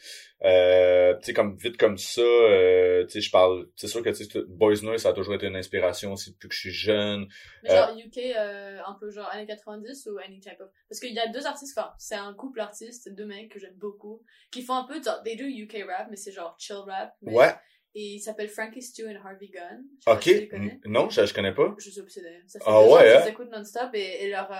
euh, 0.43 1.13
tu 1.19 1.25
sais 1.25 1.33
comme 1.33 1.55
vite 1.57 1.77
comme 1.77 1.97
ça, 1.97 2.21
euh, 2.21 3.05
tu 3.05 3.11
sais, 3.13 3.21
je 3.21 3.29
parle, 3.31 3.67
c'est 3.75 3.87
sûr 3.87 4.01
que 4.01 4.39
Boys 4.47 4.81
Noise 4.81 5.01
ça 5.03 5.09
a 5.09 5.13
toujours 5.13 5.35
été 5.35 5.45
une 5.47 5.55
inspiration 5.55 6.13
aussi 6.13 6.31
depuis 6.31 6.49
que 6.49 6.55
je 6.55 6.59
suis 6.59 6.71
jeune. 6.71 7.27
Mais 7.63 7.69
genre 7.69 7.95
UK, 7.97 8.17
euh, 8.35 8.79
un 8.85 8.97
peu 8.99 9.11
genre 9.11 9.29
années 9.31 9.45
90 9.45 10.07
ou 10.11 10.17
any 10.17 10.39
type 10.39 10.59
of... 10.59 10.69
Parce 10.89 10.99
qu'il 10.99 11.13
y 11.13 11.19
a 11.19 11.27
deux 11.27 11.45
artistes, 11.45 11.77
enfin, 11.77 11.93
c'est 11.99 12.15
un 12.15 12.33
couple 12.33 12.59
artiste, 12.59 13.09
deux 13.13 13.25
mecs 13.25 13.51
que 13.51 13.59
j'aime 13.59 13.75
beaucoup, 13.75 14.23
qui 14.51 14.63
font 14.63 14.73
un 14.75 14.83
peu, 14.85 15.01
genre, 15.03 15.21
they 15.23 15.35
do 15.35 15.43
UK 15.45 15.85
rap, 15.87 16.07
mais 16.09 16.15
c'est 16.15 16.31
genre 16.31 16.55
chill 16.59 16.77
rap. 16.77 17.13
Mais... 17.21 17.31
Ouais, 17.33 17.53
Et 17.93 18.15
ils 18.15 18.19
s'appellent 18.19 18.49
Frankie 18.49 18.81
Stu 18.81 19.03
et 19.03 19.15
Harvey 19.15 19.49
Gunn. 19.53 19.83
Je 19.99 20.05
sais 20.05 20.11
pas 20.11 20.13
ok, 20.15 20.23
si 20.23 20.33
tu 20.33 20.39
les 20.39 20.47
connais. 20.47 20.71
N- 20.71 20.79
non, 20.85 21.09
je, 21.09 21.25
je 21.25 21.33
connais 21.33 21.53
pas. 21.53 21.75
Je 21.77 21.89
suis 21.89 21.99
obsédée. 21.99 22.41
Ça 22.47 22.59
fait 22.59 22.65
Ah 22.65 22.79
deux 22.79 22.87
ans 22.87 22.93
ouais, 22.95 23.03
que 23.03 23.09
je 23.09 23.13
hein? 23.17 23.21
les 23.25 23.29
écoute 23.31 23.49
non-stop 23.51 23.89
et, 23.93 24.23
et 24.23 24.29
leur, 24.29 24.51
euh, 24.51 24.55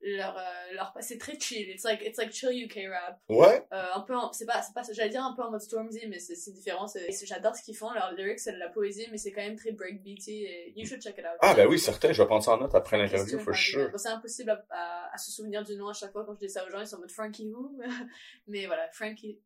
leur, 0.00 0.36
euh, 0.38 0.42
leur, 0.74 0.94
c'est 1.00 1.18
très 1.18 1.38
chill. 1.38 1.68
It's 1.70 1.84
like, 1.84 2.00
it's 2.02 2.18
like 2.18 2.32
chill 2.32 2.50
UK 2.50 2.88
rap. 2.90 3.20
Ouais, 3.28 3.64
Euh, 3.72 3.84
un 3.94 4.00
peu 4.00 4.14
c'est 4.32 4.46
pas 4.46 4.62
c'est 4.62 4.72
pas 4.72 4.82
j'allais 4.92 5.10
dire 5.10 5.24
un 5.24 5.34
peu 5.34 5.42
en 5.42 5.50
mode 5.50 5.60
Stormzy 5.60 6.06
mais 6.08 6.18
c'est 6.18 6.52
différent 6.52 6.86
j'adore 7.24 7.56
ce 7.56 7.62
qu'ils 7.62 7.76
font 7.76 7.90
leurs 7.90 8.12
lyrics 8.12 8.38
c'est 8.38 8.52
de 8.52 8.58
la 8.58 8.68
poésie 8.68 9.06
mais 9.10 9.18
c'est 9.18 9.32
quand 9.32 9.40
même 9.42 9.56
très 9.56 9.72
breakbeaty 9.72 10.44
et 10.44 10.72
you 10.76 10.86
should 10.86 11.02
check 11.02 11.16
it 11.18 11.24
out 11.24 11.36
ah 11.40 11.54
ben 11.54 11.66
oui, 11.66 11.78
certain, 11.78 12.12
je 12.12 12.22
vais 12.22 12.26
prendre 12.26 12.44
ça 12.44 12.52
en 12.52 12.58
note 12.58 12.74
après 12.74 12.96
l'interview, 12.96 13.38
for 13.40 13.54
sure. 13.54 13.90
Bon, 13.90 13.98
c'est 13.98 14.08
impossible 14.08 14.50
à, 14.50 14.64
à, 14.70 15.14
à 15.14 15.18
se 15.18 15.30
souvenir 15.32 15.64
du 15.64 15.76
nom 15.76 15.88
à 15.88 15.92
chaque 15.92 16.12
fois 16.12 16.24
quand 16.24 16.34
je 16.34 16.46
dis 16.46 16.50
ça 16.50 16.64
aux 16.66 16.70
gens 16.70 16.80
ils 16.80 16.86
sont 16.86 16.96
en 16.96 17.00
mode 17.00 17.10
Frankie 17.10 17.48
who 17.50 17.78
mais 18.46 18.66
voilà 18.66 18.88
Frankie 18.92 19.40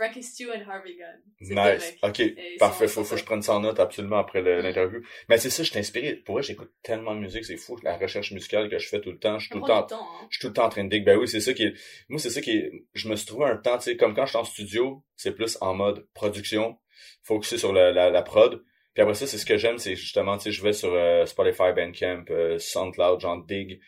Frankie 0.00 0.22
Stu 0.22 0.48
and 0.50 0.62
Harvey 0.66 0.96
Gunn 0.96 1.20
Nice. 1.54 1.94
Ok, 2.02 2.22
parfait. 2.58 2.88
Faut, 2.88 3.04
faut 3.04 3.14
que 3.16 3.20
je 3.20 3.24
prenne 3.26 3.42
ça 3.42 3.54
en 3.54 3.60
note 3.60 3.78
absolument 3.78 4.16
après 4.18 4.40
Mm. 4.40 4.62
l'interview. 4.62 5.02
Mais 5.28 5.36
c'est 5.36 5.50
ça, 5.50 5.62
je 5.62 5.70
suis 5.70 5.78
inspiré. 5.78 6.14
Pour 6.14 6.36
vrai, 6.36 6.42
j'écoute 6.42 6.72
tellement 6.82 7.14
de 7.14 7.20
musique, 7.20 7.44
c'est 7.44 7.58
fou. 7.58 7.76
La 7.82 7.96
recherche 7.98 8.32
musicale 8.32 8.70
que 8.70 8.78
je 8.78 8.88
fais 8.88 9.00
tout 9.00 9.10
le 9.10 9.18
temps, 9.18 9.38
je 9.38 9.46
suis 9.46 9.50
tout 9.52 9.58
le 9.58 9.66
temps 9.66 9.86
hein. 9.92 10.26
je 10.30 10.36
suis 10.38 10.40
tout 10.40 10.46
le 10.48 10.52
temps 10.54 10.64
en 10.64 10.68
train 10.70 10.84
de 10.84 10.88
dig. 10.88 11.04
Ben 11.04 11.18
oui, 11.18 11.28
c'est 11.28 11.40
ça 11.40 11.52
qui 11.52 11.64
est, 11.64 11.74
moi, 12.08 12.18
c'est 12.18 12.30
ça 12.30 12.40
qui 12.40 12.52
est, 12.52 12.72
je 12.94 13.08
me 13.10 13.16
suis 13.16 13.26
trouvé 13.26 13.44
un 13.46 13.56
temps, 13.56 13.76
tu 13.76 13.84
sais, 13.84 13.96
comme 13.98 14.14
quand 14.14 14.24
je 14.24 14.30
suis 14.30 14.38
en 14.38 14.44
studio, 14.44 15.04
c'est 15.16 15.32
plus 15.34 15.58
en 15.60 15.74
mode 15.74 16.06
production, 16.14 16.78
focusé 17.22 17.58
sur 17.58 17.72
la, 17.74 17.92
la, 17.92 18.08
la 18.10 18.22
prod. 18.22 18.64
Puis 18.94 19.02
après 19.02 19.14
ça, 19.14 19.26
c'est 19.26 19.38
ce 19.38 19.46
que 19.46 19.56
j'aime, 19.58 19.78
c'est 19.78 19.96
justement, 19.96 20.36
tu 20.38 20.44
sais, 20.44 20.52
je 20.52 20.62
vais 20.62 20.72
sur 20.72 20.92
euh, 20.94 21.26
Spotify, 21.26 21.72
Bandcamp, 21.76 22.24
euh, 22.30 22.58
SoundCloud, 22.58 23.20
j'en 23.20 23.36
dig. 23.36 23.80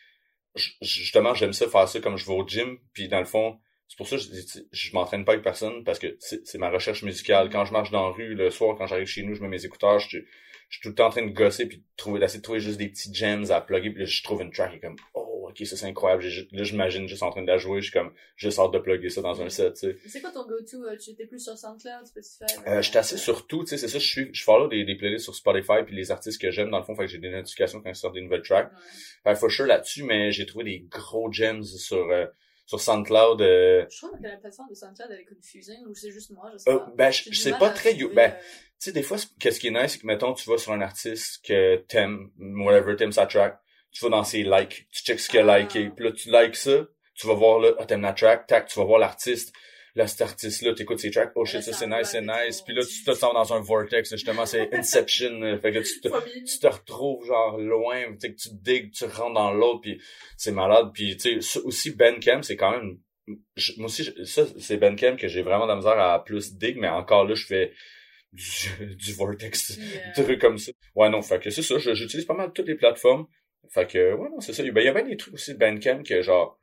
J- 0.55 0.77
Justement, 0.83 1.33
j'aime 1.35 1.53
ça, 1.55 1.67
faire 1.69 1.89
ça 1.89 2.01
comme 2.01 2.17
je 2.19 2.27
vais 2.27 2.35
au 2.35 2.47
gym. 2.47 2.79
Puis 2.93 3.09
dans 3.09 3.19
le 3.21 3.25
fond, 3.25 3.59
c'est 3.93 3.99
pour 3.99 4.09
ça 4.09 4.17
que 4.17 4.23
je, 4.23 4.29
dis, 4.31 4.67
je 4.73 4.95
m'entraîne 4.95 5.23
pas 5.27 5.33
avec 5.33 5.45
personne 5.45 5.85
parce 5.85 5.99
que 5.99 6.17
c'est 6.19 6.57
ma 6.57 6.71
recherche 6.71 7.03
musicale. 7.03 7.51
Quand 7.51 7.67
je 7.67 7.75
marche 7.75 7.91
dans 7.91 8.09
la 8.09 8.15
rue, 8.15 8.35
le 8.35 8.49
soir, 8.49 8.75
quand 8.79 8.87
j'arrive 8.87 9.07
chez 9.07 9.23
nous, 9.23 9.35
je 9.35 9.43
mets 9.43 9.49
mes 9.49 9.67
écouteurs, 9.67 9.99
je, 9.99 10.17
je 10.17 10.25
suis 10.71 10.81
tout 10.81 10.89
le 10.89 10.95
temps 10.95 11.09
en 11.09 11.11
train 11.11 11.27
de 11.27 11.31
gosser 11.31 11.67
puis 11.67 11.77
de 11.77 11.83
trouver, 11.99 12.19
d'essayer 12.19 12.39
de 12.39 12.43
trouver 12.43 12.61
juste 12.61 12.79
des 12.79 12.89
petits 12.89 13.13
gems 13.13 13.51
à 13.51 13.61
plugger. 13.61 13.91
Puis 13.91 14.01
là, 14.01 14.07
je 14.07 14.23
trouve 14.23 14.41
une 14.41 14.51
track 14.51 14.77
et 14.77 14.81
comme, 14.81 14.97
oh, 15.13 15.51
ok, 15.51 15.67
ça 15.67 15.77
c'est 15.77 15.85
incroyable. 15.85 16.25
Là, 16.53 16.63
j'imagine 16.63 17.07
juste 17.07 17.23
en 17.23 17.29
train 17.29 17.43
de 17.43 17.47
la 17.47 17.59
jouer, 17.59 17.83
je 17.83 17.91
suis 17.91 17.93
comme, 17.93 18.15
juste 18.35 18.59
hâte 18.59 18.73
de 18.73 18.79
plugger 18.79 19.11
ça 19.11 19.21
dans 19.21 19.43
un 19.43 19.51
set, 19.51 19.75
tu 19.75 19.81
sais. 19.81 19.97
C'est 20.07 20.23
quoi 20.23 20.31
ton 20.31 20.47
go-to 20.47 20.85
euh, 20.85 20.97
tu 20.97 21.11
étais 21.11 21.27
plus 21.27 21.45
sur 21.45 21.59
SoundCloud 21.59 22.07
Spotify 22.07 22.61
Euh, 22.67 22.81
je 22.81 22.89
suis 22.89 22.97
assez 22.97 23.19
sur 23.19 23.47
tout, 23.47 23.65
tu 23.65 23.67
sais, 23.67 23.77
c'est 23.77 23.89
ça, 23.89 23.99
je 23.99 24.09
suis, 24.09 24.31
je 24.33 24.43
follow 24.43 24.69
des, 24.69 24.87
des 24.87 24.95
playlists 24.95 25.25
sur 25.25 25.35
Spotify 25.35 25.85
puis 25.85 25.95
les 25.95 26.11
artistes 26.11 26.41
que 26.41 26.51
j'aime, 26.51 26.71
dans 26.71 26.79
le 26.79 26.85
fond, 26.85 26.95
fait 26.95 27.03
que 27.03 27.11
j'ai 27.11 27.19
des 27.19 27.31
notifications 27.31 27.83
quand 27.83 27.91
ils 27.91 27.95
sortent 27.95 28.15
des 28.15 28.23
nouvelles 28.23 28.41
tracks. 28.41 28.73
Ouais. 28.73 28.79
Fait 29.25 29.33
que 29.35 29.39
for 29.39 29.51
sure 29.51 29.67
là-dessus, 29.67 30.05
mais 30.05 30.33
j'ai 30.33 30.47
trouvé 30.47 30.65
des 30.65 30.87
gros 30.89 31.31
gems 31.31 31.63
sur, 31.63 32.09
euh, 32.09 32.25
sur 32.67 32.81
SoundCloud, 32.81 33.43
euh, 33.43 33.85
je 33.91 33.99
trouve 33.99 34.19
que 34.19 34.23
la 34.23 34.37
plateforme 34.37 34.69
de 34.71 34.75
SoundCloud 34.75 35.09
elle 35.11 35.21
est 35.21 35.25
confusing 35.25 35.85
ou 35.87 35.95
c'est 35.95 36.11
juste 36.11 36.31
moi 36.31 36.49
je 36.53 36.59
sais 36.59 36.71
euh, 36.71 36.79
pas 36.79 36.93
ben, 36.97 37.11
J'ai 37.11 37.25
je 37.25 37.29
du 37.31 37.35
je 37.37 37.41
sais 37.41 37.51
mal 37.51 37.59
pas 37.59 37.71
très, 37.71 37.97
trouver, 37.97 38.15
ben, 38.15 38.31
euh, 38.31 38.35
tu 38.35 38.45
sais, 38.79 38.93
des 38.93 39.03
fois, 39.03 39.19
c'est- 39.19 39.29
qu'est-ce 39.39 39.61
qui 39.61 39.69
est 39.69 39.71
nice, 39.71 39.93
c'est 39.93 39.99
que, 39.99 40.07
mettons, 40.07 40.33
tu 40.35 40.49
vas 40.49 40.59
sur 40.59 40.73
un 40.73 40.81
artiste 40.81 41.45
que 41.47 41.77
t'aimes, 41.89 42.31
whatever, 42.39 42.97
t'aimes 42.97 43.13
sa 43.13 43.27
track, 43.27 43.59
tu 43.93 44.05
vas 44.05 44.11
dans 44.11 44.25
ses 44.25 44.43
likes, 44.43 44.87
tu 44.91 45.03
checks 45.05 45.21
ce 45.21 45.29
qu'il 45.29 45.41
a 45.41 45.53
Ah. 45.53 45.59
liké, 45.61 45.91
puis 45.91 46.05
là, 46.05 46.13
tu 46.13 46.31
likes 46.31 46.57
ça, 46.57 46.87
tu 47.15 47.27
vas 47.27 47.35
voir 47.35 47.59
là, 47.61 47.73
ah, 47.79 47.85
t'aimes 47.85 48.03
la 48.03 48.13
track, 48.13 48.47
tac, 48.47 48.67
tu 48.69 48.79
vas 48.79 48.85
voir 48.85 48.99
l'artiste, 48.99 49.53
là, 49.95 50.07
cet 50.07 50.23
artiste-là, 50.23 50.73
t'écoutes 50.75 51.01
ses 51.01 51.11
tracks, 51.11 51.33
oh 51.35 51.45
shit, 51.45 51.63
ça 51.63 51.73
c'est 51.73 51.87
nice, 51.87 52.09
c'est 52.11 52.23
nice, 52.23 52.63
puis 52.63 52.75
là, 52.75 52.83
tu 52.83 53.05
te 53.05 53.13
sens 53.13 53.35
dans 53.35 53.53
un 53.53 53.61
vortex, 53.61 54.11
justement, 54.11 54.47
c'est 54.47 54.69
Inception, 54.75 55.39
là. 55.41 55.59
fait 55.59 55.73
que 55.73 55.79
tu 55.81 56.01
te, 56.01 56.09
tu 56.09 56.59
te 56.59 56.67
retrouves 56.67 57.27
genre 57.27 57.59
loin, 57.59 58.03
tu 58.13 58.21
sais, 58.21 58.33
que 58.33 58.39
tu 58.41 58.49
digues, 58.53 58.91
tu 58.93 59.05
rentres 59.05 59.35
dans 59.35 59.53
l'autre, 59.53 59.81
puis 59.83 60.01
c'est 60.37 60.53
malade, 60.53 60.91
puis 60.95 61.17
tu 61.17 61.41
sais, 61.43 61.61
aussi 61.61 61.91
Bandcamp, 61.95 62.43
c'est 62.43 62.57
quand 62.57 62.71
même, 62.71 62.99
je- 63.57 63.73
moi 63.77 63.87
aussi, 63.87 64.05
je- 64.05 64.25
ça, 64.25 64.45
c'est 64.59 64.79
Bandcamp 64.79 65.17
que 65.17 65.29
j'ai 65.29 65.43
vraiment 65.43 65.65
de 65.67 65.71
la 65.73 65.77
misère 65.77 65.99
à 65.99 66.25
plus 66.25 66.55
dig, 66.55 66.77
mais 66.79 66.89
encore 66.89 67.25
là, 67.27 67.35
je 67.35 67.45
fais 67.47 67.73
du, 68.33 68.43
du 68.97 69.13
vortex, 69.13 69.77
Puis, 69.77 69.85
euh, 69.85 70.13
des 70.17 70.23
trucs 70.25 70.41
comme 70.41 70.57
ça. 70.59 70.73
Ouais, 70.95 71.11
non, 71.11 71.21
fait 71.21 71.39
que 71.39 71.51
c'est 71.51 71.63
ça, 71.63 71.77
j'utilise 71.79 72.25
pas 72.25 72.35
mal 72.35 72.51
toutes 72.55 72.67
les 72.69 72.77
plateformes, 72.77 73.27
fait 73.69 73.87
que, 73.91 74.15
ouais, 74.15 74.29
non, 74.31 74.41
c'est 74.41 74.55
ça, 74.55 74.63
ben, 74.63 74.81
il 74.81 74.87
y 74.87 74.89
a 74.89 74.95
bien 74.95 75.05
des 75.05 75.17
trucs 75.19 75.35
aussi 75.35 75.53
de 75.53 75.59
Bandcamp 75.59 76.03
que 76.03 76.23
genre, 76.23 76.59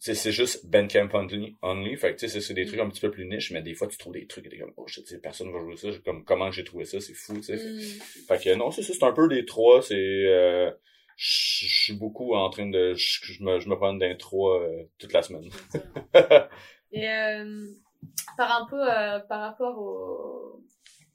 c'est 0.00 0.14
c'est 0.14 0.32
juste 0.32 0.66
Bandcamp 0.66 1.10
only, 1.12 1.56
only. 1.62 1.96
Fait 1.96 2.14
que 2.14 2.18
tu 2.20 2.28
sais, 2.28 2.40
c'est- 2.40 2.54
des 2.54 2.66
trucs 2.66 2.80
un 2.80 2.88
petit 2.88 3.00
peu 3.02 3.10
plus 3.10 3.26
niche, 3.26 3.52
mais 3.52 3.62
des 3.62 3.74
fois 3.74 3.86
tu 3.86 3.96
trouves 3.98 4.14
des 4.14 4.26
trucs 4.26 4.46
et 4.46 4.48
t'es 4.48 4.58
comme, 4.58 4.72
oh 4.76 4.86
shit, 4.88 5.04
personne 5.22 5.52
va 5.52 5.60
jouer 5.60 5.76
ça, 5.76 5.88
comme, 6.04 6.24
comment 6.24 6.50
j'ai 6.50 6.64
trouvé 6.64 6.84
ça, 6.86 6.98
c'est 7.00 7.14
fou, 7.14 7.34
tu 7.36 7.42
sais. 7.44 7.56
hmm. 7.56 8.00
Fait 8.26 8.42
que 8.42 8.54
non, 8.56 8.70
c'est 8.72 8.82
ça, 8.82 8.92
c'est 8.94 9.04
un 9.04 9.12
peu 9.12 9.28
des 9.28 9.44
trois, 9.44 9.80
c'est 9.82 9.94
euh, 9.96 10.70
je 11.16 11.66
suis 11.68 11.92
beaucoup 11.92 12.34
en 12.34 12.48
train 12.50 12.68
de 12.68 12.94
je, 12.94 13.44
me 13.44 13.60
je 13.60 13.68
me 13.68 13.76
prends 13.76 13.92
d'un 13.94 14.14
trois 14.16 14.60
euh, 14.62 14.84
toute 14.98 15.12
la 15.12 15.22
semaine. 15.22 15.48
Et 16.92 17.08
euh, 17.08 17.66
par 18.36 18.62
un 18.62 18.66
peu 18.68 18.80
euh, 18.82 19.20
par 19.28 19.40
rapport 19.42 19.78
au, 19.78 20.64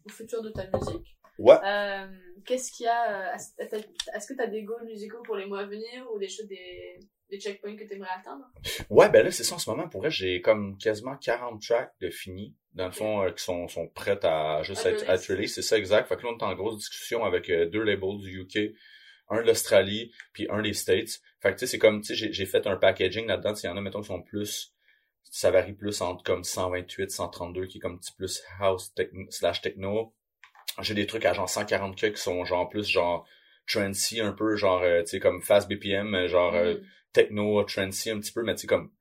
au 0.05 0.09
futur 0.09 0.41
de 0.41 0.49
ta 0.51 0.65
musique, 0.77 1.07
Ouais. 1.37 1.55
euh, 1.65 2.07
qu'est-ce 2.45 2.71
qu'il 2.71 2.85
y 2.85 2.87
a 2.87 3.31
euh, 3.31 3.35
Est-ce 3.35 3.75
est-ce 4.15 4.27
que 4.27 4.35
tu 4.35 4.41
as 4.41 4.47
des 4.47 4.63
goals 4.63 4.85
musicaux 4.85 5.21
pour 5.25 5.35
les 5.35 5.45
mois 5.47 5.61
à 5.61 5.65
venir 5.65 6.07
ou 6.13 6.17
des 6.19 6.29
choses, 6.29 6.47
des, 6.47 6.97
des 7.29 7.39
checkpoints 7.39 7.75
que 7.75 7.83
tu 7.83 7.93
aimerais 7.93 8.09
atteindre 8.19 8.45
Ouais, 8.89 9.09
ben 9.09 9.23
là 9.25 9.31
c'est 9.31 9.43
ça 9.43 9.55
en 9.55 9.59
ce 9.59 9.69
moment 9.69 9.87
pour 9.87 10.01
vrai, 10.01 10.11
j'ai 10.11 10.41
comme 10.41 10.77
quasiment 10.77 11.15
40 11.17 11.61
tracks 11.61 11.93
de 12.01 12.09
finis 12.09 12.55
dans 12.73 12.85
le 12.85 12.91
fond 12.91 13.23
euh, 13.23 13.31
qui 13.31 13.43
sont 13.43 13.67
sont 13.67 13.87
prêtes 13.87 14.25
à 14.25 14.61
juste 14.63 14.85
À 14.85 14.91
être, 14.91 15.27
release. 15.31 15.53
c'est 15.55 15.61
ça 15.61 15.77
exact. 15.77 16.07
Fait 16.07 16.17
que 16.17 16.23
là 16.23 16.29
on 16.33 16.37
est 16.37 16.43
en 16.43 16.53
grosse 16.55 16.77
discussion 16.77 17.23
avec 17.23 17.49
euh, 17.49 17.65
deux 17.65 17.81
labels 17.83 18.19
du 18.19 18.41
UK, 18.41 18.75
un 19.29 19.41
de 19.41 19.47
l'Australie 19.47 20.11
puis 20.33 20.47
un 20.49 20.61
des 20.61 20.73
States. 20.73 21.19
Fait 21.41 21.49
que 21.49 21.55
tu 21.55 21.59
sais 21.59 21.67
c'est 21.67 21.79
comme 21.79 22.01
tu 22.01 22.15
sais 22.15 22.31
j'ai 22.31 22.45
fait 22.45 22.67
un 22.67 22.75
packaging 22.75 23.27
là-dedans, 23.27 23.55
s'il 23.55 23.69
y 23.69 23.73
en 23.73 23.77
a 23.77 23.81
mettons 23.81 24.01
qui 24.01 24.07
sont 24.07 24.21
plus 24.21 24.73
ça 25.23 25.51
varie 25.51 25.73
plus 25.73 25.99
entre 26.01 26.23
comme 26.23 26.43
128, 26.43 27.11
132 27.11 27.65
qui 27.65 27.77
est 27.79 27.81
comme 27.81 27.99
petit 27.99 28.13
plus 28.13 28.41
house 28.59 28.93
techno, 28.93 29.25
slash 29.29 29.61
techno. 29.61 30.13
J'ai 30.81 30.93
des 30.93 31.07
trucs 31.07 31.25
à 31.25 31.33
genre 31.33 31.49
140 31.49 31.95
qui 31.95 32.17
sont 32.17 32.45
genre 32.45 32.69
plus 32.69 32.87
genre 32.87 33.25
trancy 33.67 34.21
un 34.21 34.31
peu 34.33 34.55
genre 34.55 34.81
euh, 34.83 35.01
tu 35.01 35.07
sais 35.11 35.19
comme 35.19 35.41
fast 35.41 35.67
BPM 35.67 36.27
genre 36.27 36.53
euh, 36.53 36.75
Hmm. 36.75 36.83
Techno 37.15 37.63
trancy 37.63 38.11
un 38.11 38.19
petit 38.19 38.33
peu 38.33 38.43
mais 38.43 38.55
tu 38.55 38.61
sais 38.61 38.67
comme 38.67 38.91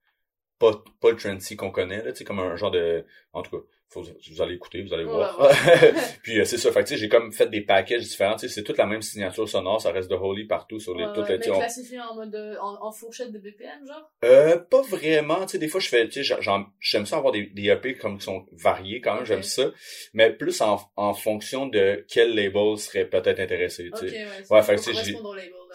pas 0.59 0.85
pas 1.01 1.11
le 1.11 1.17
trancy 1.17 1.57
qu'on 1.57 1.71
connaît 1.71 2.03
là 2.05 2.13
tu 2.13 2.19
sais 2.19 2.25
comme 2.25 2.39
un 2.41 2.57
genre 2.57 2.71
de 2.71 3.05
en 3.35 3.43
tout 3.43 3.51
cas 3.59 3.65
faut 3.91 4.03
vous 4.03 4.43
allez 4.43 4.55
écouter 4.55 4.83
vous 4.83 4.93
allez 4.95 5.05
voir 5.05 5.39
ouais. 5.39 5.93
puis 6.23 6.41
euh, 6.41 6.45
c'est 6.45 6.59
ça 6.59 6.73
fait 6.73 6.83
que 6.83 6.89
tu 6.89 6.95
sais 6.95 7.01
j'ai 7.01 7.09
comme 7.09 7.33
fait 7.33 7.49
des 7.49 7.61
packages 7.61 8.03
différents 8.03 8.35
tu 8.37 8.49
sais 8.49 8.55
c'est 8.55 8.65
toute 8.65 8.79
la 8.79 8.87
même 8.87 9.03
signature 9.03 9.49
sonore 9.49 9.81
ça 9.81 9.93
reste 9.93 10.11
de 10.11 10.17
Holy 10.17 10.47
partout 10.47 10.81
sur 10.81 10.97
les 10.97 11.05
Ouais, 11.07 11.13
toutes 11.15 11.29
les 11.29 11.39
mais 11.39 11.51
on- 11.51 11.59
classifié 11.61 12.01
en 12.01 12.15
mode 12.15 12.35
euh, 12.35 12.57
en, 12.61 12.87
en 12.89 12.93
fourchette 12.93 13.31
de 13.33 13.39
BPM 13.39 13.87
genre? 13.87 14.11
Euh, 14.25 14.57
pas 14.59 14.81
vraiment, 14.83 15.45
tu 15.45 15.53
sais, 15.53 15.59
des 15.59 15.69
fois 15.69 15.81
je 15.81 15.89
fais, 15.89 16.09
tu 16.09 16.25
sais, 16.25 16.37
j'aime 16.81 17.05
ça 17.07 17.19
avoir 17.19 17.33
des, 17.33 17.47
des 17.47 17.69
EP 17.69 17.95
comme 17.95 18.17
qui 18.19 18.25
sont 18.25 18.47
variés 18.53 19.03
quand 19.03 19.17
même, 19.17 19.27
j'aime 19.27 19.43
ça, 19.43 19.71
mais 20.15 20.33
plus 20.33 20.63
en, 20.63 20.81
en 20.97 21.13
fonction 21.13 21.67
de 21.67 22.05
quel 22.09 22.35
label 22.35 22.79
serait 22.79 23.05
peut-être 23.05 23.39
intéressé, 23.39 23.93
tu 23.95 24.09
sais. 24.09 24.19
ouais. 24.49 24.57
Ouais, 24.57 24.63
fait. 24.63 24.79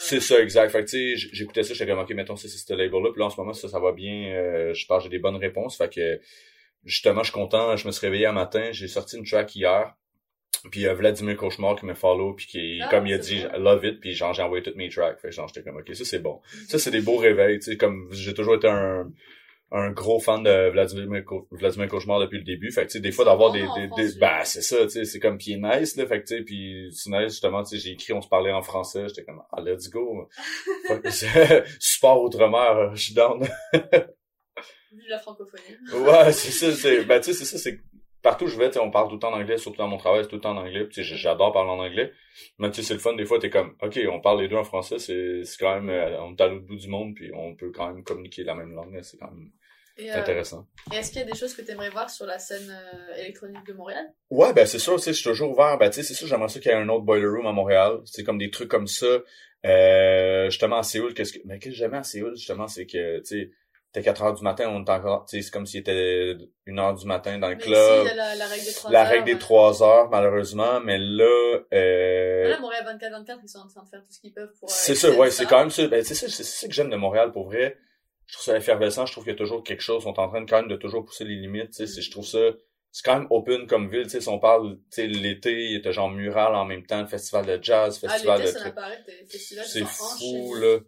C'est 0.02 0.22
ça, 0.22 0.40
exact. 0.42 0.70
Fait 0.72 0.86
que, 0.86 0.90
tu 0.90 1.18
sais, 1.18 1.28
j'écoutais 1.34 1.62
ça, 1.64 1.74
j'étais 1.74 1.90
comme, 1.92 2.00
ok, 2.00 2.10
mettons, 2.12 2.38
c'est 2.38 2.48
ce 2.48 2.74
label-là, 2.74 3.12
puis 3.12 3.20
là, 3.20 3.26
en 3.26 3.30
ce 3.30 3.40
moment, 3.40 3.54
ça, 3.54 3.68
ça 3.68 3.80
va 3.80 3.92
bien, 3.92 4.32
euh, 4.34 4.74
je 4.74 4.86
pense 4.86 5.04
j'ai 5.04 5.10
des 5.10 5.20
bonnes 5.20 5.36
réponses, 5.36 5.78
fait 5.78 5.94
que, 5.94 6.22
justement, 6.86 7.24
je 7.24 7.32
suis 7.32 7.40
content, 7.40 7.76
je 7.76 7.88
me 7.88 7.92
suis 7.92 8.06
réveillé 8.06 8.26
un 8.26 8.32
matin, 8.34 8.70
j'ai 8.72 8.88
sorti 8.88 9.18
une 9.18 9.26
track 9.26 9.56
hier, 9.56 9.94
puis 10.72 10.88
euh, 10.88 10.94
Vladimir 10.94 11.38
Cauchemar 11.38 11.76
qui 11.78 11.86
me 11.86 11.94
follow, 11.94 12.34
puis 12.34 12.48
qui, 12.48 12.80
Ah, 12.82 12.88
comme 12.90 13.08
il 13.08 13.14
a 13.14 13.18
dit, 13.18 13.44
love 13.58 13.86
it, 13.86 14.00
puis 14.00 14.14
genre, 14.14 14.34
j'ai 14.34 14.42
envoyé 14.42 14.64
toutes 14.64 14.76
mes 14.76 14.90
tracks, 14.90 15.20
fait 15.20 15.32
genre, 15.32 15.48
j'étais 15.48 15.64
comme, 15.64 15.78
ok, 15.80 15.96
ça, 15.96 16.06
c'est 16.06 16.20
bon. 16.20 16.42
Ça, 16.68 16.80
c'est 16.80 16.92
des 16.92 17.02
beaux 17.02 17.18
réveils, 17.18 17.60
tu 17.60 17.72
sais, 17.72 17.78
comme 17.78 18.08
j'ai 18.12 18.34
toujours 18.34 18.56
été 18.56 18.68
un, 18.68 19.10
un 19.72 19.92
gros 19.92 20.20
fan 20.20 20.42
de 20.44 20.70
Vladimir, 20.72 21.24
Vladimir 21.52 21.88
Cauchemar 21.88 22.20
depuis 22.20 22.40
le 22.40 22.44
début. 22.44 22.72
Fait 22.72 22.82
que, 22.82 22.88
tu 22.88 22.94
sais, 22.94 23.00
des 23.00 23.12
fois, 23.12 23.24
d'avoir 23.24 23.52
bon 23.52 23.60
des, 23.60 23.88
des, 23.96 24.10
des- 24.14 24.20
bah, 24.20 24.44
c'est 24.44 24.64
ça, 24.64 24.78
tu 24.84 24.90
sais, 24.90 25.06
c'est 25.06 25.20
comme 25.20 25.38
qui 25.38 25.54
est 25.54 25.58
nice, 25.58 25.96
là. 25.96 26.08
Fait 26.08 26.22
que, 26.24 26.28
tu 26.28 26.44
sais, 26.44 26.90
c'est 26.92 27.10
nice, 27.12 27.34
justement, 27.34 27.64
tu 27.64 27.78
sais, 27.78 27.84
j'ai 27.84 27.92
écrit, 27.92 28.14
on 28.14 28.22
se 28.22 28.28
parlait 28.28 28.52
en 28.52 28.64
français. 28.64 29.08
J'étais 29.08 29.24
comme, 29.24 29.42
ah, 29.52 29.62
let's 29.62 29.90
go. 29.90 30.28
Support 31.80 32.24
outre-mer, 32.24 32.96
je 32.96 33.02
suis 33.04 33.14
down. 33.14 33.48
Vu 34.92 35.08
la 35.08 35.20
francophonie. 35.20 35.64
ouais, 35.94 36.32
c'est 36.32 36.52
ça, 36.52 36.72
c'est, 36.74 37.04
ben, 37.06 37.20
tu 37.20 37.32
sais, 37.32 37.34
c'est 37.34 37.46
ça, 37.46 37.58
c'est, 37.58 37.80
partout 38.22 38.46
où 38.46 38.48
je 38.48 38.58
vais, 38.58 38.68
tu 38.68 38.74
sais, 38.74 38.80
on 38.80 38.92
parle 38.92 39.08
tout 39.08 39.16
le 39.16 39.20
temps 39.20 39.32
en 39.32 39.40
anglais, 39.40 39.58
surtout 39.58 39.78
dans 39.78 39.88
mon 39.88 39.98
travail, 39.98 40.24
c'est 40.24 40.30
tout 40.30 40.36
le 40.36 40.42
temps 40.42 40.52
en 40.52 40.58
anglais, 40.58 40.84
puis 40.86 40.96
tu 40.96 41.04
sais, 41.04 41.16
j'adore 41.16 41.54
parler 41.54 41.70
en 41.70 41.80
anglais. 41.80 42.12
Mais 42.58 42.70
tu 42.72 42.78
sais, 42.78 42.88
c'est 42.88 42.94
le 42.94 43.00
fun, 43.00 43.14
des 43.16 43.26
fois, 43.26 43.40
t'es 43.40 43.50
comme, 43.50 43.76
ok, 43.82 44.00
on 44.12 44.20
parle 44.20 44.42
les 44.42 44.48
deux 44.48 44.58
en 44.58 44.64
français, 44.64 45.00
c'est, 45.00 45.44
c'est 45.44 45.58
quand 45.58 45.74
même, 45.76 45.90
euh, 45.90 46.22
on 46.22 46.36
est 46.36 46.42
à 46.42 46.48
l'autre 46.48 46.66
bout 46.66 46.76
du 46.76 46.88
monde, 46.88 47.16
puis 47.16 47.32
on 47.34 47.56
peut 47.56 47.72
quand 47.72 47.88
même 47.94 48.04
communiquer 48.04 48.44
la 48.44 48.56
même 48.56 48.74
langue, 48.74 49.00
c'est 49.04 49.18
quand 49.18 49.32
même 49.32 49.52
Et, 49.98 50.12
euh, 50.12 50.20
intéressant. 50.20 50.68
et 50.92 50.96
est-ce 50.98 51.12
qu'il 51.12 51.22
y 51.22 51.24
a 51.24 51.28
des 51.28 51.38
choses 51.38 51.54
que 51.54 51.62
tu 51.62 51.72
aimerais 51.72 51.90
voir 51.90 52.10
sur 52.10 52.26
la 52.26 52.40
scène 52.40 52.70
euh, 52.70 53.16
électronique 53.16 53.66
de 53.66 53.74
Montréal? 53.74 54.06
Ouais, 54.30 54.54
ben 54.54 54.66
c'est 54.66 54.80
sûr, 54.80 54.96
tu 54.96 55.04
sais, 55.04 55.12
je 55.14 55.18
suis 55.20 55.30
toujours 55.30 55.52
ouvert. 55.52 55.78
Ben 55.78 55.90
tu 55.90 55.98
sais, 55.98 56.04
c'est 56.04 56.14
sûr, 56.14 56.28
j'aimerais 56.28 56.50
ça 56.50 56.60
qu'il 56.60 56.72
y 56.72 56.74
ait 56.74 56.78
un 56.78 56.90
autre 56.90 57.04
boiler 57.04 57.28
room 57.28 57.46
à 57.46 57.52
Montréal. 57.52 58.00
C'est 58.06 58.24
comme 58.24 58.38
des 58.38 58.50
trucs 58.50 58.70
comme 58.70 58.88
ça. 58.88 59.20
Euh, 59.66 60.46
justement 60.50 60.78
à 60.78 60.84
Séoul, 60.84 61.14
qu'est-ce 61.14 61.34
que. 61.34 61.40
Mais 61.46 61.60
qu'est-ce 61.60 61.74
que 61.74 61.78
j'aimais 61.80 61.98
à 61.98 62.04
Séoul, 62.04 62.36
justement, 62.36 62.68
c'est 62.68 62.86
que 62.86 63.20
tu 63.20 63.26
sais, 63.26 63.52
t'es 63.92 64.02
4 64.04 64.22
heures 64.24 64.34
du 64.34 64.44
matin, 64.44 64.70
on 64.70 64.84
est 64.86 64.90
encore. 64.90 65.26
Tu 65.26 65.38
sais, 65.38 65.42
c'est 65.44 65.52
comme 65.52 65.66
s'il 65.66 65.80
était 65.82 66.36
une 66.66 66.80
heure 66.80 66.94
du 66.94 67.06
matin 67.08 67.38
dans 67.40 67.50
le 67.50 67.56
Mais 67.56 67.62
club. 67.62 67.74
ici, 67.76 68.02
il 68.04 68.08
y 68.08 68.10
a 68.10 68.16
la, 68.16 68.36
la 68.36 68.48
règle 68.48 68.66
des 68.66 68.74
3 68.74 68.92
La 68.92 69.02
heures. 69.02 69.08
règle 69.08 69.26
des 69.26 69.38
3 69.40 69.84
heures, 69.84 70.10
malheureusement, 70.10 70.80
mais 70.82 70.98
là, 70.98 71.60
euh, 71.74 72.42
Voilà, 72.44 72.60
Montréal 72.60 72.86
24-24, 73.02 73.40
ils 73.44 73.50
sont 73.50 73.60
en 73.60 73.68
train 73.68 73.84
de 73.84 73.90
faire 73.90 74.02
tout 74.06 74.12
ce 74.12 74.20
qu'ils 74.20 74.34
peuvent 74.34 74.54
pour. 74.60 74.70
euh, 74.70 74.74
c'est 74.74 74.96
ça, 74.96 75.08
extend 75.08 75.22
ouais, 75.22 75.32
c'est 75.32 75.46
quand 75.46 75.60
même 75.60 75.70
ça. 75.70 75.88
Ben, 75.88 76.04
c'est 76.04 76.16
ça, 76.16 76.28
c'est 76.30 76.44
ça 76.44 76.68
que 76.68 76.74
j'aime 76.74 76.90
de 76.90 76.96
Montréal 76.96 77.32
pour 77.32 77.46
vrai. 77.46 77.78
Je 78.28 78.34
trouve 78.36 78.46
ça 78.46 78.56
effervescent, 78.58 79.06
je 79.08 79.12
trouve 79.12 79.24
qu'il 79.24 79.34
y 79.34 79.36
a 79.36 79.38
toujours 79.38 79.64
quelque 79.64 79.82
chose, 79.82 80.04
ils 80.04 80.06
sont 80.06 80.20
en 80.20 80.28
train 80.30 80.42
de 80.42 80.50
quand 80.50 80.58
même 80.60 80.68
de 80.70 80.76
toujours 80.76 81.04
pousser 81.04 81.24
les 81.26 81.36
limites, 81.36 81.70
tu 81.72 81.78
sais, 81.78 81.88
c'est- 81.88 82.02
je 82.02 82.12
trouve 82.12 82.26
ça, 82.26 82.38
c'est 82.92 83.04
quand 83.06 83.18
même 83.20 83.28
open 83.30 83.68
comme 83.68 83.90
ville, 83.90 84.04
tu 84.04 84.10
sais, 84.10 84.22
si 84.22 84.30
on 84.30 84.40
parle, 84.40 84.76
tu 84.76 84.82
sais, 84.90 85.08
l'été, 85.08 85.52
il 85.72 85.76
était 85.78 85.94
genre 85.94 86.10
mural 86.10 86.56
en 86.56 86.66
même 86.66 86.86
temps, 86.86 87.02
le 87.02 87.08
festival 87.08 87.46
de 87.46 87.60
jazz, 87.62 88.00
Ah, 88.04 88.08
festival 88.10 88.42
de 88.42 88.46
festivals 88.48 88.74
c'est 89.62 89.86
fou, 89.86 90.56
là. 90.56 90.80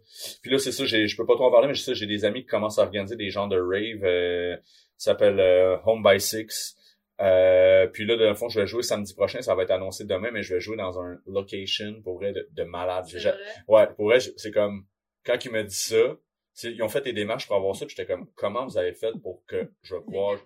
Puis 0.42 0.50
là, 0.50 0.58
c'est 0.58 0.72
ça, 0.72 0.84
j'ai, 0.84 1.06
je 1.06 1.16
peux 1.16 1.26
pas 1.26 1.34
trop 1.34 1.44
en 1.46 1.50
parler, 1.52 1.68
mais 1.68 1.74
c'est 1.74 1.84
ça, 1.84 1.94
j'ai 1.94 2.06
des 2.06 2.24
amis 2.24 2.40
qui 2.42 2.46
commencent 2.48 2.78
à 2.78 2.82
organiser 2.82 3.16
des 3.16 3.30
genres 3.30 3.48
de 3.48 3.58
rave, 3.58 4.04
euh, 4.04 4.56
ça 4.96 5.12
s'appelle 5.12 5.38
euh, 5.40 5.76
Home 5.86 6.02
by 6.02 6.20
Six. 6.20 6.76
Euh, 7.20 7.86
puis 7.86 8.04
là, 8.04 8.16
dans 8.16 8.28
le 8.28 8.34
fond, 8.34 8.48
je 8.48 8.60
vais 8.60 8.66
jouer 8.66 8.82
samedi 8.82 9.14
prochain, 9.14 9.40
ça 9.42 9.54
va 9.54 9.62
être 9.62 9.70
annoncé 9.70 10.04
demain, 10.04 10.30
mais 10.32 10.42
je 10.42 10.54
vais 10.54 10.60
jouer 10.60 10.76
dans 10.76 10.98
un 11.00 11.18
location, 11.26 12.00
pour 12.02 12.16
vrai, 12.16 12.32
de, 12.32 12.48
de 12.50 12.62
malade. 12.64 13.04
Vrai? 13.12 13.34
Ouais, 13.68 13.86
pour 13.94 14.06
vrai, 14.06 14.18
je- 14.20 14.30
c'est 14.36 14.50
comme, 14.50 14.86
quand 15.24 15.44
il 15.44 15.52
m'a 15.52 15.62
dit 15.62 15.74
ça, 15.76 16.16
ils 16.64 16.82
ont 16.82 16.88
fait 16.88 17.00
des 17.00 17.12
démarches 17.12 17.46
pour 17.46 17.56
avoir 17.56 17.74
ça, 17.76 17.86
puis 17.86 17.94
j'étais 17.96 18.10
comme, 18.12 18.26
comment 18.34 18.64
vous 18.66 18.76
avez 18.78 18.92
fait 18.92 19.12
pour 19.22 19.44
que 19.46 19.70
je 19.82 19.96
pouvoir, 19.96 20.38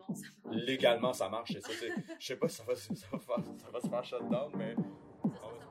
Légalement, 0.53 1.13
ça 1.13 1.29
marche. 1.29 1.51
légalement, 1.51 1.75
ça 1.75 1.87
je 2.19 2.27
sais 2.27 2.37
pas 2.37 2.49
si 2.49 2.57
ça 2.57 2.65
va, 2.65 2.75
ça 2.77 2.89
va, 3.13 3.19
faire- 3.19 3.45
ça 3.59 3.71
va 3.73 3.81
se 3.81 3.89
faire 3.89 4.05
shutdown, 4.05 4.51
mais... 4.57 4.75
Montréal. 5.25 5.67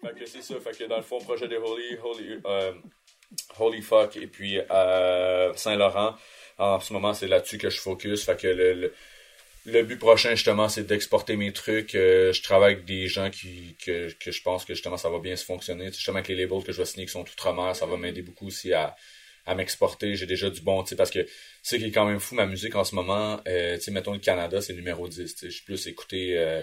Fait 0.00 0.18
que 0.18 0.26
c'est 0.26 0.42
ça, 0.42 0.58
fait 0.60 0.76
que 0.76 0.84
dans 0.84 0.96
le 0.96 1.02
fond, 1.02 1.18
projet 1.18 1.48
de 1.48 1.56
Holy, 1.56 1.96
Holy, 2.02 2.40
euh, 2.44 2.72
Holy 3.58 3.82
Fuck, 3.82 4.16
et 4.16 4.26
puis 4.26 4.58
euh, 4.58 5.52
Saint-Laurent, 5.54 6.14
en 6.62 6.80
ce 6.80 6.92
moment, 6.92 7.14
c'est 7.14 7.28
là-dessus 7.28 7.58
que 7.58 7.70
je 7.70 7.80
focus, 7.80 8.24
fait 8.24 8.40
que 8.40 8.46
le, 8.48 8.74
le, 8.74 8.94
le 9.66 9.82
but 9.84 9.98
prochain, 9.98 10.30
justement, 10.30 10.68
c'est 10.68 10.84
d'exporter 10.84 11.36
mes 11.36 11.52
trucs, 11.52 11.94
euh, 11.94 12.32
je 12.32 12.42
travaille 12.42 12.74
avec 12.74 12.84
des 12.84 13.08
gens 13.08 13.30
qui, 13.30 13.76
que, 13.84 14.12
que 14.14 14.30
je 14.32 14.42
pense 14.42 14.64
que, 14.64 14.74
justement, 14.74 14.96
ça 14.96 15.10
va 15.10 15.20
bien 15.20 15.36
se 15.36 15.44
fonctionner, 15.44 15.86
justement, 15.92 16.18
avec 16.18 16.28
les 16.28 16.36
labels 16.36 16.64
que 16.64 16.72
je 16.72 16.78
vais 16.78 16.84
signer 16.86 17.06
qui 17.06 17.12
sont 17.12 17.22
outre-mer, 17.22 17.76
ça 17.76 17.86
va 17.86 17.96
m'aider 17.96 18.22
beaucoup 18.22 18.48
aussi 18.48 18.72
à, 18.72 18.96
à 19.46 19.54
m'exporter, 19.54 20.16
j'ai 20.16 20.26
déjà 20.26 20.50
du 20.50 20.60
bon, 20.62 20.82
tu 20.82 20.90
sais, 20.90 20.96
parce 20.96 21.10
que 21.10 21.26
c'est 21.62 21.78
qui 21.78 21.86
est 21.86 21.90
quand 21.92 22.06
même 22.06 22.20
fou, 22.20 22.34
ma 22.34 22.46
musique 22.46 22.74
en 22.76 22.84
ce 22.84 22.94
moment, 22.94 23.40
euh, 23.48 23.76
tu 23.76 23.82
sais, 23.84 23.90
mettons 23.92 24.12
le 24.12 24.18
Canada, 24.20 24.60
c'est 24.60 24.74
numéro 24.74 25.08
10, 25.08 25.34
tu 25.34 25.40
sais, 25.40 25.50
je 25.50 25.56
suis 25.56 25.64
plus 25.64 25.86
écouté 25.88 26.38
euh, 26.38 26.62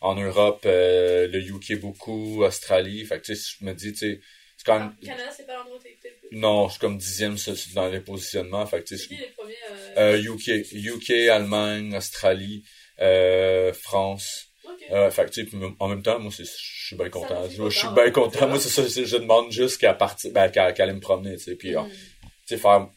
en 0.00 0.14
Europe, 0.14 0.62
le 0.64 1.38
UK 1.40 1.80
beaucoup, 1.80 2.44
Australie, 2.44 3.04
fait 3.04 3.20
que 3.20 3.26
tu 3.26 3.36
sais, 3.36 3.56
je 3.60 3.64
me 3.64 3.72
dis, 3.74 3.92
tu 3.92 3.98
sais, 3.98 4.20
c'est 4.58 4.66
quand 4.66 4.78
même, 4.78 4.92
Ah, 4.92 5.06
Canada, 5.06 5.30
c'est 5.34 5.46
pas 5.46 5.54
l'endroit 5.54 5.78
où 5.78 5.82
t'es 5.82 5.88
le 5.88 5.94
plus? 5.94 6.38
non, 6.38 6.66
je 6.66 6.72
suis 6.72 6.80
comme 6.80 6.98
dixième 6.98 7.36
dans 7.74 7.88
les 7.88 8.00
positionnements, 8.00 8.66
fait 8.66 8.82
que 8.82 8.96
C'est 8.96 9.06
qui 9.06 9.14
les 9.14 9.30
premiers 9.30 9.54
euh, 9.98 10.16
euh, 10.18 10.34
UK, 10.34 10.48
UK, 10.72 11.10
Allemagne, 11.30 11.96
Australie, 11.96 12.64
euh, 13.00 13.72
France, 13.72 14.52
euh, 14.90 15.10
fait 15.10 15.24
que 15.26 15.30
tu 15.30 15.40
sais, 15.42 15.46
puis 15.46 15.58
en 15.78 15.88
même 15.88 16.02
temps, 16.02 16.18
moi, 16.18 16.30
c'est, 16.36 16.44
je 16.44 16.86
suis 16.86 16.96
bien 16.96 17.08
content, 17.08 17.48
je 17.48 17.70
suis 17.70 17.88
bien 17.88 18.04
ouais. 18.04 18.12
content, 18.12 18.48
moi, 18.48 18.58
c'est 18.60 18.68
ça, 18.68 18.86
c'est- 18.88 19.06
je 19.06 19.16
demande 19.16 19.50
juste 19.52 19.78
qu'à 19.80 19.94
partir, 19.94 20.32
ben, 20.32 20.50
qu'à, 20.50 20.66
aller 20.66 20.92
me 20.92 21.00
promener, 21.00 21.36
tu 21.36 21.44
sais, 21.44 21.56
puis, 21.56 21.74
Mm. 21.74 21.86
tu 22.20 22.28
sais, 22.46 22.58
faire 22.58 22.90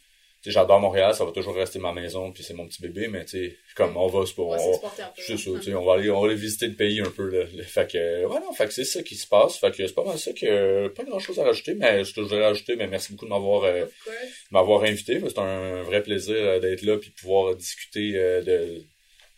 j'adore 0.49 0.79
Montréal, 0.79 1.13
ça 1.13 1.23
va 1.23 1.31
toujours 1.31 1.53
rester 1.55 1.77
ma 1.77 1.93
maison, 1.93 2.31
puis 2.31 2.43
c'est 2.43 2.53
mon 2.55 2.65
petit 2.67 2.81
bébé, 2.81 3.07
mais 3.07 3.25
tu 3.25 3.31
sais, 3.49 3.57
comme 3.75 3.95
on 3.97 4.07
va, 4.07 4.19
On 4.19 4.25
pour, 4.35 4.47
on- 4.49 4.57
s'exporter 4.57 5.03
un 5.03 5.07
peu. 5.07 5.21
c'est 5.21 5.37
ça, 5.37 5.51
tu 5.59 5.61
sais, 5.63 5.73
on 5.75 5.85
va 5.85 5.93
aller, 5.93 6.09
on 6.09 6.19
va 6.21 6.27
aller 6.27 6.35
visiter 6.35 6.67
le 6.67 6.73
pays 6.75 6.99
un 7.01 7.11
peu, 7.11 7.29
là. 7.29 7.45
Fait 7.65 7.89
que, 7.91 8.25
ouais, 8.25 8.39
non, 8.39 8.51
fait 8.53 8.65
que 8.65 8.73
c'est 8.73 8.85
ça 8.85 9.03
qui 9.03 9.15
se 9.15 9.27
passe. 9.27 9.57
Fait 9.57 9.69
que 9.71 9.85
c'est 9.85 9.93
pas 9.93 10.03
mal 10.03 10.17
ça 10.17 10.31
que, 10.33 10.87
pas 10.87 11.03
grand 11.03 11.19
chose 11.19 11.39
à 11.39 11.43
rajouter, 11.43 11.75
mais 11.75 12.03
je 12.03 12.19
voudrais 12.19 12.43
rajouter, 12.43 12.75
mais 12.75 12.87
merci 12.87 13.11
beaucoup 13.11 13.25
de 13.25 13.29
m'avoir, 13.29 13.63
euh, 13.65 13.85
m'avoir 14.51 14.83
invité. 14.83 15.21
C'est 15.27 15.37
un 15.39 15.83
vrai 15.83 16.01
plaisir 16.01 16.35
euh, 16.35 16.59
d'être 16.59 16.81
là 16.81 16.97
puis 16.97 17.09
de 17.09 17.15
pouvoir 17.15 17.55
discuter 17.55 18.13
euh, 18.15 18.41
de, 18.41 18.83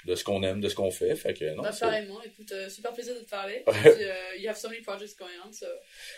de 0.05 0.15
ce 0.15 0.23
qu'on 0.23 0.43
aime, 0.43 0.59
de 0.59 0.67
ce 0.67 0.75
qu'on 0.75 0.91
fait. 0.91 1.15
Fait 1.15 1.33
que, 1.33 1.53
non, 1.55 1.63
Bah, 1.63 1.71
pareillement, 1.79 2.21
écoute, 2.23 2.51
euh, 2.51 2.69
super 2.69 2.93
plaisir 2.93 3.15
de 3.15 3.21
te 3.21 3.29
parler. 3.29 3.63
Puis, 3.65 3.79
euh, 3.85 4.13
you 4.37 4.49
have 4.49 4.57
so 4.57 4.69
many 4.69 4.81
projects 4.81 5.17
going 5.17 5.27
on, 5.45 5.51
so. 5.51 5.65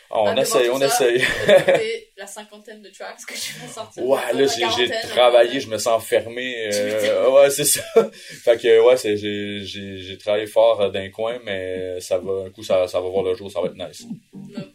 Ah, 0.10 0.22
on 0.22 0.36
essaye, 0.38 0.70
on 0.70 0.82
essaye. 0.82 1.24
la 2.18 2.26
cinquantaine 2.26 2.82
de 2.82 2.90
tracks 2.90 3.26
que 3.28 3.34
tu 3.34 3.54
vas 3.60 3.68
sortir. 3.68 4.04
Ouais, 4.04 4.34
là, 4.34 4.46
j'ai, 4.78 4.90
travaillé, 5.10 5.60
je 5.60 5.70
me 5.70 5.78
sens 5.78 6.04
fermé. 6.04 6.70
Euh, 6.74 7.02
m'étonnes. 7.02 7.34
ouais, 7.34 7.50
c'est 7.50 7.66
ça. 7.66 7.84
fait 8.12 8.58
que, 8.58 8.86
ouais, 8.88 8.98
c'est, 8.98 9.18
j'ai, 9.18 9.62
j'ai, 9.64 10.18
travaillé 10.18 10.48
fort 10.48 10.82
euh, 10.82 10.90
d'un 10.90 11.10
coin, 11.10 11.40
mais 11.44 12.00
ça 12.02 12.18
va, 12.18 12.46
un 12.46 12.50
coup, 12.50 12.64
ça, 12.64 12.88
ça 12.88 13.00
va 13.00 13.08
voir 13.08 13.24
le 13.24 13.36
jour, 13.36 13.52
ça 13.52 13.62
va 13.62 13.68
être 13.68 13.76
nice. 13.76 14.06
Lovely. 14.34 14.72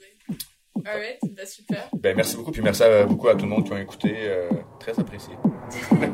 Alright, 0.86 1.18
bah 1.32 1.44
super. 1.44 1.88
Ben, 1.92 2.16
merci 2.16 2.36
beaucoup, 2.36 2.52
puis 2.52 2.62
merci 2.62 2.82
à, 2.82 3.04
beaucoup 3.04 3.28
à 3.28 3.34
tout 3.34 3.42
le 3.42 3.48
monde 3.48 3.66
qui 3.66 3.74
a 3.74 3.80
écouté. 3.80 4.14
très 4.78 4.98
apprécié. 4.98 5.34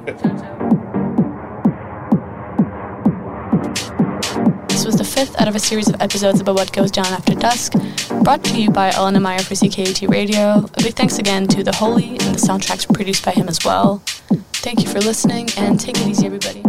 ciao, 0.06 0.16
ciao. 0.16 0.85
Was 4.86 4.96
the 4.96 5.04
fifth 5.04 5.40
out 5.40 5.48
of 5.48 5.56
a 5.56 5.58
series 5.58 5.88
of 5.88 6.00
episodes 6.00 6.40
about 6.40 6.54
what 6.54 6.72
goes 6.72 6.92
down 6.92 7.06
after 7.06 7.34
dusk, 7.34 7.72
brought 8.22 8.44
to 8.44 8.60
you 8.60 8.70
by 8.70 8.90
Elena 8.90 9.18
Meyer 9.18 9.40
for 9.40 9.54
CKAT 9.54 10.08
Radio. 10.08 10.64
A 10.74 10.82
big 10.82 10.94
thanks 10.94 11.18
again 11.18 11.48
to 11.48 11.64
The 11.64 11.74
Holy 11.74 12.10
and 12.10 12.20
the 12.20 12.38
soundtracks 12.38 12.92
produced 12.92 13.24
by 13.24 13.32
him 13.32 13.48
as 13.48 13.64
well. 13.64 13.98
Thank 14.62 14.82
you 14.82 14.88
for 14.88 15.00
listening 15.00 15.48
and 15.56 15.80
take 15.80 15.98
it 15.98 16.06
easy, 16.06 16.26
everybody. 16.26 16.62